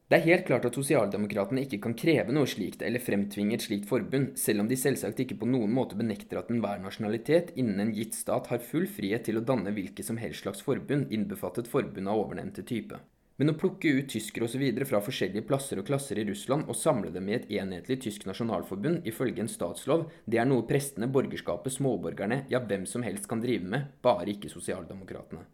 Det 0.08 0.20
er 0.20 0.24
helt 0.24 0.46
klart 0.48 0.64
at 0.64 0.78
sosialdemokratene 0.78 1.66
ikke 1.66 1.80
kan 1.84 1.96
kreve 1.98 2.32
noe 2.32 2.48
slikt 2.48 2.84
eller 2.86 3.02
fremtvinge 3.02 3.58
et 3.58 3.66
slikt 3.66 3.88
forbund, 3.90 4.38
selv 4.40 4.62
om 4.62 4.70
de 4.70 4.78
selvsagt 4.80 5.20
ikke 5.20 5.36
på 5.42 5.50
noen 5.50 5.74
måte 5.76 5.98
benekter 5.98 6.40
at 6.40 6.48
enhver 6.54 6.80
nasjonalitet 6.80 7.52
innen 7.60 7.82
en 7.84 7.92
gitt 7.92 8.16
stat 8.16 8.48
har 8.48 8.64
full 8.64 8.88
frihet 8.88 9.26
til 9.28 9.36
å 9.36 9.44
danne 9.44 9.74
hvilket 9.76 10.08
som 10.08 10.22
helst 10.22 10.46
slags 10.46 10.64
forbund, 10.64 11.10
innbefattet 11.12 11.68
forbund 11.68 12.08
av 12.08 12.22
ovennevnte 12.22 12.64
type. 12.64 13.02
Men 13.36 13.52
å 13.52 13.56
plukke 13.60 13.90
ut 13.98 14.08
tyskere 14.08 14.46
osv. 14.46 14.62
fra 14.88 15.02
forskjellige 15.04 15.44
plasser 15.48 15.80
og 15.80 15.86
klasser 15.88 16.18
i 16.18 16.24
Russland 16.24 16.70
og 16.70 16.78
samle 16.78 17.10
dem 17.12 17.28
i 17.28 17.34
et 17.36 17.50
enhetlig 17.58 17.98
tysk 18.06 18.24
nasjonalforbund 18.28 19.04
ifølge 19.08 19.44
en 19.44 19.52
statslov, 19.52 20.06
det 20.24 20.40
er 20.40 20.48
noe 20.48 20.64
prestene, 20.68 21.10
borgerskapet, 21.12 21.76
småborgerne, 21.76 22.46
ja 22.48 22.62
hvem 22.64 22.86
som 22.88 23.04
helst 23.04 23.28
kan 23.28 23.44
drive 23.44 23.68
med, 23.68 23.92
bare 24.02 24.32
ikke 24.32 24.52
sosialdemokratene. 24.52 25.44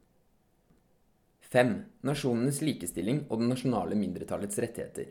5. 1.52 1.74
Nasjonenes 2.06 2.62
likestilling 2.62 3.26
og 3.28 3.42
det 3.42 3.50
nasjonale 3.50 3.98
mindretallets 3.98 4.62
rettigheter. 4.62 5.10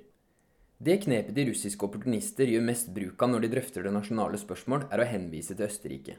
Det 0.81 0.95
knepet 1.03 1.35
de 1.37 1.43
russiske 1.51 1.85
opportunister 1.85 2.49
gjør 2.49 2.63
mest 2.65 2.87
bruk 2.95 3.21
av 3.21 3.29
når 3.29 3.43
de 3.43 3.49
drøfter 3.51 3.85
det 3.85 3.91
nasjonale 3.93 4.39
spørsmål, 4.41 4.87
er 4.89 5.03
å 5.03 5.11
henvise 5.11 5.53
til 5.53 5.67
Østerrike. 5.67 6.15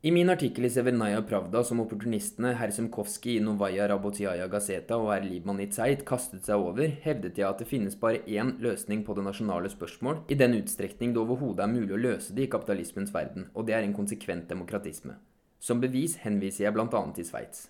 I 0.00 0.10
min 0.10 0.30
artikkel 0.30 0.64
i 0.64 0.68
Severnaya 0.70 1.22
Pravda 1.26 1.64
som 1.66 1.80
opportunistene 1.82 2.52
herr 2.54 2.70
Semkovskij 2.70 3.32
i 3.36 3.40
Novaja 3.42 3.88
Rabotiaja 3.90 4.44
Gazeta 4.46 4.94
og 4.94 5.08
herr 5.10 5.24
Liebmann 5.26 5.58
i 5.58 5.66
Zeit 5.74 6.04
kastet 6.06 6.46
seg 6.46 6.62
over, 6.62 6.92
hevdet 7.02 7.40
jeg 7.40 7.48
at 7.48 7.58
det 7.58 7.66
finnes 7.66 7.96
bare 7.98 8.20
én 8.30 8.52
løsning 8.62 9.02
på 9.02 9.16
det 9.18 9.24
nasjonale 9.26 9.72
spørsmål, 9.72 10.20
i 10.30 10.38
den 10.38 10.54
utstrekning 10.60 11.16
det 11.16 11.18
overhodet 11.24 11.66
er 11.66 11.72
mulig 11.72 11.96
å 11.96 12.00
løse 12.04 12.36
det 12.36 12.46
i 12.46 12.52
kapitalismens 12.52 13.10
verden, 13.10 13.48
og 13.58 13.66
det 13.66 13.74
er 13.74 13.88
en 13.88 13.96
konsekvent 13.98 14.46
demokratisme. 14.46 15.18
Som 15.58 15.82
bevis 15.82 16.14
henviser 16.22 16.68
jeg 16.68 16.78
bl.a. 16.78 17.02
til 17.18 17.26
Sveits. 17.26 17.66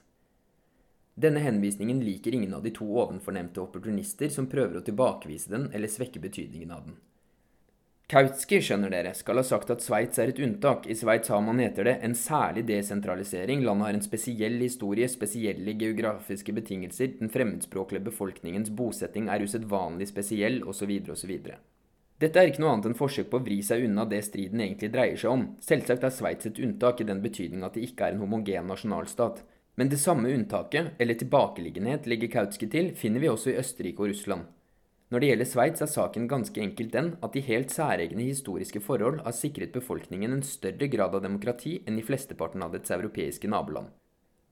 Denne 1.17 1.41
henvisningen 1.41 2.05
liker 2.05 2.37
ingen 2.37 2.53
av 2.53 2.61
de 2.61 2.77
to 2.77 2.93
ovenfornevnte 2.93 3.65
opportunister 3.65 4.29
som 4.29 4.53
prøver 4.53 4.83
å 4.83 4.85
tilbakevise 4.85 5.57
den 5.57 5.71
eller 5.73 5.89
svekke 5.89 6.21
betydningen 6.21 6.77
av 6.77 6.91
den. 6.91 7.01
Kautsky, 8.09 8.63
skjønner 8.65 8.89
dere, 8.89 9.11
skal 9.13 9.37
ha 9.37 9.43
sagt 9.45 9.69
at 9.69 9.83
Sveits 9.85 10.17
er 10.17 10.31
et 10.31 10.39
unntak. 10.41 10.87
I 10.89 10.95
Sveits 10.97 11.29
har 11.29 11.43
man, 11.45 11.59
heter 11.61 11.85
det, 11.85 11.93
en 12.07 12.15
særlig 12.17 12.63
desentralisering. 12.71 13.61
Landet 13.67 13.85
har 13.85 13.99
en 13.99 14.07
spesiell 14.07 14.57
historie, 14.65 15.05
spesielle 15.13 15.75
geografiske 15.77 16.55
betingelser, 16.57 17.19
den 17.19 17.29
fremmedspråklige 17.29 18.07
befolkningens 18.07 18.73
bosetting 18.73 19.29
er 19.29 19.45
usedvanlig 19.45 20.09
spesiell, 20.09 20.63
osv., 20.65 20.97
osv. 21.13 21.37
Dette 22.25 22.41
er 22.41 22.49
ikke 22.49 22.65
noe 22.65 22.73
annet 22.79 22.89
enn 22.89 22.97
forsøk 22.97 23.29
på 23.29 23.43
å 23.43 23.45
vri 23.45 23.61
seg 23.61 23.85
unna 23.91 24.09
det 24.09 24.25
striden 24.25 24.65
egentlig 24.65 24.95
dreier 24.97 25.21
seg 25.21 25.37
om. 25.37 25.47
Selvsagt 25.69 26.09
er 26.09 26.17
Sveits 26.17 26.49
et 26.49 26.65
unntak 26.65 27.05
i 27.05 27.11
den 27.13 27.21
betydning 27.21 27.69
at 27.69 27.77
det 27.77 27.91
ikke 27.91 28.09
er 28.09 28.17
en 28.17 28.25
homogen 28.25 28.73
nasjonalstat. 28.73 29.45
Men 29.77 29.93
det 29.93 30.01
samme 30.01 30.33
unntaket, 30.33 30.95
eller 30.97 31.21
tilbakeliggenhet, 31.21 32.09
legger 32.09 32.33
Kautsky 32.39 32.73
til, 32.73 32.95
finner 32.97 33.21
vi 33.21 33.29
også 33.37 33.53
i 33.53 33.61
Østerrike 33.61 34.01
og 34.01 34.17
Russland. 34.17 34.49
Når 35.09 35.23
det 35.23 35.29
gjelder 35.31 35.49
Sveits, 35.49 35.81
er 35.81 35.89
saken 35.89 36.27
ganske 36.29 36.61
enkelt 36.61 36.91
den 36.93 37.07
at 37.25 37.33
de 37.33 37.41
helt 37.47 37.71
særegne 37.73 38.27
historiske 38.27 38.83
forhold 38.85 39.23
har 39.25 39.33
sikret 39.33 39.73
befolkningen 39.73 40.35
en 40.35 40.45
større 40.45 40.89
grad 40.93 41.15
av 41.17 41.23
demokrati 41.25 41.79
enn 41.89 41.97
i 41.97 42.05
flesteparten 42.05 42.65
av 42.67 42.75
dets 42.77 42.93
europeiske 42.93 43.49
naboland. 43.49 43.89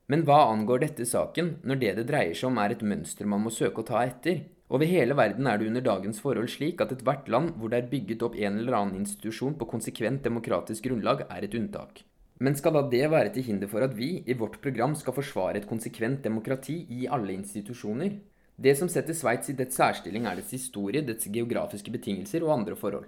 Men 0.08 0.22
hva 0.24 0.46
angår 0.48 0.80
dette 0.80 1.04
saken, 1.04 1.58
når 1.66 1.80
det 1.82 1.92
det 1.98 2.06
dreier 2.08 2.38
seg 2.38 2.48
om 2.48 2.60
er 2.62 2.72
et 2.72 2.84
mønster 2.88 3.28
man 3.28 3.42
må 3.44 3.52
søke 3.52 3.82
å 3.82 3.88
ta 3.88 4.00
etter? 4.06 4.46
Over 4.72 4.88
hele 4.88 5.14
verden 5.18 5.46
er 5.46 5.60
det 5.60 5.68
under 5.68 5.84
dagens 5.84 6.22
forhold 6.24 6.48
slik 6.50 6.80
at 6.80 6.94
ethvert 6.94 7.28
land 7.28 7.52
hvor 7.58 7.70
det 7.70 7.82
er 7.82 7.90
bygget 7.90 8.24
opp 8.24 8.38
en 8.40 8.56
eller 8.62 8.78
annen 8.78 9.02
institusjon 9.02 9.58
på 9.60 9.68
konsekvent 9.68 10.24
demokratisk 10.24 10.88
grunnlag, 10.88 11.26
er 11.28 11.44
et 11.44 11.58
unntak. 11.58 12.00
Men 12.40 12.56
skal 12.56 12.78
da 12.78 12.82
det 12.88 13.04
være 13.12 13.34
til 13.34 13.44
hinder 13.44 13.68
for 13.68 13.84
at 13.84 13.92
vi, 13.96 14.22
i 14.24 14.38
vårt 14.40 14.56
program, 14.64 14.96
skal 14.96 15.14
forsvare 15.16 15.60
et 15.60 15.68
konsekvent 15.68 16.24
demokrati 16.24 16.80
i 16.96 17.04
alle 17.06 17.36
institusjoner? 17.36 18.16
Det 18.56 18.72
som 18.78 18.88
setter 18.88 19.12
Sveits 19.12 19.50
i 19.52 19.54
dets 19.56 19.76
særstilling, 19.76 20.24
er 20.24 20.38
dets 20.40 20.54
historie, 20.56 21.04
dets 21.04 21.28
geografiske 21.28 21.92
betingelser 21.92 22.44
og 22.46 22.54
andre 22.54 22.76
forhold. 22.76 23.04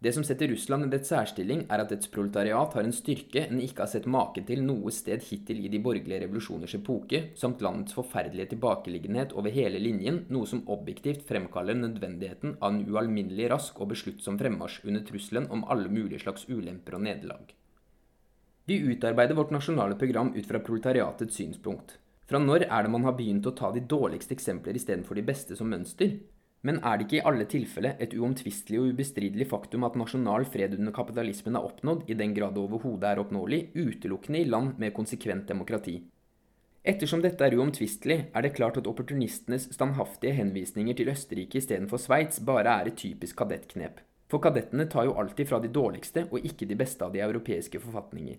Det 0.00 0.12
som 0.12 0.24
setter 0.24 0.48
Russland 0.52 0.86
i 0.86 0.88
dets 0.92 1.08
særstilling, 1.08 1.62
er 1.72 1.80
at 1.80 1.90
dets 1.92 2.08
proletariat 2.12 2.74
har 2.76 2.84
en 2.84 2.92
styrke 2.92 3.46
en 3.46 3.60
ikke 3.64 3.80
har 3.84 3.90
sett 3.92 4.08
maken 4.08 4.44
til 4.48 4.60
noe 4.64 4.92
sted 4.92 5.24
hittil 5.24 5.62
i 5.64 5.70
de 5.72 5.80
borgerlige 5.84 6.22
revolusjoners 6.26 6.76
epoke, 6.76 7.22
samt 7.36 7.64
landets 7.64 7.96
forferdelige 7.96 8.54
tilbakeliggenhet 8.54 9.32
over 9.36 9.52
hele 9.52 9.80
linjen, 9.80 10.22
noe 10.32 10.48
som 10.48 10.64
objektivt 10.72 11.24
fremkaller 11.28 11.76
nødvendigheten 11.80 12.58
av 12.60 12.74
en 12.74 12.82
ualminnelig 12.88 13.50
rask 13.52 13.80
og 13.80 13.92
besluttsom 13.92 14.40
fremmarsj 14.40 14.82
under 14.88 15.04
trusselen 15.08 15.48
om 15.52 15.64
alle 15.64 15.92
mulige 15.92 16.24
slags 16.24 16.48
ulemper 16.48 16.96
og 16.96 17.04
nederlag. 17.08 17.52
Vi 18.68 18.80
utarbeider 18.92 19.36
vårt 19.38 19.52
nasjonale 19.54 19.96
program 19.96 20.32
ut 20.36 20.48
fra 20.48 20.60
proletariatets 20.60 21.40
synspunkt. 21.40 21.98
Fra 22.26 22.40
når 22.42 22.64
er 22.66 22.82
det 22.82 22.90
man 22.90 23.04
har 23.06 23.14
begynt 23.18 23.46
å 23.46 23.54
ta 23.54 23.70
de 23.74 23.84
dårligste 23.86 24.34
eksempler 24.34 24.74
istedenfor 24.78 25.14
de 25.14 25.22
beste 25.26 25.58
som 25.58 25.70
mønster? 25.70 26.16
Men 26.66 26.80
er 26.82 26.98
det 26.98 27.06
ikke 27.06 27.18
i 27.20 27.26
alle 27.30 27.44
tilfeller 27.46 28.00
et 28.02 28.16
uomtvistelig 28.16 28.80
og 28.80 28.88
ubestridelig 28.96 29.46
faktum 29.52 29.84
at 29.86 29.94
nasjonal 30.00 30.48
fred 30.50 30.74
under 30.74 30.94
kapitalismen 30.96 31.54
er 31.54 31.68
oppnådd, 31.68 32.08
i 32.10 32.16
den 32.18 32.34
grad 32.34 32.56
det 32.56 32.64
overhodet 32.64 33.12
er 33.12 33.22
oppnåelig, 33.22 33.60
utelukkende 33.76 34.40
i 34.42 34.48
land 34.50 34.80
med 34.82 34.94
konsekvent 34.96 35.46
demokrati? 35.52 36.00
Ettersom 36.86 37.22
dette 37.22 37.46
er 37.46 37.54
uomtvistelig, 37.58 38.18
er 38.34 38.42
det 38.42 38.54
klart 38.58 38.80
at 38.80 38.90
opportunistenes 38.90 39.68
standhaftige 39.74 40.34
henvisninger 40.34 40.98
til 40.98 41.10
Østerrike 41.10 41.58
istedenfor 41.62 42.02
Sveits 42.02 42.42
bare 42.46 42.74
er 42.80 42.90
et 42.90 42.98
typisk 42.98 43.38
kadettknep. 43.38 44.02
For 44.30 44.42
kadettene 44.42 44.88
tar 44.90 45.06
jo 45.06 45.14
alltid 45.18 45.46
fra 45.50 45.62
de 45.62 45.70
dårligste 45.70 46.26
og 46.32 46.42
ikke 46.46 46.66
de 46.66 46.78
beste 46.78 47.06
av 47.06 47.14
de 47.14 47.22
europeiske 47.22 47.78
forfatninger. 47.82 48.38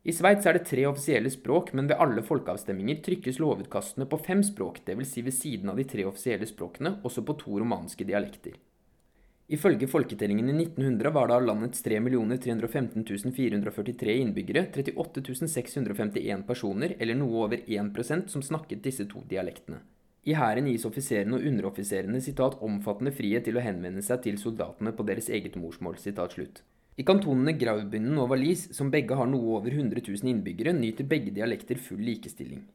I 0.00 0.14
Sveits 0.16 0.46
er 0.48 0.56
det 0.56 0.64
tre 0.64 0.86
offisielle 0.88 1.28
språk, 1.28 1.74
men 1.76 1.88
ved 1.90 2.00
alle 2.00 2.22
folkeavstemminger 2.24 3.02
trykkes 3.04 3.36
lovutkastene 3.42 4.06
på 4.08 4.18
fem 4.24 4.40
språk, 4.46 4.80
dvs. 4.86 5.10
Si 5.12 5.24
ved 5.26 5.36
siden 5.36 5.68
av 5.68 5.76
de 5.76 5.84
tre 5.84 6.06
offisielle 6.08 6.48
språkene, 6.48 6.94
også 7.04 7.24
på 7.28 7.36
to 7.42 7.58
romanske 7.60 8.06
dialekter. 8.08 8.56
Ifølge 9.50 9.90
folketellingen 9.90 10.48
i 10.48 10.54
1900 10.62 11.10
var 11.12 11.28
det 11.28 11.36
av 11.36 11.44
landets 11.44 11.82
3 11.82 11.98
315 12.00 13.04
443 13.36 14.14
innbyggere 14.22 14.64
38 14.72 15.48
651 15.50 16.46
personer, 16.48 16.94
eller 16.98 17.18
noe 17.18 17.44
over 17.44 17.58
1% 17.66 18.30
som 18.30 18.42
snakket 18.46 18.84
disse 18.86 19.04
to 19.10 19.24
dialektene. 19.28 19.82
I 20.24 20.36
hæren 20.38 20.68
gis 20.70 20.86
offiserene 20.86 21.36
og 21.36 21.44
underoffiserene 21.44 22.20
'omfattende 22.20 23.12
frihet 23.12 23.44
til 23.44 23.56
å 23.56 23.60
henvende 23.60 24.02
seg 24.02 24.22
til 24.22 24.38
soldatene 24.38 24.92
på 24.92 25.02
deres 25.04 25.28
eget 25.28 25.56
morsmål'. 25.56 25.98
I 27.00 27.04
kantonene 27.08 27.54
Graubünden 27.56 28.18
og 28.20 28.34
Wallis, 28.34 28.66
som 28.76 28.90
begge 28.92 29.16
har 29.16 29.28
noe 29.30 29.54
over 29.56 29.72
100 29.72 30.02
000 30.04 30.28
innbyggere, 30.34 30.74
nyter 30.76 31.06
begge 31.08 31.32
dialekter 31.32 31.80
full 31.80 32.02
likestilling. 32.04 32.66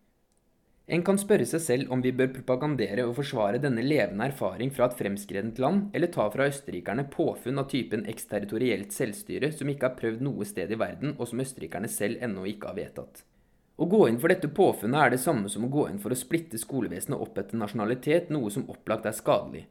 En 0.85 1.03
kan 1.05 1.17
spørre 1.17 1.45
seg 1.49 1.61
selv 1.61 1.93
om 1.93 2.01
vi 2.01 2.13
bør 2.13 2.31
propagandere 2.33 3.05
og 3.05 3.15
forsvare 3.19 3.59
denne 3.61 3.83
levende 3.85 4.27
erfaring 4.31 4.71
fra 4.73 4.87
et 4.89 4.97
fremskredent 4.97 5.61
land, 5.61 5.87
eller 5.97 6.09
ta 6.13 6.25
fra 6.33 6.47
østerrikerne 6.49 7.05
påfunn 7.13 7.61
av 7.61 7.69
typen 7.69 8.05
eksterritorielt 8.09 8.93
selvstyre 8.93 9.51
som 9.53 9.69
ikke 9.69 9.89
har 9.89 9.97
prøvd 9.99 10.25
noe 10.25 10.45
sted 10.49 10.73
i 10.73 10.81
verden, 10.81 11.15
og 11.19 11.29
som 11.29 11.45
østerrikerne 11.45 11.89
selv 11.89 12.21
ennå 12.25 12.47
ikke 12.49 12.69
har 12.71 12.77
vedtatt. 12.81 13.23
Å 13.77 13.89
gå 13.91 14.03
inn 14.09 14.21
for 14.21 14.31
dette 14.31 14.49
påfunnet 14.49 15.01
er 15.03 15.13
det 15.13 15.21
samme 15.21 15.49
som 15.53 15.65
å 15.67 15.73
gå 15.73 15.85
inn 15.91 16.01
for 16.01 16.13
å 16.13 16.17
splitte 16.17 16.61
skolevesenet 16.61 17.17
opp 17.19 17.37
etter 17.41 17.61
nasjonalitet, 17.61 18.33
noe 18.33 18.53
som 18.53 18.69
opplagt 18.73 19.09
er 19.09 19.17
skadelig. 19.17 19.65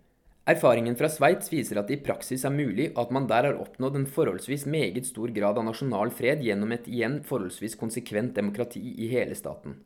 Erfaringen 0.44 0.96
fra 1.00 1.08
Sveits 1.08 1.48
viser 1.48 1.78
at 1.80 1.88
det 1.88 1.96
i 1.96 2.04
praksis 2.04 2.42
er 2.44 2.52
mulig, 2.52 2.90
at 3.00 3.12
man 3.16 3.24
der 3.30 3.46
har 3.48 3.60
oppnådd 3.62 3.94
en 3.96 4.10
forholdsvis 4.16 4.66
meget 4.68 5.06
stor 5.08 5.32
grad 5.32 5.56
av 5.56 5.64
nasjonal 5.64 6.12
fred 6.12 6.44
gjennom 6.44 6.74
et 6.76 6.84
igjen 6.90 7.22
forholdsvis 7.24 7.78
konsekvent 7.80 8.36
demokrati 8.36 8.82
i 9.00 9.08
hele 9.08 9.38
staten. 9.38 9.78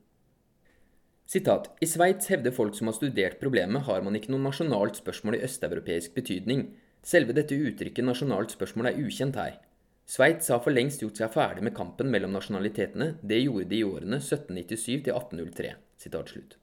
Sitat, 1.30 1.70
I 1.78 1.86
Sveits 1.86 2.26
hevder 2.32 2.56
folk 2.56 2.74
som 2.74 2.90
har 2.90 2.98
studert 2.98 3.38
problemet, 3.38 3.84
har 3.86 4.02
man 4.02 4.18
ikke 4.18 4.32
noe 4.34 4.48
nasjonalt 4.48 4.98
spørsmål 4.98 5.38
i 5.38 5.44
østeuropeisk 5.46 6.18
betydning. 6.18 6.66
Selve 7.06 7.36
dette 7.36 7.54
uttrykket 7.54 8.08
nasjonalt 8.08 8.56
spørsmål 8.56 8.90
er 8.90 9.02
ukjent 9.04 9.38
her. 9.38 9.58
Sveits 10.08 10.48
har 10.50 10.62
for 10.64 10.74
lengst 10.74 11.04
gjort 11.04 11.20
seg 11.20 11.34
ferdig 11.36 11.68
med 11.68 11.76
kampen 11.76 12.10
mellom 12.10 12.34
nasjonalitetene. 12.34 13.12
Det 13.22 13.44
gjorde 13.44 13.70
de 13.70 13.78
i 13.78 13.86
årene 13.86 14.18
1797 14.24 15.04
til 15.04 15.12
1803. 15.12 15.76
Sitat 16.00 16.32
slutt. 16.32 16.58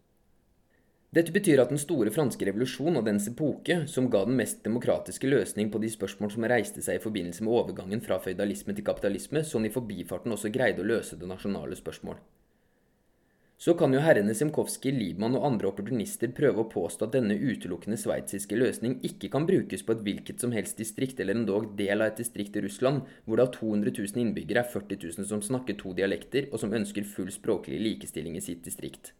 Dette 1.15 1.31
betyr 1.31 1.61
at 1.63 1.69
den 1.71 1.79
store 1.79 2.11
franske 2.11 2.43
revolusjon 2.43 2.99
og 2.99 3.05
dens 3.07 3.29
epoke, 3.29 3.85
som 3.87 4.09
ga 4.11 4.25
den 4.27 4.35
mest 4.35 4.65
demokratiske 4.65 5.29
løsning 5.31 5.69
på 5.71 5.79
de 5.79 5.87
spørsmål 5.93 6.33
som 6.33 6.47
reiste 6.51 6.83
seg 6.83 6.99
i 6.99 7.03
forbindelse 7.05 7.45
med 7.45 7.55
overgangen 7.55 8.03
fra 8.03 8.17
føydalisme 8.19 8.75
til 8.75 8.83
kapitalisme, 8.83 9.45
sånn 9.47 9.69
i 9.69 9.71
forbifarten 9.71 10.35
også 10.35 10.51
greide 10.51 10.83
å 10.83 10.89
løse 10.89 11.15
det 11.15 11.29
nasjonale 11.31 11.79
spørsmål. 11.79 12.19
Så 13.55 13.77
kan 13.79 13.95
jo 13.95 14.03
herrene 14.03 14.35
Simkowski, 14.35 14.91
Liebmann 14.91 15.39
og 15.39 15.47
andre 15.47 15.71
opportunister 15.71 16.35
prøve 16.35 16.65
å 16.65 16.69
påstå 16.75 17.07
at 17.07 17.15
denne 17.15 17.39
utelukkende 17.39 17.95
sveitsiske 17.95 18.59
løsning 18.59 18.99
ikke 19.07 19.31
kan 19.31 19.47
brukes 19.47 19.87
på 19.87 19.95
et 19.95 20.03
hvilket 20.03 20.43
som 20.43 20.51
helst 20.51 20.83
distrikt 20.83 21.23
eller 21.23 21.39
endog 21.39 21.71
del 21.79 22.03
av 22.03 22.11
et 22.11 22.19
distrikt 22.25 22.59
i 22.59 22.67
Russland, 22.67 23.07
hvor 23.23 23.39
det 23.39 23.47
av 23.47 23.55
200 23.55 23.95
000 23.95 24.25
innbyggere 24.25 24.67
er 24.67 24.73
40 24.73 25.05
000 25.15 25.31
som 25.31 25.47
snakker 25.47 25.79
to 25.79 25.95
dialekter, 25.95 26.51
og 26.51 26.59
som 26.59 26.75
ønsker 26.75 27.07
full 27.07 27.31
språklig 27.31 27.79
likestilling 27.79 28.35
i 28.35 28.43
sitt 28.43 28.67
distrikt. 28.67 29.15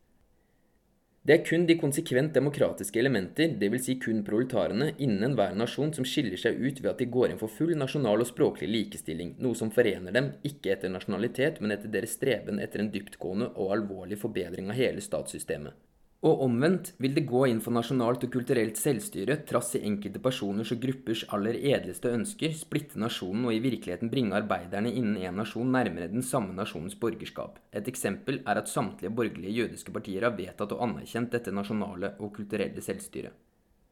Det 1.25 1.33
er 1.33 1.41
kun 1.41 1.63
de 1.65 1.73
konsekvent 1.81 2.35
demokratiske 2.37 2.99
elementer, 3.01 3.55
dvs. 3.57 3.85
Si 3.87 3.95
kun 3.97 4.19
proletarene, 4.27 4.91
innen 5.01 5.25
enhver 5.31 5.55
nasjon 5.57 5.89
som 5.95 6.05
skiller 6.05 6.37
seg 6.37 6.59
ut 6.61 6.83
ved 6.83 6.91
at 6.91 7.01
de 7.01 7.07
går 7.15 7.31
inn 7.33 7.39
for 7.41 7.49
full 7.49 7.73
nasjonal 7.81 8.21
og 8.21 8.29
språklig 8.29 8.69
likestilling, 8.69 9.31
noe 9.41 9.57
som 9.57 9.71
forener 9.73 10.13
dem, 10.13 10.29
ikke 10.45 10.75
etter 10.75 10.93
nasjonalitet, 10.93 11.57
men 11.63 11.73
etter 11.73 11.89
deres 11.89 12.13
streben 12.19 12.61
etter 12.61 12.83
en 12.83 12.93
dyptgående 12.93 13.49
og 13.55 13.73
alvorlig 13.73 14.21
forbedring 14.21 14.69
av 14.69 14.77
hele 14.77 15.01
statssystemet. 15.01 15.73
Og 16.25 16.39
omvendt 16.41 16.87
vil 16.97 17.13
det 17.13 17.27
gå 17.29 17.43
inn 17.51 17.59
for 17.61 17.75
nasjonalt 17.75 18.23
og 18.25 18.31
kulturelt 18.33 18.79
selvstyre, 18.81 19.35
trass 19.45 19.75
i 19.77 19.83
enkelte 19.85 20.17
personers 20.23 20.71
og 20.73 20.79
gruppers 20.81 21.21
aller 21.35 21.59
edleste 21.59 22.09
ønsker, 22.09 22.55
splitte 22.57 22.97
nasjonen 22.97 23.43
og 23.45 23.53
i 23.53 23.59
virkeligheten 23.61 24.09
bringe 24.09 24.33
arbeiderne 24.39 24.89
innen 24.89 25.19
en 25.21 25.37
nasjon 25.37 25.69
nærmere 25.69 26.09
den 26.09 26.25
samme 26.25 26.55
nasjonens 26.57 26.97
borgerskap. 26.97 27.59
Et 27.69 27.91
eksempel 27.91 28.39
er 28.41 28.57
at 28.57 28.71
samtlige 28.71 29.13
borgerlige 29.13 29.53
jødiske 29.53 29.93
partier 29.93 30.25
har 30.25 30.33
vedtatt 30.39 30.73
og 30.73 30.81
anerkjent 30.87 31.29
dette 31.35 31.53
nasjonale 31.53 32.15
og 32.17 32.33
kulturelle 32.39 32.81
selvstyret. 32.81 33.35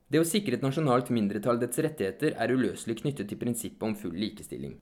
Det 0.09 0.21
å 0.21 0.25
sikre 0.25 0.57
et 0.57 0.65
nasjonalt 0.65 1.13
mindretall 1.13 1.61
dets 1.61 1.85
rettigheter 1.85 2.33
er 2.33 2.53
uløselig 2.53 2.97
knyttet 3.03 3.29
til 3.29 3.39
prinsippet 3.45 3.85
om 3.85 3.93
full 3.97 4.17
likestilling. 4.17 4.79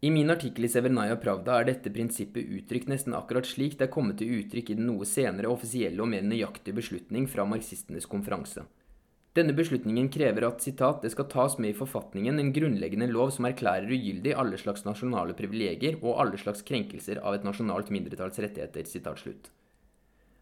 I 0.00 0.10
min 0.14 0.30
artikkel 0.30 0.64
i 0.64 0.68
Severnaya 0.70 1.16
Pravda 1.18 1.56
er 1.58 1.64
dette 1.66 1.90
prinsippet 1.90 2.46
uttrykt 2.54 2.86
nesten 2.86 3.16
akkurat 3.18 3.48
slik 3.50 3.72
det 3.80 3.88
er 3.88 3.94
kommet 3.94 4.20
til 4.20 4.30
uttrykk 4.36 4.68
i 4.70 4.76
den 4.78 4.86
noe 4.86 5.06
senere 5.10 5.50
offisielle 5.50 6.04
og 6.04 6.12
mer 6.12 6.22
nøyaktige 6.22 6.76
beslutning 6.76 7.26
fra 7.26 7.46
marxistenes 7.50 8.06
konferanse. 8.06 8.62
Denne 9.34 9.56
beslutningen 9.58 10.06
krever 10.14 10.46
at 10.46 10.62
citat, 10.62 11.02
det 11.02 11.10
skal 11.16 11.26
tas 11.32 11.56
med 11.58 11.72
i 11.72 11.78
forfatningen 11.80 12.38
en 12.38 12.52
grunnleggende 12.54 13.10
lov 13.10 13.32
som 13.34 13.48
erklærer 13.50 13.90
ugyldig 13.90 14.36
alle 14.38 14.58
slags 14.62 14.86
nasjonale 14.86 15.34
privilegier 15.38 15.98
og 15.98 16.22
alle 16.22 16.38
slags 16.38 16.62
krenkelser 16.70 17.18
av 17.18 17.34
et 17.34 17.46
nasjonalt 17.46 17.90
mindretalls 17.94 18.38
rettigheter. 18.38 18.86
Citat, 18.86 19.18
slutt. 19.18 19.50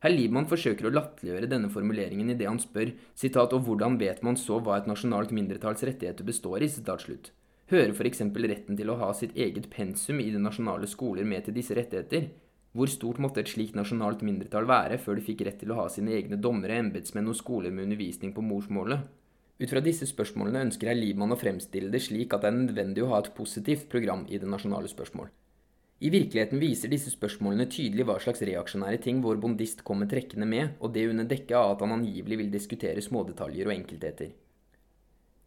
Herr 0.04 0.12
Liebmann 0.12 0.48
forsøker 0.52 0.90
å 0.90 0.92
latterliggjøre 0.92 1.48
denne 1.48 1.72
formuleringen 1.72 2.28
i 2.28 2.36
det 2.36 2.48
han 2.48 2.60
spør 2.60 2.92
citat, 3.16 3.56
og 3.56 3.64
hvordan 3.64 3.96
vet 4.04 4.20
man 4.20 4.36
så 4.36 4.60
hva 4.60 4.76
et 4.76 4.88
nasjonalt 4.88 5.32
mindretalls 5.32 5.88
rettigheter 5.88 6.28
består 6.28 6.60
i. 6.60 6.72
Citat, 6.72 7.08
slutt. 7.08 7.32
Hører 7.66 7.90
f.eks. 7.90 8.20
retten 8.22 8.76
til 8.78 8.90
å 8.92 8.94
ha 9.00 9.08
sitt 9.18 9.32
eget 9.34 9.64
pensum 9.72 10.20
i 10.22 10.28
de 10.30 10.38
nasjonale 10.38 10.86
skoler 10.86 11.26
med 11.26 11.48
til 11.48 11.56
disse 11.56 11.74
rettigheter? 11.74 12.28
Hvor 12.78 12.86
stort 12.92 13.18
måtte 13.18 13.42
et 13.42 13.50
slikt 13.50 13.74
nasjonalt 13.74 14.22
mindretall 14.22 14.68
være 14.70 15.00
før 15.02 15.18
de 15.18 15.24
fikk 15.26 15.42
rett 15.48 15.58
til 15.58 15.72
å 15.74 15.80
ha 15.80 15.86
sine 15.90 16.14
egne 16.14 16.38
dommere, 16.38 16.76
embetsmenn 16.78 17.26
og 17.32 17.34
skoler 17.34 17.74
med 17.74 17.88
undervisning 17.88 18.36
på 18.36 18.44
morsmålet? 18.46 19.02
Ut 19.58 19.66
fra 19.72 19.82
disse 19.82 20.06
spørsmålene 20.06 20.62
ønsker 20.68 20.92
herr 20.92 21.00
Liebmann 21.00 21.34
å 21.34 21.40
fremstille 21.40 21.90
det 21.90 22.04
slik 22.06 22.38
at 22.38 22.46
det 22.46 22.52
er 22.52 22.58
nødvendig 22.60 23.02
å 23.02 23.10
ha 23.16 23.22
et 23.24 23.32
positivt 23.34 23.90
program 23.90 24.22
i 24.30 24.38
det 24.38 24.46
nasjonale 24.46 24.92
spørsmål. 24.92 25.34
I 26.06 26.14
virkeligheten 26.14 26.62
viser 26.62 26.92
disse 26.92 27.10
spørsmålene 27.10 27.66
tydelig 27.66 28.06
hva 28.06 28.20
slags 28.22 28.46
reaksjonære 28.46 29.02
ting 29.02 29.26
vår 29.26 29.42
bondist 29.42 29.82
kommer 29.82 30.06
trekkende 30.06 30.46
med, 30.46 30.76
og 30.78 30.94
det 30.94 31.08
under 31.10 31.26
dekke 31.26 31.58
av 31.58 31.74
at 31.74 31.82
han 31.82 31.98
angivelig 31.98 32.44
vil 32.44 32.58
diskutere 32.60 33.02
smådetaljer 33.02 33.66
og 33.66 33.80
enkeltheter 33.80 34.36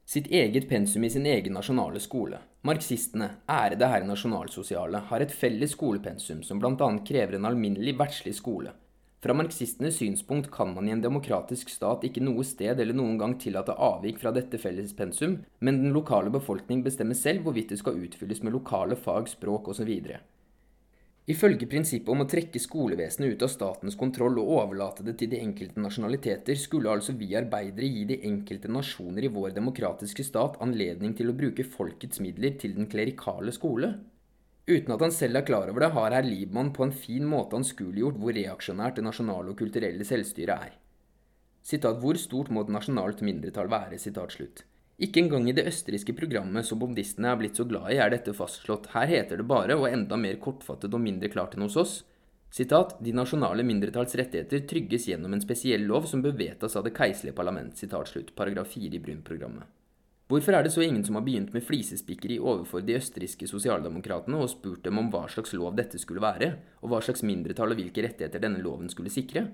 sitt 0.10 0.28
eget 0.34 0.66
pensum 0.70 1.04
i 1.04 1.10
sin 1.14 1.26
egen 1.30 1.54
nasjonale 1.54 2.00
skole. 2.02 2.40
Marxistene, 2.66 3.28
ærede 3.46 3.86
herre 3.92 4.08
nasjonalsosiale, 4.10 5.04
har 5.06 5.22
et 5.22 5.34
felles 5.34 5.76
skolepensum 5.76 6.40
som 6.48 6.58
bl.a. 6.58 6.88
krever 7.06 7.38
en 7.38 7.46
alminnelig 7.46 7.94
verdslig 8.00 8.34
skole. 8.40 8.74
Fra 9.22 9.36
marxistenes 9.38 10.00
synspunkt 10.00 10.50
kan 10.50 10.74
man 10.74 10.88
i 10.90 10.96
en 10.96 11.04
demokratisk 11.04 11.70
stat 11.70 12.08
ikke 12.08 12.24
noe 12.26 12.42
sted 12.48 12.82
eller 12.82 12.98
noen 12.98 13.20
gang 13.22 13.36
tillate 13.38 13.76
avvik 13.76 14.18
fra 14.24 14.34
dette 14.34 14.58
felles 14.58 14.96
pensum, 14.98 15.44
men 15.60 15.82
den 15.84 15.94
lokale 15.94 16.34
befolkning 16.34 16.82
bestemmer 16.88 17.20
selv 17.20 17.46
hvorvidt 17.46 17.76
det 17.76 17.82
skal 17.84 18.02
utfylles 18.02 18.42
med 18.42 18.56
lokale 18.58 18.98
fag, 18.98 19.30
språk 19.30 19.70
osv. 19.76 19.94
Ifølge 21.30 21.68
prinsippet 21.70 22.10
om 22.10 22.24
å 22.24 22.26
trekke 22.30 22.58
skolevesenet 22.58 23.36
ut 23.36 23.44
av 23.46 23.52
statens 23.54 23.98
kontroll 24.00 24.40
og 24.42 24.48
overlate 24.64 25.04
det 25.06 25.14
til 25.20 25.30
de 25.30 25.42
enkelte 25.44 25.82
nasjonaliteter, 25.84 26.58
skulle 26.58 26.90
altså 26.90 27.14
vi 27.20 27.36
arbeidere 27.38 27.86
gi 27.86 28.06
de 28.10 28.18
enkelte 28.26 28.72
nasjoner 28.72 29.28
i 29.28 29.30
vår 29.36 29.54
demokratiske 29.60 30.26
stat 30.26 30.58
anledning 30.66 31.14
til 31.20 31.30
å 31.30 31.36
bruke 31.38 31.68
folkets 31.70 32.24
midler 32.26 32.58
til 32.58 32.74
den 32.80 32.90
klerikale 32.90 33.54
skole. 33.54 33.92
Uten 34.70 34.96
at 34.96 35.06
han 35.06 35.14
selv 35.14 35.38
er 35.38 35.46
klar 35.46 35.70
over 35.70 35.86
det, 35.86 35.92
har 35.94 36.18
herr 36.18 36.26
Liebmann 36.26 36.74
på 36.74 36.88
en 36.88 36.96
fin 37.06 37.30
måte 37.30 37.58
anskueliggjort 37.58 38.18
hvor 38.22 38.34
reaksjonært 38.38 38.98
det 38.98 39.06
nasjonale 39.06 39.54
og 39.54 39.62
kulturelle 39.62 40.06
selvstyret 40.06 40.70
er. 40.70 40.76
Sitat, 41.62 42.02
hvor 42.02 42.18
stort 42.18 42.50
må 42.50 42.66
et 42.66 42.74
nasjonalt 42.74 43.22
mindretall 43.26 43.70
være? 43.70 44.02
Sitat 44.02 44.34
slutt. 44.34 44.66
Ikke 45.00 45.22
engang 45.22 45.46
i 45.48 45.56
det 45.56 45.64
østerrikske 45.70 46.12
programmet 46.12 46.68
som 46.68 46.80
bondistene 46.82 47.30
er 47.32 47.38
blitt 47.40 47.56
så 47.56 47.64
glad 47.68 47.94
i, 47.94 48.02
er 48.04 48.12
dette 48.12 48.34
fastslått. 48.36 48.90
Her 48.92 49.08
heter 49.08 49.40
det 49.40 49.48
bare, 49.48 49.78
og 49.80 49.88
enda 49.88 50.18
mer 50.20 50.36
kortfattet 50.44 50.92
og 50.92 51.00
mindre 51.00 51.32
klart 51.32 51.56
enn 51.56 51.64
hos 51.64 51.78
oss, 51.80 51.94
sitat, 52.52 52.98
de 53.00 53.14
nasjonale 53.16 53.64
mindretalls 53.64 54.18
rettigheter 54.20 54.66
trygges 54.68 55.08
gjennom 55.08 55.38
en 55.38 55.44
spesiell 55.44 55.88
lov 55.88 56.10
som 56.12 56.24
bør 56.26 56.36
vedtas 56.42 56.76
av 56.76 56.84
det 56.84 56.92
keiserlige 56.98 57.38
parlament, 57.38 57.80
sitat 57.80 58.12
slutt, 58.12 58.34
paragraf 58.36 58.74
4 58.76 58.92
i 59.00 59.04
Brun-programmet. 59.06 59.72
Hvorfor 60.30 60.54
er 60.54 60.68
det 60.68 60.76
så 60.76 60.84
ingen 60.84 61.06
som 61.08 61.16
har 61.18 61.24
begynt 61.26 61.56
med 61.56 61.64
flisespikkeri 61.66 62.36
overfor 62.38 62.84
de 62.86 63.00
østerrikske 63.00 63.48
sosialdemokratene 63.50 64.38
og 64.38 64.52
spurt 64.52 64.84
dem 64.86 65.00
om 65.00 65.08
hva 65.14 65.24
slags 65.32 65.56
lov 65.56 65.80
dette 65.80 65.98
skulle 65.98 66.22
være, 66.22 66.52
og 66.84 66.92
hva 66.92 67.00
slags 67.02 67.24
mindretall 67.26 67.72
og 67.72 67.80
hvilke 67.80 68.04
rettigheter 68.06 68.44
denne 68.44 68.60
loven 68.62 68.92
skulle 68.92 69.10
sikre? 69.16 69.48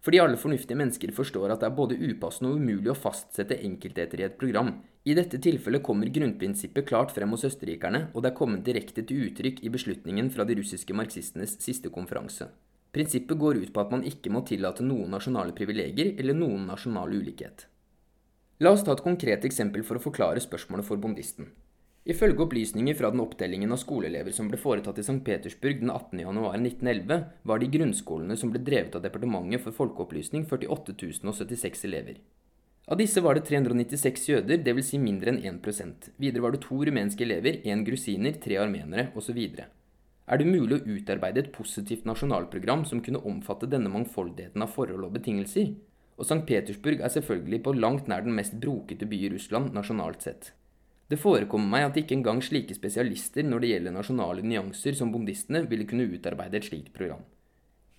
Fordi 0.00 0.20
alle 0.22 0.38
fornuftige 0.40 0.78
mennesker 0.80 1.12
forstår 1.12 1.52
at 1.52 1.60
det 1.60 1.68
er 1.68 1.76
både 1.76 1.98
upassende 2.00 2.54
og 2.54 2.62
umulig 2.62 2.88
å 2.92 2.96
fastsette 2.96 3.58
enkeltheter 3.66 4.22
i 4.22 4.26
et 4.30 4.38
program. 4.40 4.72
I 5.04 5.16
dette 5.16 5.40
tilfellet 5.40 5.84
kommer 5.84 6.08
grunnprinsippet 6.12 6.88
klart 6.88 7.12
frem 7.12 7.34
hos 7.36 7.44
østerrikerne, 7.48 8.06
og 8.14 8.24
det 8.24 8.30
er 8.30 8.38
kommet 8.38 8.64
direkte 8.64 9.04
til 9.04 9.26
uttrykk 9.28 9.60
i 9.64 9.72
beslutningen 9.72 10.32
fra 10.32 10.46
de 10.48 10.56
russiske 10.56 10.96
marxistenes 10.96 11.58
siste 11.60 11.92
konferanse. 11.92 12.48
Prinsippet 12.96 13.38
går 13.38 13.60
ut 13.60 13.72
på 13.74 13.82
at 13.84 13.92
man 13.92 14.06
ikke 14.08 14.32
må 14.32 14.42
tillate 14.48 14.82
noen 14.82 15.12
nasjonale 15.14 15.54
privilegier 15.56 16.16
eller 16.18 16.34
noen 16.34 16.64
nasjonal 16.72 17.12
ulikhet. 17.12 17.68
La 18.60 18.72
oss 18.74 18.82
ta 18.84 18.96
et 18.96 19.04
konkret 19.04 19.44
eksempel 19.46 19.84
for 19.86 19.96
å 19.96 20.04
forklare 20.04 20.40
spørsmålet 20.42 20.88
for 20.88 21.00
bondisten. 21.00 21.52
Ifølge 22.08 22.40
opplysninger 22.46 22.96
fra 22.96 23.10
den 23.12 23.20
opptellingen 23.20 23.72
av 23.74 23.80
skoleelever 23.82 24.32
som 24.32 24.48
ble 24.48 24.56
foretatt 24.60 24.98
i 24.98 25.04
St. 25.04 25.18
Petersburg 25.24 25.82
den 25.82 25.92
18.1.1911, 25.92 27.24
var 27.44 27.60
det 27.60 27.66
i 27.68 27.74
grunnskolene 27.74 28.36
som 28.40 28.52
ble 28.52 28.62
drevet 28.64 28.96
av 28.96 29.04
Departementet 29.04 29.60
for 29.66 29.76
folkeopplysning 29.76 30.46
48 30.48 30.96
076 31.20 31.84
elever. 31.90 32.22
Av 32.90 32.96
disse 32.98 33.20
var 33.20 33.36
det 33.36 33.44
396 33.46 34.24
jøder, 34.30 34.62
dvs. 34.64 34.88
Si 34.88 34.98
mindre 34.98 35.30
enn 35.34 35.42
1% 35.60 36.08
Videre 36.18 36.42
var 36.42 36.56
det 36.56 36.62
to 36.64 36.80
rumenske 36.88 37.22
elever, 37.26 37.60
én 37.68 37.84
grusiner, 37.86 38.40
tre 38.40 38.56
armenere 38.58 39.10
osv. 39.14 39.38
Er 40.30 40.40
det 40.40 40.48
mulig 40.48 40.78
å 40.78 40.96
utarbeide 40.96 41.44
et 41.44 41.52
positivt 41.52 42.08
nasjonalprogram 42.08 42.86
som 42.88 43.02
kunne 43.04 43.20
omfatte 43.28 43.68
denne 43.70 43.92
mangfoldigheten 43.92 44.64
av 44.64 44.72
forhold 44.72 45.06
og 45.06 45.14
betingelser? 45.18 45.74
Og 46.16 46.24
St. 46.24 46.42
Petersburg 46.48 47.04
er 47.04 47.12
selvfølgelig 47.12 47.60
på 47.66 47.76
langt 47.76 48.08
nær 48.08 48.24
den 48.24 48.34
mest 48.36 48.56
brokete 48.62 49.06
by 49.10 49.20
i 49.26 49.30
Russland 49.36 49.76
nasjonalt 49.76 50.26
sett. 50.26 50.50
Det 51.10 51.18
forekommer 51.18 51.66
meg 51.72 51.88
at 51.88 51.96
ikke 51.98 52.14
engang 52.14 52.38
slike 52.44 52.76
spesialister 52.76 53.42
når 53.42 53.64
det 53.64 53.72
gjelder 53.72 53.94
nasjonale 53.96 54.46
nyanser 54.46 54.94
som 54.94 55.10
bondistene, 55.10 55.64
ville 55.66 55.88
kunne 55.90 56.06
utarbeide 56.06 56.60
et 56.60 56.68
slikt 56.70 56.92
program. 56.94 57.24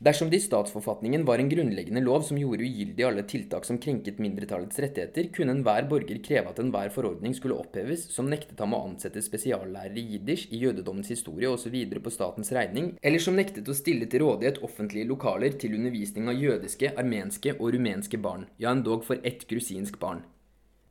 Dersom 0.01 0.31
det 0.31 0.39
i 0.39 0.41
statsforfatningen 0.41 1.25
var 1.27 1.37
en 1.37 1.49
grunnleggende 1.51 2.01
lov 2.01 2.23
som 2.25 2.39
gjorde 2.39 2.63
ugyldig 2.65 3.05
alle 3.05 3.21
tiltak 3.29 3.67
som 3.67 3.77
krenket 3.83 4.17
mindretallets 4.23 4.79
rettigheter, 4.81 5.27
kunne 5.35 5.53
enhver 5.53 5.85
borger 5.91 6.23
kreve 6.25 6.49
at 6.49 6.63
enhver 6.63 6.89
forordning 6.95 7.35
skulle 7.37 7.59
oppheves 7.59 8.07
som 8.15 8.31
nektet 8.31 8.63
ham 8.63 8.73
å 8.73 8.81
ansette 8.87 9.21
spesiallærere 9.21 9.99
i 10.01 10.07
jiddisch, 10.15 10.47
i 10.49 10.63
jødedommens 10.63 11.11
historie 11.13 11.51
osv. 11.51 11.77
på 12.01 12.15
statens 12.15 12.49
regning, 12.55 12.95
eller 13.03 13.21
som 13.21 13.37
nektet 13.37 13.69
å 13.69 13.77
stille 13.77 14.09
til 14.09 14.23
rådighet 14.25 14.63
offentlige 14.65 15.11
lokaler 15.11 15.53
til 15.61 15.77
undervisning 15.77 16.31
av 16.31 16.39
jødiske, 16.47 16.95
armenske 16.97 17.59
og 17.59 17.75
rumenske 17.75 18.17
barn, 18.17 18.47
ja 18.57 18.71
endog 18.71 19.03
for 19.05 19.21
ett 19.21 19.45
grusinsk 19.51 19.99
barn. 19.99 20.23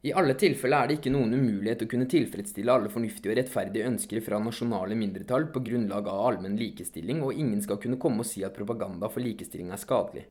I 0.01 0.13
alle 0.17 0.33
tilfeller 0.33 0.81
er 0.81 0.89
det 0.89 0.95
ikke 0.97 1.11
noen 1.13 1.35
umulighet 1.37 1.83
å 1.85 1.89
kunne 1.93 2.09
tilfredsstille 2.09 2.73
alle 2.73 2.89
fornuftige 2.89 3.35
og 3.35 3.37
rettferdige 3.37 3.89
ønsker 3.91 4.23
fra 4.25 4.39
nasjonale 4.41 4.97
mindretall 4.97 5.51
på 5.53 5.61
grunnlag 5.67 6.07
av 6.09 6.23
allmenn 6.31 6.57
likestilling, 6.57 7.21
og 7.21 7.37
ingen 7.37 7.61
skal 7.61 7.77
kunne 7.83 7.99
komme 8.01 8.25
og 8.25 8.29
si 8.31 8.41
at 8.47 8.57
propaganda 8.57 9.11
for 9.13 9.21
likestilling 9.21 9.75
er 9.75 9.83
skadelig. 9.83 10.23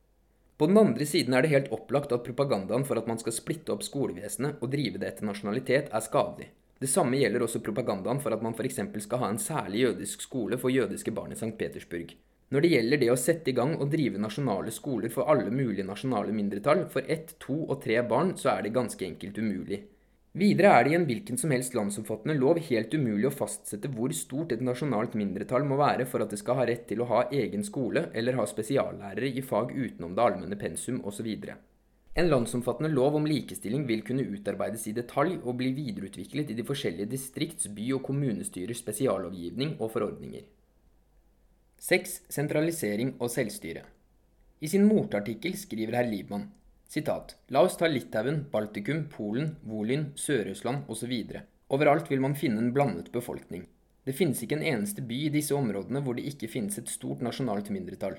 På 0.58 0.68
den 0.68 0.80
andre 0.82 1.06
siden 1.06 1.38
er 1.38 1.46
det 1.46 1.52
helt 1.54 1.70
opplagt 1.76 2.16
at 2.16 2.26
propagandaen 2.26 2.84
for 2.88 2.98
at 2.98 3.06
man 3.08 3.22
skal 3.22 3.36
splitte 3.36 3.72
opp 3.76 3.86
skolevesenet 3.86 4.58
og 4.58 4.74
drive 4.74 4.98
det 4.98 5.12
etter 5.12 5.30
nasjonalitet, 5.30 5.94
er 5.94 6.04
skadelig. 6.04 6.50
Det 6.82 6.90
samme 6.90 7.22
gjelder 7.22 7.46
også 7.46 7.62
propagandaen 7.62 8.20
for 8.24 8.34
at 8.34 8.42
man 8.42 8.58
f.eks. 8.58 8.82
skal 9.06 9.22
ha 9.22 9.30
en 9.30 9.40
særlig 9.40 9.86
jødisk 9.86 10.26
skole 10.26 10.58
for 10.58 10.74
jødiske 10.74 11.14
barn 11.14 11.36
i 11.36 11.38
St. 11.38 11.54
Petersburg. 11.62 12.18
Når 12.50 12.66
det 12.66 12.70
gjelder 12.74 12.98
det 12.98 13.12
å 13.14 13.20
sette 13.20 13.52
i 13.52 13.54
gang 13.54 13.76
og 13.78 13.92
drive 13.94 14.18
nasjonale 14.18 14.72
skoler 14.74 15.12
for 15.14 15.30
alle 15.30 15.52
mulige 15.54 15.86
nasjonale 15.86 16.34
mindretall, 16.34 16.88
for 16.90 17.06
ett, 17.06 17.36
to 17.38 17.60
og 17.68 17.78
tre 17.84 18.02
barn, 18.02 18.34
så 18.42 18.56
er 18.56 18.66
det 18.66 18.74
ganske 18.74 19.06
enkelt 19.06 19.38
umulig. 19.38 19.84
Videre 20.40 20.72
er 20.74 20.84
det 20.86 20.92
i 20.92 20.96
en 20.98 21.06
hvilken 21.10 21.38
som 21.42 21.54
helst 21.54 21.78
landsomfattende 21.78 22.36
lov 22.38 22.60
helt 22.66 22.94
umulig 22.94 23.30
å 23.30 23.34
fastsette 23.34 23.90
hvor 23.94 24.14
stort 24.18 24.54
et 24.54 24.66
nasjonalt 24.66 25.14
mindretall 25.18 25.66
må 25.66 25.78
være 25.78 26.06
for 26.10 26.26
at 26.26 26.34
det 26.34 26.42
skal 26.42 26.58
ha 26.60 26.68
rett 26.70 26.86
til 26.90 27.02
å 27.02 27.10
ha 27.10 27.24
egen 27.34 27.66
skole 27.66 28.08
eller 28.18 28.38
ha 28.38 28.46
spesiallærere 28.50 29.30
i 29.30 29.46
fag 29.46 29.74
utenom 29.74 30.14
det 30.18 30.26
allmenne 30.26 30.58
pensum 30.62 31.02
osv. 31.06 31.30
En 32.18 32.30
landsomfattende 32.30 32.94
lov 32.94 33.18
om 33.18 33.30
likestilling 33.30 33.86
vil 33.90 34.02
kunne 34.06 34.26
utarbeides 34.26 34.86
i 34.90 34.98
detalj 34.98 35.38
og 35.44 35.58
bli 35.62 35.70
videreutviklet 35.78 36.50
i 36.50 36.58
de 36.58 36.66
forskjellige 36.66 37.14
distrikts-, 37.14 37.70
by- 37.74 37.94
og 37.98 38.08
kommunestyrers 38.10 38.82
spesiallovgivning 38.82 39.78
og 39.80 39.94
forordninger. 39.94 40.46
6. 41.80 42.22
Sentralisering 42.28 43.14
og 43.24 43.30
selvstyre. 43.32 43.86
I 44.60 44.68
sin 44.68 44.84
motartikkel 44.84 45.54
skriver 45.56 45.96
herr 45.96 46.10
Liebmann 46.10 46.50
sitat, 46.90 47.36
La 47.54 47.62
oss 47.64 47.78
ta 47.78 47.88
Litauen, 47.88 48.42
Baltikum, 48.52 49.06
Polen, 49.14 49.54
Volyn, 49.64 50.10
Sør-Russland 50.18 50.90
osv. 50.90 51.14
Overalt 51.70 52.10
vil 52.12 52.20
man 52.20 52.36
finne 52.36 52.60
en 52.64 52.74
blandet 52.74 53.12
befolkning. 53.14 53.64
Det 54.04 54.16
finnes 54.18 54.42
ikke 54.44 54.58
en 54.58 54.66
eneste 54.74 55.06
by 55.06 55.22
i 55.28 55.32
disse 55.32 55.56
områdene 55.56 56.02
hvor 56.04 56.18
det 56.18 56.26
ikke 56.32 56.50
finnes 56.52 56.82
et 56.82 56.92
stort 56.92 57.22
nasjonalt 57.24 57.70
mindretall. 57.72 58.18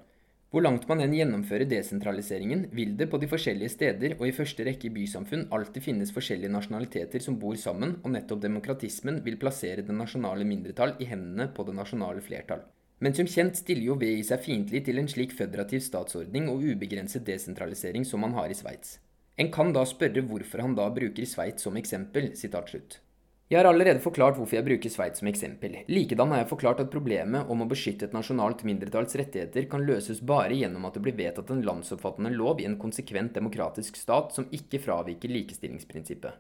Hvor 0.51 0.65
langt 0.65 0.89
man 0.89 1.03
enn 1.03 1.13
gjennomfører 1.15 1.69
desentraliseringen, 1.69 2.65
vil 2.75 2.97
det 2.99 3.11
på 3.11 3.21
de 3.23 3.29
forskjellige 3.31 3.75
steder 3.77 4.17
og 4.17 4.27
i 4.27 4.35
første 4.35 4.65
rekke 4.67 4.89
i 4.89 4.95
bysamfunn 4.97 5.49
alltid 5.55 5.85
finnes 5.85 6.17
forskjellige 6.17 6.51
nasjonaliteter 6.57 7.23
som 7.23 7.39
bor 7.43 7.61
sammen, 7.61 7.99
og 8.03 8.17
nettopp 8.17 8.43
demokratismen 8.43 9.21
vil 9.27 9.39
plassere 9.39 9.85
det 9.87 9.95
nasjonale 9.95 10.49
mindretall 10.49 10.97
i 10.99 11.11
hendene 11.11 11.53
på 11.55 11.69
det 11.69 11.77
nasjonale 11.77 12.25
flertall. 12.25 12.65
Men 13.01 13.15
som 13.17 13.29
kjent 13.29 13.57
stiller 13.57 13.87
jo 13.89 13.95
VI 14.01 14.21
seg 14.29 14.43
fiendtlig 14.45 14.83
til 14.85 15.01
en 15.01 15.09
slik 15.09 15.31
føderativ 15.33 15.81
statsordning 15.81 16.51
og 16.53 16.61
ubegrenset 16.61 17.25
desentralisering 17.25 18.05
som 18.05 18.21
man 18.21 18.35
har 18.37 18.53
i 18.53 18.57
Sveits. 18.59 18.99
En 19.41 19.49
kan 19.49 19.73
da 19.73 19.87
spørre 19.89 20.21
hvorfor 20.29 20.61
han 20.61 20.75
da 20.77 20.91
bruker 20.93 21.25
Sveits 21.25 21.65
som 21.65 21.79
eksempel. 21.81 22.29
Jeg 22.37 23.57
har 23.57 23.67
allerede 23.71 24.03
forklart 24.05 24.37
hvorfor 24.37 24.59
jeg 24.59 24.67
bruker 24.67 24.93
Sveits 24.93 25.23
som 25.23 25.31
eksempel. 25.33 25.79
Likedan 25.89 26.35
har 26.35 26.43
jeg 26.43 26.51
forklart 26.53 26.85
at 26.85 26.93
problemet 26.93 27.49
om 27.49 27.65
å 27.65 27.71
beskytte 27.71 28.11
et 28.11 28.13
nasjonalt 28.15 28.67
mindretalls 28.69 29.17
rettigheter 29.17 29.65
kan 29.73 29.87
løses 29.89 30.21
bare 30.21 30.61
gjennom 30.61 30.85
at 30.85 30.99
det 30.99 31.07
blir 31.07 31.17
vedtatt 31.17 31.51
en 31.55 31.65
landsomfattende 31.65 32.35
lov 32.37 32.61
i 32.61 32.69
en 32.69 32.77
konsekvent 32.79 33.33
demokratisk 33.41 33.97
stat 33.97 34.37
som 34.37 34.47
ikke 34.53 34.83
fraviker 34.85 35.33
likestillingsprinsippet. 35.33 36.37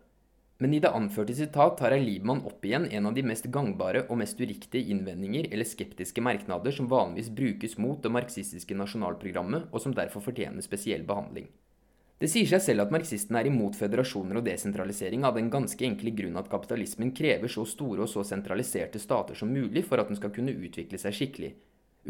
Men 0.62 0.74
i 0.76 0.80
det 0.84 0.90
anførte 0.92 1.32
sitat 1.32 1.78
tar 1.80 1.94
jeg 1.96 2.04
Liebmann 2.04 2.42
opp 2.44 2.66
igjen 2.68 2.84
en 2.92 3.08
av 3.08 3.14
de 3.16 3.22
mest 3.24 3.46
gangbare 3.48 4.02
og 4.12 4.18
mest 4.20 4.40
uriktige 4.42 4.92
innvendinger 4.92 5.48
eller 5.48 5.64
skeptiske 5.64 6.20
merknader 6.20 6.74
som 6.76 6.90
vanligvis 6.90 7.30
brukes 7.32 7.78
mot 7.80 8.02
det 8.04 8.12
marxistiske 8.12 8.76
nasjonalprogrammet, 8.76 9.70
og 9.72 9.80
som 9.80 9.96
derfor 9.96 10.20
fortjener 10.26 10.60
spesiell 10.66 11.06
behandling. 11.08 11.48
Det 12.20 12.28
sier 12.28 12.44
seg 12.44 12.60
selv 12.60 12.84
at 12.84 12.92
marxistene 12.92 13.40
er 13.40 13.48
imot 13.48 13.78
føderasjoner 13.80 14.36
og 14.36 14.44
desentralisering 14.44 15.24
av 15.24 15.38
den 15.40 15.48
ganske 15.48 15.86
enkle 15.86 16.12
grunn 16.12 16.36
at 16.36 16.50
kapitalismen 16.52 17.14
krever 17.16 17.48
så 17.48 17.64
store 17.64 18.04
og 18.04 18.12
så 18.12 18.26
sentraliserte 18.28 19.00
stater 19.00 19.40
som 19.40 19.48
mulig 19.48 19.86
for 19.88 19.96
at 20.02 20.12
den 20.12 20.20
skal 20.20 20.34
kunne 20.34 20.52
utvikle 20.52 21.00
seg 21.00 21.16
skikkelig. 21.16 21.54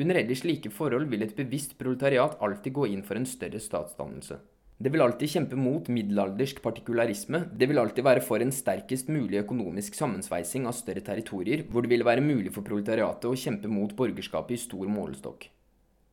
Under 0.02 0.18
ellers 0.18 0.42
slike 0.42 0.74
forhold 0.74 1.06
vil 1.12 1.22
et 1.22 1.36
bevisst 1.38 1.78
proletariat 1.78 2.34
alltid 2.42 2.74
gå 2.74 2.90
inn 2.90 3.06
for 3.06 3.20
en 3.20 3.30
større 3.30 3.62
statsdannelse. 3.62 4.42
Det 4.80 4.88
vil 4.88 5.02
alltid 5.04 5.28
kjempe 5.28 5.56
mot 5.60 5.88
middelaldersk 5.92 6.62
partikularisme, 6.64 7.42
det 7.52 7.66
vil 7.68 7.78
alltid 7.82 8.06
være 8.06 8.22
for 8.24 8.40
en 8.40 8.52
sterkest 8.54 9.10
mulig 9.12 9.42
økonomisk 9.42 9.98
sammensveising 9.98 10.64
av 10.70 10.72
større 10.78 11.02
territorier, 11.04 11.66
hvor 11.68 11.84
det 11.84 11.92
vil 11.92 12.04
være 12.08 12.24
mulig 12.24 12.54
for 12.54 12.64
proletariatet 12.64 13.28
å 13.28 13.36
kjempe 13.36 13.68
mot 13.68 13.92
borgerskapet 13.98 14.56
i 14.56 14.62
stor 14.62 14.88
målestokk. 14.88 15.50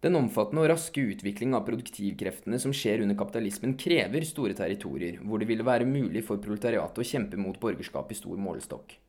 Den 0.03 0.19
omfattende 0.19 0.65
og 0.65 0.69
raske 0.73 1.07
utvikling 1.13 1.55
av 1.55 1.63
produktivkreftene 1.69 2.59
som 2.59 2.75
skjer 2.75 3.05
under 3.05 3.15
kapitalismen, 3.17 3.79
krever 3.79 4.27
store 4.27 4.59
territorier, 4.59 5.23
hvor 5.23 5.39
det 5.39 5.47
ville 5.47 5.65
være 5.65 5.87
mulig 5.87 6.27
for 6.27 6.43
proletariatet 6.43 6.99
å 6.99 7.07
kjempe 7.07 7.39
mot 7.39 7.55
borgerskap 7.63 8.11
i 8.11 8.19
stor 8.19 8.35
målestokk. 8.35 8.99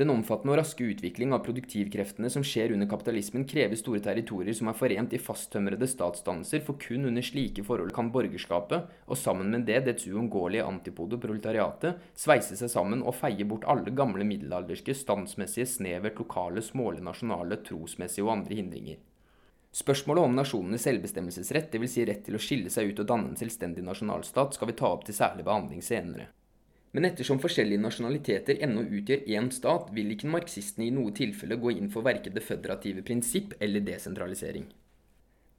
Den 0.00 0.08
omfattende 0.08 0.54
og 0.54 0.56
raske 0.62 0.86
utvikling 0.94 1.34
av 1.36 1.42
produktivkreftene 1.44 2.30
som 2.32 2.44
skjer 2.46 2.72
under 2.72 2.88
kapitalismen, 2.88 3.42
krever 3.44 3.76
store 3.76 4.00
territorier 4.06 4.56
som 4.56 4.70
er 4.70 4.78
forent 4.78 5.12
i 5.12 5.20
fasttømrede 5.20 5.84
statsdannelser, 5.92 6.62
for 6.64 6.80
kun 6.80 7.04
under 7.10 7.26
slike 7.26 7.60
forhold 7.66 7.92
kan 7.92 8.08
borgerskapet, 8.14 8.88
og 9.04 9.20
sammen 9.20 9.52
med 9.52 9.68
det 9.68 9.82
dets 9.90 10.08
uunngåelige 10.08 10.64
antipode 10.64 11.20
proletariatet, 11.20 12.00
sveise 12.16 12.56
seg 12.56 12.72
sammen 12.72 13.04
og 13.04 13.18
feie 13.18 13.44
bort 13.44 13.68
alle 13.68 13.92
gamle 13.92 14.24
middelalderske, 14.24 14.96
standsmessige, 14.96 15.68
snevert 15.68 16.24
lokale, 16.24 16.64
smålige, 16.64 17.04
nasjonale, 17.10 17.60
trosmessige 17.68 18.24
og 18.24 18.38
andre 18.38 18.56
hindringer. 18.62 19.04
Spørsmålet 19.76 20.24
om 20.24 20.40
nasjonenes 20.40 20.88
selvbestemmelsesrett, 20.88 21.68
dvs. 21.76 21.92
Si 21.92 22.08
rett 22.08 22.24
til 22.24 22.40
å 22.40 22.44
skille 22.48 22.72
seg 22.72 22.88
ut 22.88 23.04
og 23.04 23.12
danne 23.12 23.34
en 23.34 23.38
selvstendig 23.38 23.84
nasjonalstat, 23.84 24.56
skal 24.56 24.72
vi 24.72 24.80
ta 24.80 24.88
opp 24.96 25.04
til 25.04 25.20
særlig 25.20 25.44
behandling 25.44 25.84
senere. 25.84 26.32
Men 26.92 27.06
ettersom 27.06 27.38
forskjellige 27.38 27.82
nasjonaliteter 27.84 28.58
ennå 28.66 28.82
utgjør 28.98 29.28
én 29.30 29.50
stat, 29.54 29.92
vil 29.94 30.10
ikke 30.10 30.30
marxistene 30.30 30.88
i 30.88 30.94
noe 30.94 31.14
tilfelle 31.14 31.58
gå 31.60 31.76
inn 31.76 31.90
for 31.92 32.06
verken 32.06 32.34
det 32.34 32.42
føderative 32.42 33.04
prinsipp 33.06 33.54
eller 33.62 33.84
desentralisering. 33.86 34.66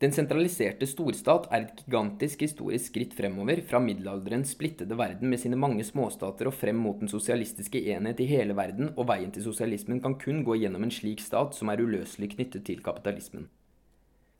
Den 0.02 0.16
sentraliserte 0.16 0.88
storstat 0.90 1.46
er 1.54 1.68
et 1.68 1.82
gigantisk 1.84 2.42
historisk 2.42 2.90
skritt 2.90 3.12
fremover 3.14 3.60
fra 3.70 3.78
middelalderens 3.80 4.56
splittede 4.56 4.98
verden 4.98 5.30
med 5.30 5.40
sine 5.40 5.60
mange 5.62 5.86
småstater 5.86 6.50
og 6.50 6.56
frem 6.58 6.80
mot 6.82 6.98
den 6.98 7.12
sosialistiske 7.12 7.84
enhet 7.94 8.24
i 8.24 8.26
hele 8.32 8.56
verden, 8.58 8.90
og 8.98 9.06
veien 9.12 9.30
til 9.32 9.46
sosialismen 9.46 10.02
kan 10.02 10.18
kun 10.24 10.42
gå 10.48 10.58
gjennom 10.64 10.88
en 10.88 10.94
slik 10.96 11.22
stat 11.22 11.54
som 11.54 11.70
er 11.70 11.84
uløselig 11.86 12.32
knyttet 12.34 12.66
til 12.66 12.82
kapitalismen. 12.82 13.46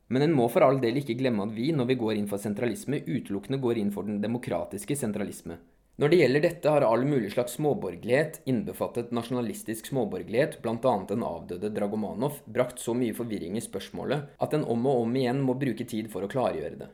Men 0.10 0.26
en 0.26 0.34
må 0.36 0.50
for 0.50 0.66
all 0.66 0.82
del 0.82 0.98
ikke 1.00 1.20
glemme 1.22 1.46
at 1.46 1.54
vi, 1.54 1.70
når 1.78 1.92
vi 1.94 2.00
går 2.02 2.18
inn 2.18 2.28
for 2.28 2.42
sentralisme, 2.42 3.04
utelukkende 3.06 3.62
går 3.62 3.84
inn 3.84 3.94
for 3.94 4.10
den 4.10 4.18
demokratiske 4.24 4.98
sentralisme. 4.98 5.62
Når 6.00 6.10
det 6.10 6.18
gjelder 6.22 6.42
dette, 6.46 6.70
har 6.72 6.86
all 6.88 7.04
mulig 7.06 7.34
slags 7.34 7.58
småborgerlighet, 7.60 8.42
innbefattet 8.50 9.12
nasjonalistisk 9.12 9.92
småborgerlighet, 9.92 10.62
bl.a. 10.64 10.94
den 11.10 11.26
avdøde 11.28 11.70
Dragomanov, 11.76 12.39
brakt 12.46 12.80
så 12.80 12.96
mye 12.98 13.14
forvirring 13.14 13.60
i 13.60 13.64
spørsmålet 13.66 14.32
at 14.42 14.56
en 14.56 14.64
om 14.64 14.88
og 14.88 15.04
om 15.04 15.20
igjen 15.20 15.44
må 15.46 15.58
bruke 15.60 15.86
tid 15.86 16.10
for 16.14 16.26
å 16.26 16.32
klargjøre 16.32 16.80
det. 16.80 16.89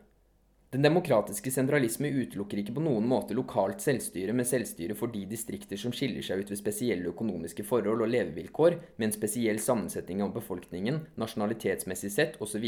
Den 0.70 0.82
demokratiske 0.84 1.48
sentralisme 1.48 2.10
utelukker 2.12 2.58
ikke 2.60 2.74
på 2.76 2.82
noen 2.84 3.06
måte 3.08 3.32
lokalt 3.32 3.80
selvstyre 3.80 4.34
med 4.36 4.44
selvstyre 4.50 4.92
for 4.98 5.08
de 5.08 5.22
distrikter 5.30 5.80
som 5.80 5.94
skiller 5.96 6.26
seg 6.26 6.42
ut 6.42 6.52
ved 6.52 6.60
spesielle 6.60 7.08
økonomiske 7.08 7.64
forhold 7.64 8.04
og 8.04 8.12
levevilkår, 8.12 8.76
med 8.98 9.08
en 9.08 9.14
spesiell 9.14 9.62
sammensetning 9.64 10.20
av 10.26 10.34
befolkningen, 10.34 11.06
nasjonalitetsmessig 11.16 12.12
sett 12.12 12.36
osv. 12.44 12.66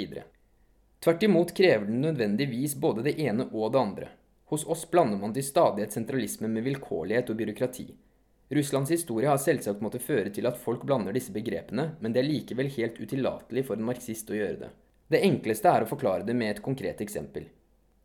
Tvert 1.05 1.28
imot 1.28 1.53
krever 1.57 1.85
den 1.91 2.01
nødvendigvis 2.07 2.78
både 2.81 3.05
det 3.11 3.18
ene 3.20 3.51
og 3.53 3.74
det 3.74 3.85
andre. 3.85 4.11
Hos 4.51 4.66
oss 4.66 4.82
blander 4.90 5.18
man 5.20 5.30
til 5.30 5.44
stadighet 5.46 5.94
sentralisme 5.94 6.48
med 6.51 6.64
vilkårlighet 6.66 7.28
og 7.30 7.36
byråkrati. 7.38 7.84
Russlands 8.51 8.90
historie 8.90 9.28
har 9.30 9.38
selvsagt 9.38 9.82
måttet 9.84 10.03
føre 10.03 10.32
til 10.34 10.48
at 10.51 10.57
folk 10.59 10.82
blander 10.82 11.14
disse 11.14 11.30
begrepene, 11.30 11.84
men 12.03 12.11
det 12.11 12.24
er 12.24 12.26
likevel 12.26 12.66
helt 12.74 12.98
utillatelig 12.98 13.62
for 13.68 13.78
en 13.78 13.86
marxist 13.86 14.32
å 14.32 14.34
gjøre 14.34 14.57
det. 14.64 14.70
Det 15.07 15.20
enkleste 15.22 15.70
er 15.70 15.86
å 15.86 15.90
forklare 15.92 16.26
det 16.26 16.34
med 16.34 16.51
et 16.51 16.62
konkret 16.64 16.98
eksempel. 17.05 17.46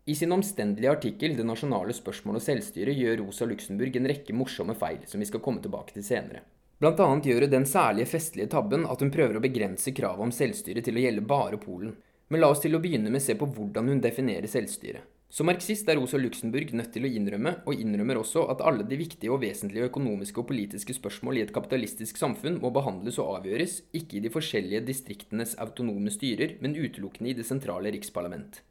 I 0.06 0.14
sin 0.14 0.32
omstendelige 0.38 0.92
artikkel 0.92 1.34
'Det 1.36 1.48
nasjonale 1.50 1.98
spørsmål 1.98 2.38
og 2.38 2.46
selvstyre' 2.46 2.94
gjør 2.94 3.18
Rosa 3.24 3.46
Luxemburg 3.46 3.96
en 3.96 4.08
rekke 4.14 4.38
morsomme 4.38 4.76
feil, 4.76 5.02
som 5.08 5.20
vi 5.20 5.26
skal 5.26 5.40
komme 5.40 5.62
tilbake 5.62 5.94
til 5.94 6.04
senere. 6.04 6.46
Blant 6.80 7.00
annet 7.00 7.26
gjør 7.26 7.42
hun 7.42 7.50
den 7.50 7.66
særlige 7.66 8.06
festlige 8.06 8.52
tabben 8.54 8.86
at 8.86 9.02
hun 9.02 9.10
prøver 9.10 9.38
å 9.38 9.42
begrense 9.42 9.92
kravet 9.92 10.22
om 10.22 10.32
selvstyre 10.32 10.84
til 10.84 10.94
å 10.94 11.02
gjelde 11.02 11.26
bare 11.26 11.58
Polen. 11.58 11.98
Men 12.30 12.42
la 12.42 12.50
oss 12.50 12.62
til 12.62 12.76
å 12.76 12.80
begynne 12.80 13.10
med 13.10 13.22
se 13.22 13.34
på 13.34 13.50
hvordan 13.50 13.90
hun 13.90 14.02
definerer 14.02 14.46
selvstyret. 14.46 15.15
Som 15.36 15.50
marxist 15.50 15.90
er 15.92 15.98
Rosa 16.00 16.16
Luxemburg 16.16 16.70
nødt 16.80 16.94
til 16.96 17.04
å 17.04 17.10
innrømme, 17.12 17.52
og 17.68 17.82
innrømmer 17.84 18.22
også, 18.22 18.46
at 18.54 18.62
alle 18.64 18.86
de 18.88 18.96
viktige 18.96 19.34
og 19.34 19.42
vesentlige 19.42 19.90
økonomiske 19.90 20.40
og 20.40 20.48
politiske 20.48 20.96
spørsmål 20.96 21.42
i 21.42 21.44
et 21.44 21.52
kapitalistisk 21.58 22.22
samfunn 22.22 22.62
må 22.64 22.72
behandles 22.72 23.20
og 23.20 23.34
avgjøres, 23.42 23.82
ikke 24.00 24.16
i 24.16 24.22
de 24.24 24.32
forskjellige 24.32 24.86
distriktenes 24.88 25.58
autonome 25.60 26.14
styrer, 26.16 26.56
men 26.64 26.78
utelukkende 26.80 27.34
i 27.34 27.36
det 27.36 27.44
sentrale 27.50 27.92
riksparlament. 27.98 28.62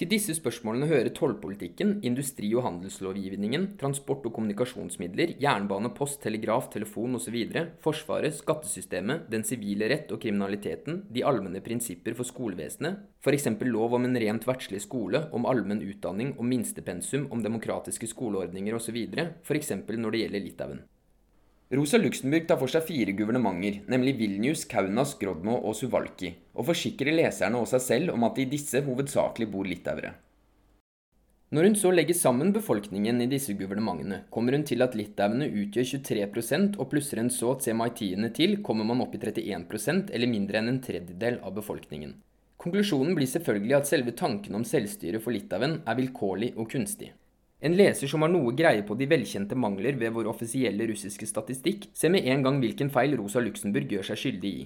Til 0.00 0.08
disse 0.08 0.32
spørsmålene 0.32 0.86
hører 0.88 1.10
tollpolitikken, 1.12 1.98
industri- 2.08 2.54
og 2.56 2.62
handelslovgivningen, 2.64 3.66
transport- 3.76 4.24
og 4.24 4.32
kommunikasjonsmidler, 4.32 5.34
jernbane, 5.42 5.90
post, 5.92 6.22
telegraf, 6.22 6.70
telefon 6.72 7.18
osv., 7.18 7.36
Forsvaret, 7.84 8.32
skattesystemet, 8.32 9.26
den 9.28 9.44
sivile 9.44 9.90
rett 9.92 10.08
og 10.08 10.22
kriminaliteten, 10.22 11.02
de 11.12 11.20
allmenne 11.28 11.60
prinsipper 11.60 12.16
for 12.16 12.24
skolevesenet, 12.24 12.96
f.eks. 13.20 13.50
lov 13.68 13.98
om 13.98 14.08
en 14.08 14.16
rent 14.24 14.46
verdslig 14.48 14.80
skole, 14.86 15.20
om 15.36 15.44
allmenn 15.44 15.84
utdanning, 15.84 16.32
om 16.40 16.48
minstepensum, 16.48 17.28
om 17.30 17.44
demokratiske 17.44 18.08
skoleordninger 18.08 18.80
osv., 18.80 19.02
f.eks. 19.44 19.70
når 19.84 20.16
det 20.16 20.24
gjelder 20.24 20.46
Litauen. 20.46 20.82
Rosa 21.72 21.98
Luxemburg 21.98 22.48
tar 22.48 22.58
for 22.58 22.72
seg 22.72 22.82
fire 22.82 23.12
guvernementer, 23.14 23.76
nemlig 23.86 24.16
Vilnius, 24.18 24.64
Kaunas, 24.66 25.12
Grodno 25.20 25.52
og 25.54 25.76
Suvalki, 25.78 26.32
og 26.58 26.66
forsikrer 26.66 27.14
leserne 27.14 27.60
og 27.62 27.68
seg 27.70 27.84
selv 27.84 28.14
om 28.16 28.26
at 28.26 28.40
i 28.42 28.48
disse 28.50 28.80
hovedsakelig 28.82 29.46
bor 29.52 29.68
litauere. 29.70 30.10
Når 31.54 31.68
hun 31.68 31.76
så 31.78 31.92
legger 31.94 32.18
sammen 32.18 32.50
befolkningen 32.54 33.22
i 33.22 33.28
disse 33.30 33.54
guvernementene, 33.58 34.24
kommer 34.34 34.58
hun 34.58 34.66
til 34.66 34.82
at 34.82 34.96
litauerne 34.98 35.46
utgjør 35.46 36.02
23 36.10 36.58
og 36.74 36.90
plusser 36.90 37.22
en 37.22 37.30
så 37.30 37.54
tsemaitiene 37.62 38.32
til, 38.34 38.58
kommer 38.66 38.90
man 38.90 39.06
opp 39.06 39.14
i 39.14 39.22
31% 39.22 40.10
eller 40.10 40.30
mindre 40.30 40.58
enn 40.58 40.74
en 40.74 40.82
tredjedel 40.82 41.38
av 41.38 41.54
befolkningen. 41.54 42.16
Konklusjonen 42.58 43.14
blir 43.14 43.30
selvfølgelig 43.30 43.78
at 43.78 43.94
selve 43.94 44.18
tanken 44.18 44.58
om 44.58 44.66
selvstyre 44.66 45.22
for 45.22 45.34
Litauen 45.38 45.84
er 45.86 46.02
vilkårlig 46.02 46.56
og 46.58 46.66
kunstig. 46.74 47.14
En 47.60 47.74
leser 47.76 48.08
som 48.08 48.22
har 48.24 48.30
noe 48.32 48.54
greie 48.56 48.80
på 48.88 48.96
de 48.96 49.08
velkjente 49.08 49.56
mangler 49.58 49.98
ved 50.00 50.14
vår 50.16 50.30
offisielle 50.32 50.86
russiske 50.88 51.26
statistikk, 51.28 51.90
ser 51.92 52.12
med 52.14 52.24
en 52.32 52.46
gang 52.46 52.60
hvilken 52.62 52.88
feil 52.94 53.18
Rosa 53.20 53.42
Luxemburg 53.44 53.92
gjør 53.92 54.06
seg 54.08 54.22
skyldig 54.22 54.52
i. 54.62 54.64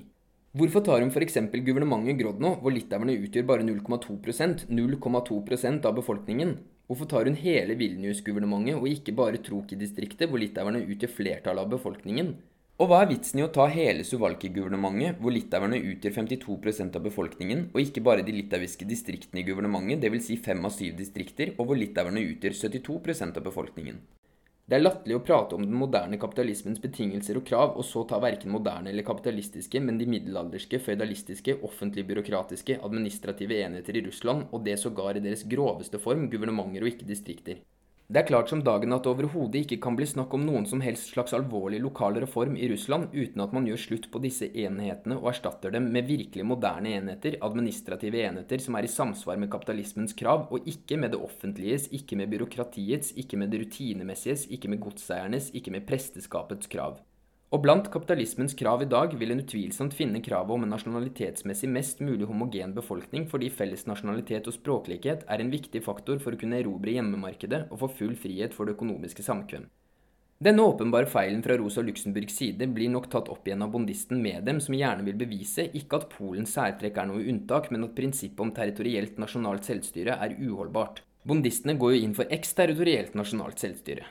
Hvorfor 0.54 0.84
tar 0.86 1.02
hun 1.02 1.10
f.eks. 1.10 1.40
guvernementet 1.50 2.20
Grodno, 2.20 2.52
hvor 2.62 2.70
litauerne 2.70 3.16
utgjør 3.18 3.48
bare 3.48 3.66
0,2% 3.66 4.68
0,2% 4.70 5.88
av 5.90 5.96
befolkningen? 5.98 6.54
Hvorfor 6.86 7.10
tar 7.10 7.26
hun 7.26 7.40
hele 7.40 7.74
Vilnius-guvernementet, 7.80 8.78
og 8.78 8.86
ikke 8.86 9.16
bare 9.18 9.42
Troki-distriktet, 9.42 10.28
hvor 10.30 10.38
litauerne 10.38 10.84
utgjør 10.86 11.16
flertallet 11.16 11.66
av 11.66 11.74
befolkningen? 11.74 12.36
Og 12.74 12.88
hva 12.90 13.04
er 13.04 13.12
vitsen 13.12 13.38
i 13.38 13.44
å 13.44 13.52
ta 13.54 13.68
hele 13.70 14.02
Suwalki-guvernementet, 14.02 15.20
hvor 15.22 15.30
litauerne 15.30 15.78
utgjør 15.78 16.16
52% 16.16 16.96
av 16.98 17.04
befolkningen, 17.04 17.68
og 17.70 17.78
ikke 17.84 18.02
bare 18.02 18.24
de 18.26 18.34
litauiske 18.34 18.88
distriktene 18.90 19.44
i 19.44 19.46
guvernementet, 19.46 20.00
dvs. 20.02 20.24
Si 20.26 20.38
fem 20.42 20.66
av 20.66 20.74
syv 20.74 20.96
distrikter, 20.98 21.52
og 21.54 21.68
hvor 21.68 21.78
litauerne 21.78 22.24
utgjør 22.32 22.56
72% 22.64 23.38
av 23.38 23.46
befolkningen? 23.46 24.00
Det 24.66 24.78
er 24.78 24.82
latterlig 24.82 25.18
å 25.18 25.22
prate 25.22 25.54
om 25.54 25.62
den 25.62 25.76
moderne 25.78 26.18
kapitalismens 26.18 26.82
betingelser 26.82 27.38
og 27.38 27.46
krav, 27.46 27.76
og 27.78 27.86
så 27.86 28.02
ta 28.10 28.18
verken 28.18 28.50
moderne 28.50 28.90
eller 28.90 29.06
kapitalistiske, 29.06 29.78
men 29.84 30.00
de 30.00 30.08
middelalderske, 30.10 30.80
føydalistiske, 30.82 31.60
offentlig 31.68 32.06
byråkratiske, 32.08 32.80
administrative 32.82 33.60
enheter 33.68 34.00
i 34.00 34.02
Russland, 34.08 34.48
og 34.50 34.66
det 34.66 34.80
sågar 34.82 35.20
i 35.20 35.22
deres 35.22 35.46
groveste 35.46 36.02
form, 36.02 36.26
guvernementer 36.32 36.82
og 36.82 36.90
ikke 36.90 37.06
distrikter. 37.12 37.62
Det 38.04 38.20
er 38.20 38.26
klart 38.28 38.50
som 38.52 38.60
dagen 38.60 38.92
at 38.92 39.06
det 39.06 39.08
overhodet 39.14 39.62
ikke 39.62 39.78
kan 39.80 39.94
bli 39.96 40.04
snakk 40.04 40.34
om 40.36 40.42
noen 40.44 40.66
som 40.68 40.82
helst 40.84 41.08
slags 41.14 41.32
alvorlig 41.32 41.78
lokal 41.80 42.18
reform 42.20 42.52
i 42.60 42.66
Russland 42.68 43.14
uten 43.14 43.40
at 43.40 43.54
man 43.56 43.64
gjør 43.64 43.80
slutt 43.80 44.10
på 44.12 44.20
disse 44.20 44.50
enhetene 44.52 45.16
og 45.16 45.30
erstatter 45.30 45.72
dem 45.72 45.88
med 45.94 46.04
virkelig 46.10 46.44
moderne 46.44 46.92
enheter, 46.98 47.38
administrative 47.48 48.20
enheter 48.26 48.60
som 48.60 48.76
er 48.76 48.84
i 48.84 48.92
samsvar 48.92 49.40
med 49.40 49.48
kapitalismens 49.54 50.12
krav, 50.20 50.44
og 50.52 50.68
ikke 50.68 51.00
med 51.00 51.16
det 51.16 51.22
offentliges, 51.24 51.88
ikke 51.96 52.20
med 52.20 52.28
byråkratiets, 52.34 53.16
ikke 53.16 53.40
med 53.40 53.54
det 53.54 53.64
rutinemessiges, 53.64 54.50
ikke 54.52 54.68
med 54.68 54.84
godseiernes, 54.84 55.48
ikke 55.56 55.72
med 55.72 55.88
presteskapets 55.88 56.68
krav. 56.68 57.00
Og 57.54 57.60
blant 57.62 57.86
kapitalismens 57.86 58.56
krav 58.58 58.80
i 58.82 58.88
dag 58.90 59.12
vil 59.14 59.30
en 59.30 59.38
utvilsomt 59.38 59.94
finne 59.94 60.18
kravet 60.26 60.56
om 60.56 60.64
en 60.66 60.72
nasjonalitetsmessig 60.74 61.68
mest 61.70 62.00
mulig 62.02 62.26
homogen 62.26 62.72
befolkning, 62.74 63.28
fordi 63.30 63.46
felles 63.54 63.84
nasjonalitet 63.86 64.48
og 64.50 64.56
språklikhet 64.56 65.22
er 65.30 65.38
en 65.38 65.52
viktig 65.52 65.84
faktor 65.84 66.18
for 66.24 66.34
å 66.34 66.40
kunne 66.40 66.58
erobre 66.58 66.96
hjemmemarkedet 66.96 67.68
og 67.68 67.78
få 67.84 67.90
full 68.00 68.16
frihet 68.18 68.56
for 68.56 68.66
det 68.66 68.74
økonomiske 68.74 69.22
samkvem. 69.22 69.68
Denne 70.42 70.64
åpenbare 70.66 71.06
feilen 71.06 71.44
fra 71.46 71.54
Rosa 71.60 71.84
Luxemburgs 71.86 72.40
side 72.40 72.66
blir 72.74 72.90
nok 72.90 73.06
tatt 73.12 73.30
opp 73.30 73.46
igjen 73.46 73.62
av 73.62 73.70
bondisten 73.70 74.18
med 74.24 74.42
dem, 74.50 74.58
som 74.58 74.74
gjerne 74.74 75.06
vil 75.06 75.20
bevise 75.22 75.68
ikke 75.78 76.02
at 76.02 76.10
Polens 76.10 76.56
særtrekk 76.58 76.98
er 76.98 77.06
noe 77.12 77.22
unntak, 77.22 77.70
men 77.70 77.86
at 77.86 77.94
prinsippet 77.94 78.42
om 78.42 78.50
territorielt 78.56 79.22
nasjonalt 79.22 79.70
selvstyre 79.70 80.18
er 80.26 80.34
uholdbart. 80.42 81.04
Bondistene 81.22 81.78
går 81.78 81.94
jo 81.94 82.02
inn 82.02 82.18
for 82.18 82.34
eksterritorielt 82.34 83.14
nasjonalt 83.14 83.62
selvstyre. 83.62 84.10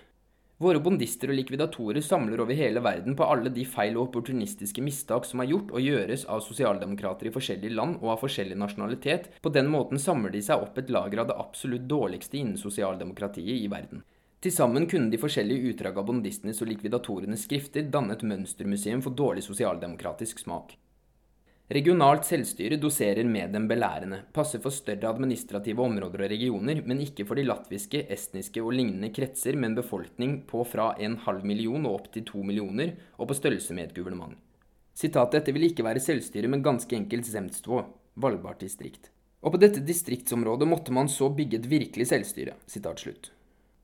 Våre 0.64 0.80
bondister 0.80 1.28
og 1.28 1.36
likvidatorer 1.36 2.00
samler 2.06 2.40
over 2.40 2.56
hele 2.56 2.80
verden 2.84 3.18
på 3.20 3.26
alle 3.28 3.52
de 3.52 3.66
feil 3.68 3.98
og 3.98 4.06
opportunistiske 4.06 4.84
mistak 4.86 5.26
som 5.28 5.42
er 5.44 5.50
gjort 5.50 5.74
og 5.76 5.84
gjøres 5.84 6.24
av 6.32 6.40
sosialdemokrater 6.46 7.28
i 7.28 7.34
forskjellige 7.36 7.76
land 7.76 7.98
og 8.00 8.14
av 8.14 8.22
forskjellig 8.22 8.56
nasjonalitet. 8.62 9.28
På 9.44 9.52
den 9.52 9.68
måten 9.74 10.00
samler 10.00 10.32
de 10.32 10.40
seg 10.46 10.64
opp 10.64 10.80
et 10.80 10.94
lager 10.94 11.20
av 11.20 11.28
det 11.32 11.40
absolutt 11.42 11.90
dårligste 11.92 12.40
innen 12.40 12.62
sosialdemokratiet 12.62 13.58
i 13.58 13.68
verden. 13.74 14.06
Til 14.44 14.56
sammen 14.56 14.88
kunne 14.88 15.12
de 15.12 15.20
forskjellige 15.20 15.74
utdrag 15.74 16.00
av 16.00 16.08
bondistenes 16.08 16.64
og 16.64 16.72
likvidatorenes 16.72 17.44
skrifter 17.50 17.92
danne 17.92 18.16
et 18.16 18.24
mønstermuseum 18.28 19.04
for 19.04 19.20
dårlig 19.20 19.44
sosialdemokratisk 19.44 20.46
smak. 20.46 20.78
Regionalt 21.72 22.26
selvstyre 22.28 22.76
doserer 22.76 23.24
med 23.24 23.54
den 23.56 23.70
belærende, 23.70 24.18
passer 24.36 24.60
for 24.60 24.76
større 24.76 25.08
administrative 25.14 25.80
områder 25.80 26.26
og 26.26 26.32
regioner, 26.34 26.82
men 26.84 27.00
ikke 27.00 27.24
for 27.24 27.40
de 27.40 27.46
latviske, 27.48 28.02
estniske 28.12 28.60
og 28.60 28.74
lignende 28.76 29.14
kretser 29.16 29.56
med 29.56 29.70
en 29.70 29.78
befolkning 29.78 30.34
på 30.50 30.66
fra 30.68 30.90
en 31.00 31.16
halv 31.24 31.46
million 31.48 31.88
og 31.88 32.02
opp 32.02 32.10
til 32.12 32.26
to 32.28 32.44
millioner, 32.44 32.92
og 33.16 33.30
på 33.30 33.38
størrelse 33.40 33.78
med 33.78 33.88
et 33.88 33.96
guvernement. 33.96 34.36
Sitatet 34.94 35.40
dette 35.40 35.54
vil 35.56 35.70
ikke 35.70 35.86
være 35.88 36.04
selvstyre, 36.04 36.50
men 36.52 36.66
ganske 36.66 36.98
enkelt 36.98 37.30
zemstvo, 37.32 37.80
valgbart 38.20 38.60
distrikt. 38.62 39.08
Og 39.40 39.56
på 39.56 39.62
dette 39.64 39.82
distriktsområdet 39.88 40.68
måtte 40.68 40.92
man 40.96 41.08
så 41.08 41.30
bygge 41.32 41.62
et 41.62 41.70
virkelig 41.72 42.10
selvstyre. 42.12 42.58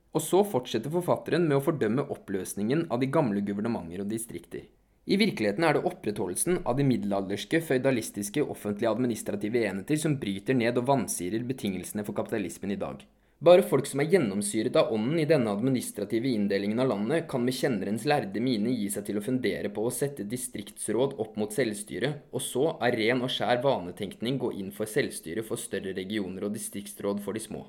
Og 0.09 0.21
så 0.25 0.43
fortsetter 0.43 0.91
forfatteren 0.91 1.47
med 1.47 1.57
å 1.57 1.63
fordømme 1.63 2.05
oppløsningen 2.11 2.89
av 2.91 2.99
de 2.99 3.07
gamle 3.07 3.39
guvernementer 3.39 4.03
og 4.03 4.11
distrikter. 4.11 4.67
I 5.10 5.18
virkeligheten 5.18 5.66
er 5.66 5.74
det 5.74 5.88
opprettholdelsen 5.89 6.60
av 6.70 6.76
de 6.78 6.84
middelalderske, 6.86 7.64
føydalistiske 7.66 8.43
offentlige 8.45 8.91
administrative 8.91 9.64
enheter 9.66 9.97
som 9.97 10.20
bryter 10.22 10.53
ned 10.53 10.78
og 10.78 10.86
vansirer 10.86 11.47
betingelsene 11.49 12.05
for 12.05 12.14
kapitalismen 12.20 12.76
i 12.76 12.78
dag. 12.78 13.01
Bare 13.41 13.64
folk 13.64 13.88
som 13.89 14.03
er 14.03 14.10
gjennomsyret 14.12 14.76
av 14.78 14.91
ånden 14.93 15.22
i 15.24 15.26
denne 15.26 15.49
administrative 15.55 16.30
inndelingen 16.30 16.84
av 16.84 16.91
landet, 16.91 17.26
kan 17.32 17.41
med 17.41 17.55
kjennerens 17.57 18.05
lærde 18.05 18.43
mine 18.43 18.76
gi 18.76 18.86
seg 18.93 19.07
til 19.07 19.18
å 19.18 19.24
fundere 19.26 19.72
på 19.74 19.88
å 19.88 19.93
sette 19.95 20.28
distriktsråd 20.30 21.18
opp 21.24 21.41
mot 21.41 21.57
selvstyre, 21.57 22.12
og 22.36 22.43
så 22.45 22.68
av 22.76 22.93
ren 22.99 23.24
og 23.26 23.34
skjær 23.34 23.64
vanetenkning 23.66 24.38
gå 24.38 24.53
inn 24.60 24.74
for 24.76 24.91
selvstyre 24.91 25.41
for 25.47 25.57
større 25.57 25.95
regioner 25.97 26.45
og 26.45 26.53
distriktsråd 26.53 27.24
for 27.26 27.34
de 27.34 27.47
små. 27.47 27.66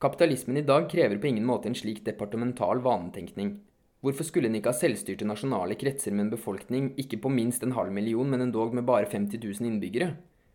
Kapitalismen 0.00 0.62
i 0.62 0.64
dag 0.64 0.88
krever 0.88 1.18
på 1.18 1.28
ingen 1.28 1.44
måte 1.44 1.68
en 1.68 1.76
slik 1.76 2.04
departemental 2.06 2.80
vanetenkning. 2.80 3.58
Hvorfor 3.98 4.22
skulle 4.22 4.46
en 4.46 4.54
ikke 4.54 4.70
ha 4.70 4.78
selvstyrte 4.78 5.26
nasjonale 5.26 5.74
kretser 5.74 6.14
med 6.14 6.28
en 6.28 6.34
befolkning 6.36 6.92
ikke 7.02 7.18
på 7.18 7.32
minst 7.34 7.64
en 7.66 7.74
halv 7.74 7.90
million, 7.90 8.28
men 8.30 8.44
endog 8.44 8.76
med 8.76 8.86
bare 8.86 9.08
50 9.10 9.40
000 9.42 9.66
innbyggere? 9.66 10.12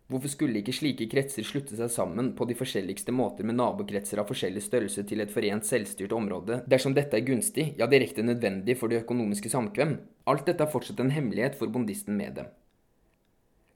Hvorfor 0.08 0.32
skulle 0.32 0.60
ikke 0.60 0.72
slike 0.76 1.08
kretser 1.12 1.44
slutte 1.44 1.76
seg 1.76 1.92
sammen 1.92 2.30
på 2.36 2.44
de 2.48 2.56
forskjelligste 2.56 3.12
måter 3.12 3.44
med 3.44 3.56
nabokretser 3.56 4.20
av 4.20 4.28
forskjellig 4.28 4.64
størrelse 4.64 5.04
til 5.08 5.20
et 5.24 5.32
forent 5.32 5.64
selvstyrt 5.64 6.12
område, 6.16 6.62
dersom 6.68 6.96
dette 6.96 7.16
er 7.16 7.24
gunstig, 7.24 7.70
ja 7.80 7.88
direkte 7.88 8.24
nødvendig 8.24 8.76
for 8.80 8.92
det 8.92 9.02
økonomiske 9.04 9.52
samkvem? 9.52 9.96
Alt 10.28 10.48
dette 10.48 10.64
er 10.64 10.72
fortsatt 10.72 11.00
en 11.04 11.12
hemmelighet 11.12 11.56
for 11.60 11.72
bondisten 11.72 12.16
med 12.20 12.36
dem. 12.40 12.52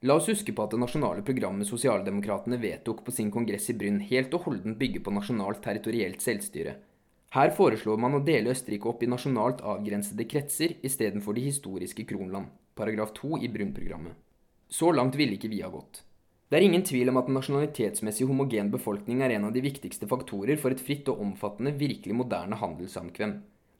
La 0.05 0.15
oss 0.15 0.29
huske 0.31 0.53
på 0.55 0.65
at 0.65 0.73
det 0.73 0.81
nasjonale 0.81 1.25
programmet 1.27 1.67
sosialdemokratene 1.67 2.57
vedtok 2.61 3.01
på 3.05 3.13
sin 3.13 3.33
kongress 3.33 3.67
i 3.69 3.77
Brynn 3.77 3.99
helt 4.09 4.33
og 4.37 4.45
holdent 4.45 4.77
bygger 4.79 5.03
på 5.05 5.13
nasjonalt 5.13 5.61
territorielt 5.65 6.23
selvstyre. 6.23 6.77
Her 7.29 7.51
foreslår 7.53 7.99
man 8.01 8.17
å 8.17 8.23
dele 8.25 8.49
Østerrike 8.55 8.89
opp 8.89 9.03
i 9.05 9.09
nasjonalt 9.09 9.59
avgrensede 9.61 10.25
kretser 10.25 10.73
istedenfor 10.81 11.37
de 11.37 11.43
historiske 11.45 12.05
kronland, 12.09 12.49
paragraf 12.73 13.11
2 13.19 13.43
i 13.45 13.49
Brun-programmet. 13.53 14.15
Så 14.69 14.89
langt 14.93 15.17
ville 15.17 15.37
ikke 15.37 15.51
vi 15.51 15.61
ha 15.61 15.69
gått. 15.69 16.01
Det 16.49 16.57
er 16.57 16.65
ingen 16.65 16.81
tvil 16.81 17.11
om 17.11 17.19
at 17.21 17.27
en 17.29 17.37
nasjonalitetsmessig 17.37 18.25
homogen 18.25 18.71
befolkning 18.73 19.21
er 19.21 19.35
en 19.35 19.45
av 19.45 19.53
de 19.53 19.61
viktigste 19.61 20.09
faktorer 20.09 20.57
for 20.57 20.73
et 20.73 20.81
fritt 20.81 21.09
og 21.13 21.21
omfattende, 21.21 21.75
virkelig 21.77 22.17
moderne 22.17 22.57
handelssamkvem. 22.57 23.35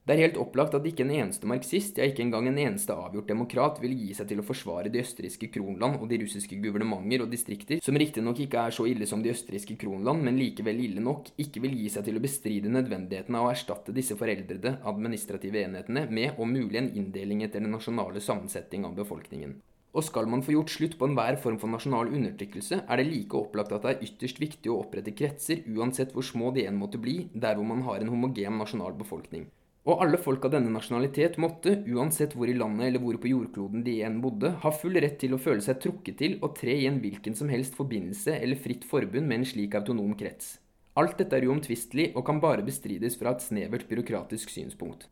Det 0.10 0.16
er 0.16 0.24
helt 0.24 0.38
opplagt 0.42 0.74
at 0.74 0.86
ikke 0.90 1.04
en 1.06 1.12
eneste 1.14 1.46
marxist, 1.46 2.00
ja 2.02 2.06
ikke 2.10 2.24
engang 2.24 2.48
en 2.50 2.56
eneste 2.58 2.96
avgjort 2.98 3.28
demokrat, 3.30 3.76
vil 3.78 3.92
gi 3.94 4.16
seg 4.18 4.32
til 4.32 4.40
å 4.42 4.46
forsvare 4.48 4.90
de 4.90 5.04
østerrikske 5.04 5.52
kronland 5.54 6.00
og 6.00 6.08
de 6.10 6.18
russiske 6.24 6.58
guvernementer 6.64 7.22
og 7.22 7.30
distrikter, 7.30 7.78
som 7.86 8.00
riktignok 8.02 8.42
ikke 8.42 8.64
er 8.64 8.74
så 8.74 8.88
ille 8.90 9.06
som 9.06 9.22
de 9.22 9.30
østerrikske 9.30 9.78
kronland, 9.78 10.26
men 10.26 10.40
likevel 10.42 10.82
ille 10.82 11.04
nok, 11.06 11.30
ikke 11.46 11.62
vil 11.62 11.76
gi 11.78 11.92
seg 11.94 12.08
til 12.08 12.18
å 12.18 12.24
bestride 12.24 12.72
nødvendigheten 12.74 13.38
av 13.38 13.46
å 13.46 13.52
erstatte 13.52 13.94
disse 13.94 14.18
foreldrede 14.18 14.80
administrative 14.90 15.62
enhetene 15.62 16.08
med 16.10 16.42
om 16.42 16.58
mulig 16.58 16.82
en 16.82 16.90
inndeling 17.04 17.46
etter 17.46 17.62
den 17.62 17.78
nasjonale 17.78 18.26
sammensetning 18.26 18.90
av 18.90 18.98
befolkningen. 18.98 19.60
Og 19.94 20.08
skal 20.10 20.26
man 20.34 20.42
få 20.42 20.58
gjort 20.58 20.74
slutt 20.74 20.98
på 20.98 21.06
enhver 21.06 21.38
form 21.46 21.62
for 21.62 21.70
nasjonal 21.70 22.10
undertrykkelse, 22.10 22.82
er 22.82 22.98
det 22.98 23.06
like 23.12 23.38
opplagt 23.38 23.78
at 23.78 23.86
det 23.86 23.94
er 23.94 24.10
ytterst 24.10 24.42
viktig 24.42 24.74
å 24.74 24.82
opprette 24.82 25.14
kretser, 25.14 25.62
uansett 25.70 26.18
hvor 26.18 26.26
små 26.26 26.50
de 26.58 26.66
enn 26.66 26.82
måtte 26.82 26.98
bli, 26.98 27.20
der 27.38 27.62
hvor 27.62 27.70
man 27.76 27.86
har 27.86 28.02
en 28.02 28.14
homogen 28.18 28.58
nasjonal 28.58 28.98
befolkning. 28.98 29.46
Og 29.88 30.02
alle 30.04 30.20
folk 30.20 30.44
av 30.46 30.52
denne 30.54 30.72
nasjonalitet 30.74 31.38
måtte, 31.40 31.78
uansett 31.88 32.34
hvor 32.36 32.50
i 32.52 32.56
landet 32.58 32.90
eller 32.90 33.04
hvor 33.04 33.20
på 33.22 33.32
jordkloden 33.32 33.84
de 33.86 33.94
igjen 33.96 34.18
bodde, 34.22 34.52
ha 34.64 34.72
full 34.76 35.00
rett 35.00 35.16
til 35.22 35.34
å 35.34 35.40
føle 35.42 35.64
seg 35.64 35.80
trukket 35.84 36.20
til 36.20 36.36
og 36.44 36.58
tre 36.60 36.76
i 36.76 36.88
en 36.90 37.00
hvilken 37.00 37.38
som 37.38 37.50
helst 37.50 37.78
forbindelse 37.80 38.36
eller 38.36 38.60
fritt 38.60 38.84
forbund 38.86 39.30
med 39.30 39.40
en 39.40 39.48
slik 39.48 39.78
autonom 39.80 40.12
krets. 40.20 40.58
Alt 41.00 41.16
dette 41.22 41.38
er 41.38 41.48
uomtvistelig 41.48 42.10
og 42.12 42.26
kan 42.28 42.42
bare 42.44 42.66
bestrides 42.66 43.16
fra 43.16 43.32
et 43.32 43.46
snevert 43.46 43.88
byråkratisk 43.88 44.52
synspunkt. 44.52 45.08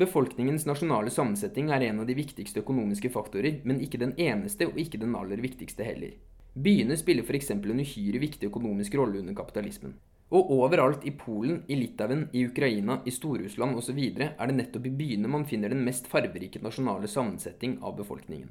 Befolkningens 0.00 0.64
nasjonale 0.66 1.12
sammensetning 1.14 1.68
er 1.70 1.84
en 1.86 2.00
av 2.02 2.08
de 2.08 2.16
viktigste 2.18 2.64
økonomiske 2.64 3.12
faktorer, 3.14 3.60
men 3.68 3.82
ikke 3.84 4.00
den 4.02 4.16
eneste 4.18 4.66
og 4.66 4.80
ikke 4.80 4.98
den 4.98 5.14
aller 5.14 5.38
viktigste 5.44 5.86
heller. 5.86 6.16
Byene 6.52 6.96
spiller 6.98 7.22
f.eks. 7.22 7.52
en 7.54 7.84
uhyre 7.84 8.18
viktig 8.20 8.48
økonomisk 8.50 8.96
rolle 8.98 9.20
under 9.22 9.36
kapitalismen. 9.38 9.94
Og 10.32 10.48
overalt 10.56 11.02
i 11.04 11.12
Polen, 11.12 11.58
i 11.68 11.76
Litauen, 11.76 12.24
i 12.32 12.46
Ukraina, 12.48 13.02
i 13.04 13.12
Storrussland 13.12 13.76
osv. 13.76 13.98
er 14.00 14.46
det 14.48 14.56
nettopp 14.56 14.86
i 14.88 14.96
byene 14.96 15.28
man 15.28 15.44
finner 15.44 15.68
den 15.68 15.84
mest 15.84 16.08
farverike 16.08 16.62
nasjonale 16.64 17.08
sammensetning 17.08 17.76
av 17.84 17.98
befolkningen. 17.98 18.48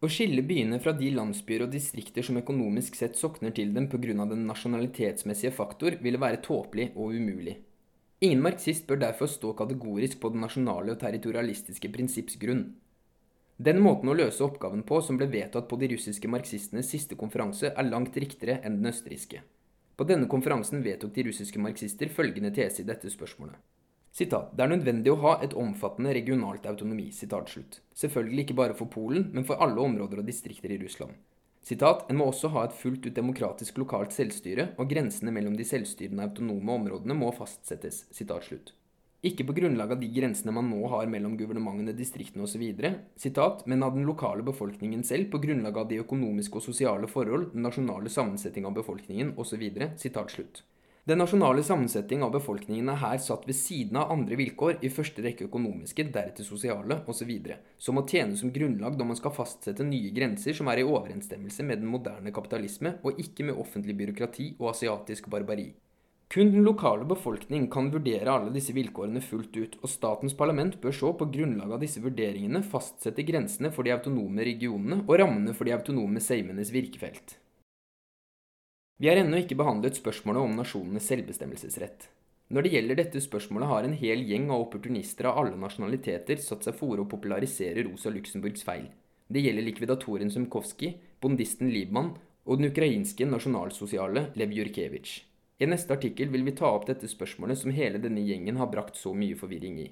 Å 0.00 0.08
skille 0.08 0.42
byene 0.42 0.80
fra 0.80 0.94
de 0.96 1.10
landsbyer 1.12 1.66
og 1.66 1.74
distrikter 1.74 2.24
som 2.26 2.40
økonomisk 2.40 2.96
sett 2.98 3.18
sokner 3.20 3.52
til 3.54 3.74
dem 3.76 3.86
pga. 3.92 4.24
den 4.26 4.46
nasjonalitetsmessige 4.48 5.52
faktor, 5.52 5.98
ville 6.00 6.18
være 6.18 6.42
tåpelig 6.42 6.90
og 6.96 7.14
umulig. 7.14 7.58
Ingen 8.20 8.42
marxist 8.42 8.86
bør 8.86 8.96
derfor 8.96 9.26
stå 9.26 9.52
kategorisk 9.52 10.18
på 10.20 10.32
den 10.32 10.40
nasjonale 10.40 10.92
og 10.92 10.98
territorialistiske 10.98 11.92
prinsipps 11.92 12.36
grunn. 12.40 12.74
Den 13.56 13.78
måten 13.80 14.08
å 14.08 14.16
løse 14.16 14.42
oppgaven 14.42 14.82
på 14.82 15.00
som 15.04 15.16
ble 15.20 15.28
vedtatt 15.28 15.68
på 15.68 15.76
de 15.76 15.92
russiske 15.94 16.28
marxistenes 16.28 16.90
siste 16.90 17.14
konferanse, 17.14 17.70
er 17.70 17.90
langt 17.90 18.16
riktigere 18.16 18.62
enn 18.64 18.80
den 18.80 18.90
østerrikske. 18.90 19.44
På 20.00 20.06
denne 20.08 20.24
konferansen 20.32 20.80
vedtok 20.80 21.10
de 21.12 21.26
russiske 21.26 21.60
marxister 21.60 22.08
følgende 22.08 22.48
tese 22.56 22.80
i 22.80 22.86
dette 22.88 23.10
spørsmålet. 23.12 23.58
Sitat, 24.16 24.54
det 24.56 24.64
er 24.64 24.70
nødvendig 24.72 25.12
å 25.12 25.18
ha 25.20 25.34
et 25.44 25.52
omfattende 25.52 26.14
regionalt 26.16 26.64
autonomi. 26.70 27.10
Sitat, 27.12 27.52
slutt. 27.52 27.76
Selvfølgelig 28.00 28.46
ikke 28.46 28.56
bare 28.62 28.78
for 28.78 28.88
Polen, 28.88 29.26
men 29.34 29.44
for 29.44 29.60
alle 29.60 29.76
områder 29.84 30.22
og 30.22 30.30
distrikter 30.30 30.72
i 30.72 30.80
Russland. 30.80 31.12
Sitat, 31.60 32.06
en 32.08 32.16
må 32.16 32.30
også 32.30 32.48
ha 32.56 32.64
et 32.64 32.80
fullt 32.80 33.10
ut 33.10 33.18
demokratisk 33.20 33.82
lokalt 33.84 34.16
selvstyre, 34.16 34.70
og 34.80 34.88
grensene 34.88 35.36
mellom 35.36 35.60
de 35.60 35.68
selvstyrende 35.68 36.30
autonome 36.30 36.80
områdene 36.80 37.20
må 37.20 37.28
fastsettes. 37.36 38.06
Sitat, 38.08 38.48
slutt. 38.48 38.72
Ikke 39.20 39.44
på 39.44 39.52
grunnlag 39.58 39.90
av 39.92 40.00
de 40.00 40.08
grensene 40.08 40.52
man 40.56 40.70
nå 40.72 40.80
har 40.88 41.10
mellom 41.12 41.34
guvernementene, 41.36 41.92
distriktene 41.92 42.46
osv., 42.46 42.62
men 43.68 43.82
av 43.84 43.94
den 43.96 44.08
lokale 44.08 44.44
befolkningen 44.46 45.04
selv 45.04 45.28
på 45.32 45.42
grunnlag 45.42 45.76
av 45.76 45.90
de 45.90 46.00
økonomiske 46.00 46.56
og 46.56 46.64
sosiale 46.64 47.10
forhold, 47.10 47.50
den 47.52 47.66
nasjonale 47.68 48.08
sammensetning 48.08 48.64
av 48.64 48.78
befolkningen 48.80 49.34
osv.. 49.36 49.66
Den 51.10 51.18
nasjonale 51.18 51.62
sammensetning 51.64 52.22
av 52.22 52.32
befolkningen 52.32 52.88
er 52.92 52.98
her 53.00 53.20
satt 53.24 53.44
ved 53.48 53.56
siden 53.56 53.96
av 54.00 54.12
andre 54.14 54.36
vilkår, 54.40 54.78
i 54.84 54.92
første 54.92 55.24
rekke 55.24 55.48
økonomiske, 55.48 56.04
deretter 56.12 56.44
sosiale 56.44 57.02
osv., 57.08 57.34
som 57.76 57.96
må 57.96 58.06
tjene 58.08 58.40
som 58.40 58.52
grunnlag 58.52 58.96
når 58.96 59.10
man 59.12 59.20
skal 59.20 59.36
fastsette 59.36 59.84
nye 59.84 60.14
grenser 60.16 60.56
som 60.56 60.68
er 60.72 60.80
i 60.80 60.88
overensstemmelse 60.88 61.64
med 61.68 61.82
den 61.84 61.92
moderne 61.92 62.32
kapitalisme, 62.32 62.96
og 63.04 63.20
ikke 63.20 63.48
med 63.48 63.60
offentlig 63.60 63.96
byråkrati 64.00 64.54
og 64.58 64.72
asiatisk 64.72 65.28
barbari. 65.32 65.70
Kun 66.30 66.52
den 66.52 66.62
lokale 66.62 67.04
befolkning 67.04 67.64
kan 67.66 67.88
vurdere 67.90 68.30
alle 68.30 68.52
disse 68.54 68.70
vilkårene 68.70 69.18
fullt 69.18 69.56
ut, 69.56 69.72
og 69.82 69.90
statens 69.90 70.36
parlament 70.38 70.76
bør 70.78 70.94
så 70.94 71.08
på 71.18 71.26
grunnlag 71.34 71.72
av 71.74 71.80
disse 71.82 71.98
vurderingene 72.04 72.60
fastsette 72.62 73.24
grensene 73.26 73.72
for 73.74 73.82
de 73.82 73.90
autonome 73.96 74.44
regionene 74.46 75.00
og 75.08 75.16
rammene 75.18 75.50
for 75.58 75.66
de 75.66 75.74
autonome 75.74 76.20
seimenes 76.22 76.70
virkefelt. 76.70 77.34
Vi 79.02 79.08
har 79.10 79.18
ennå 79.18 79.40
ikke 79.42 79.56
behandlet 79.58 79.98
spørsmålet 79.98 80.44
om 80.44 80.54
nasjonenes 80.54 81.08
selvbestemmelsesrett. 81.10 82.06
Når 82.54 82.62
det 82.62 82.72
gjelder 82.76 83.00
dette 83.00 83.22
spørsmålet, 83.24 83.70
har 83.72 83.88
en 83.88 83.96
hel 83.98 84.22
gjeng 84.28 84.52
av 84.54 84.62
opportunister 84.68 85.26
av 85.32 85.40
alle 85.40 85.58
nasjonaliteter 85.58 86.38
satt 86.44 86.68
seg 86.68 86.76
for 86.78 87.00
å 87.00 87.08
popularisere 87.10 87.82
Rosa 87.88 88.12
Luxemburgs 88.14 88.62
feil. 88.68 88.86
Det 89.26 89.42
gjelder 89.42 89.66
likvidatoren 89.66 90.30
Zemkowski, 90.30 90.92
bondisten 91.18 91.74
Liebmann 91.74 92.12
og 92.46 92.62
den 92.62 92.70
ukrainske 92.70 93.26
nasjonalsosiale 93.26 94.28
Lev 94.38 94.54
Jurkevitsj. 94.60 95.29
I 95.60 95.66
neste 95.68 95.92
artikkel 95.92 96.30
vil 96.32 96.46
vi 96.46 96.54
ta 96.56 96.70
opp 96.72 96.86
dette 96.88 97.08
spørsmålet 97.08 97.58
som 97.60 97.74
hele 97.76 98.00
denne 98.00 98.22
gjengen 98.24 98.56
har 98.56 98.70
brakt 98.72 98.96
så 98.96 99.12
mye 99.12 99.36
forvirring 99.36 99.76
i. 99.82 99.90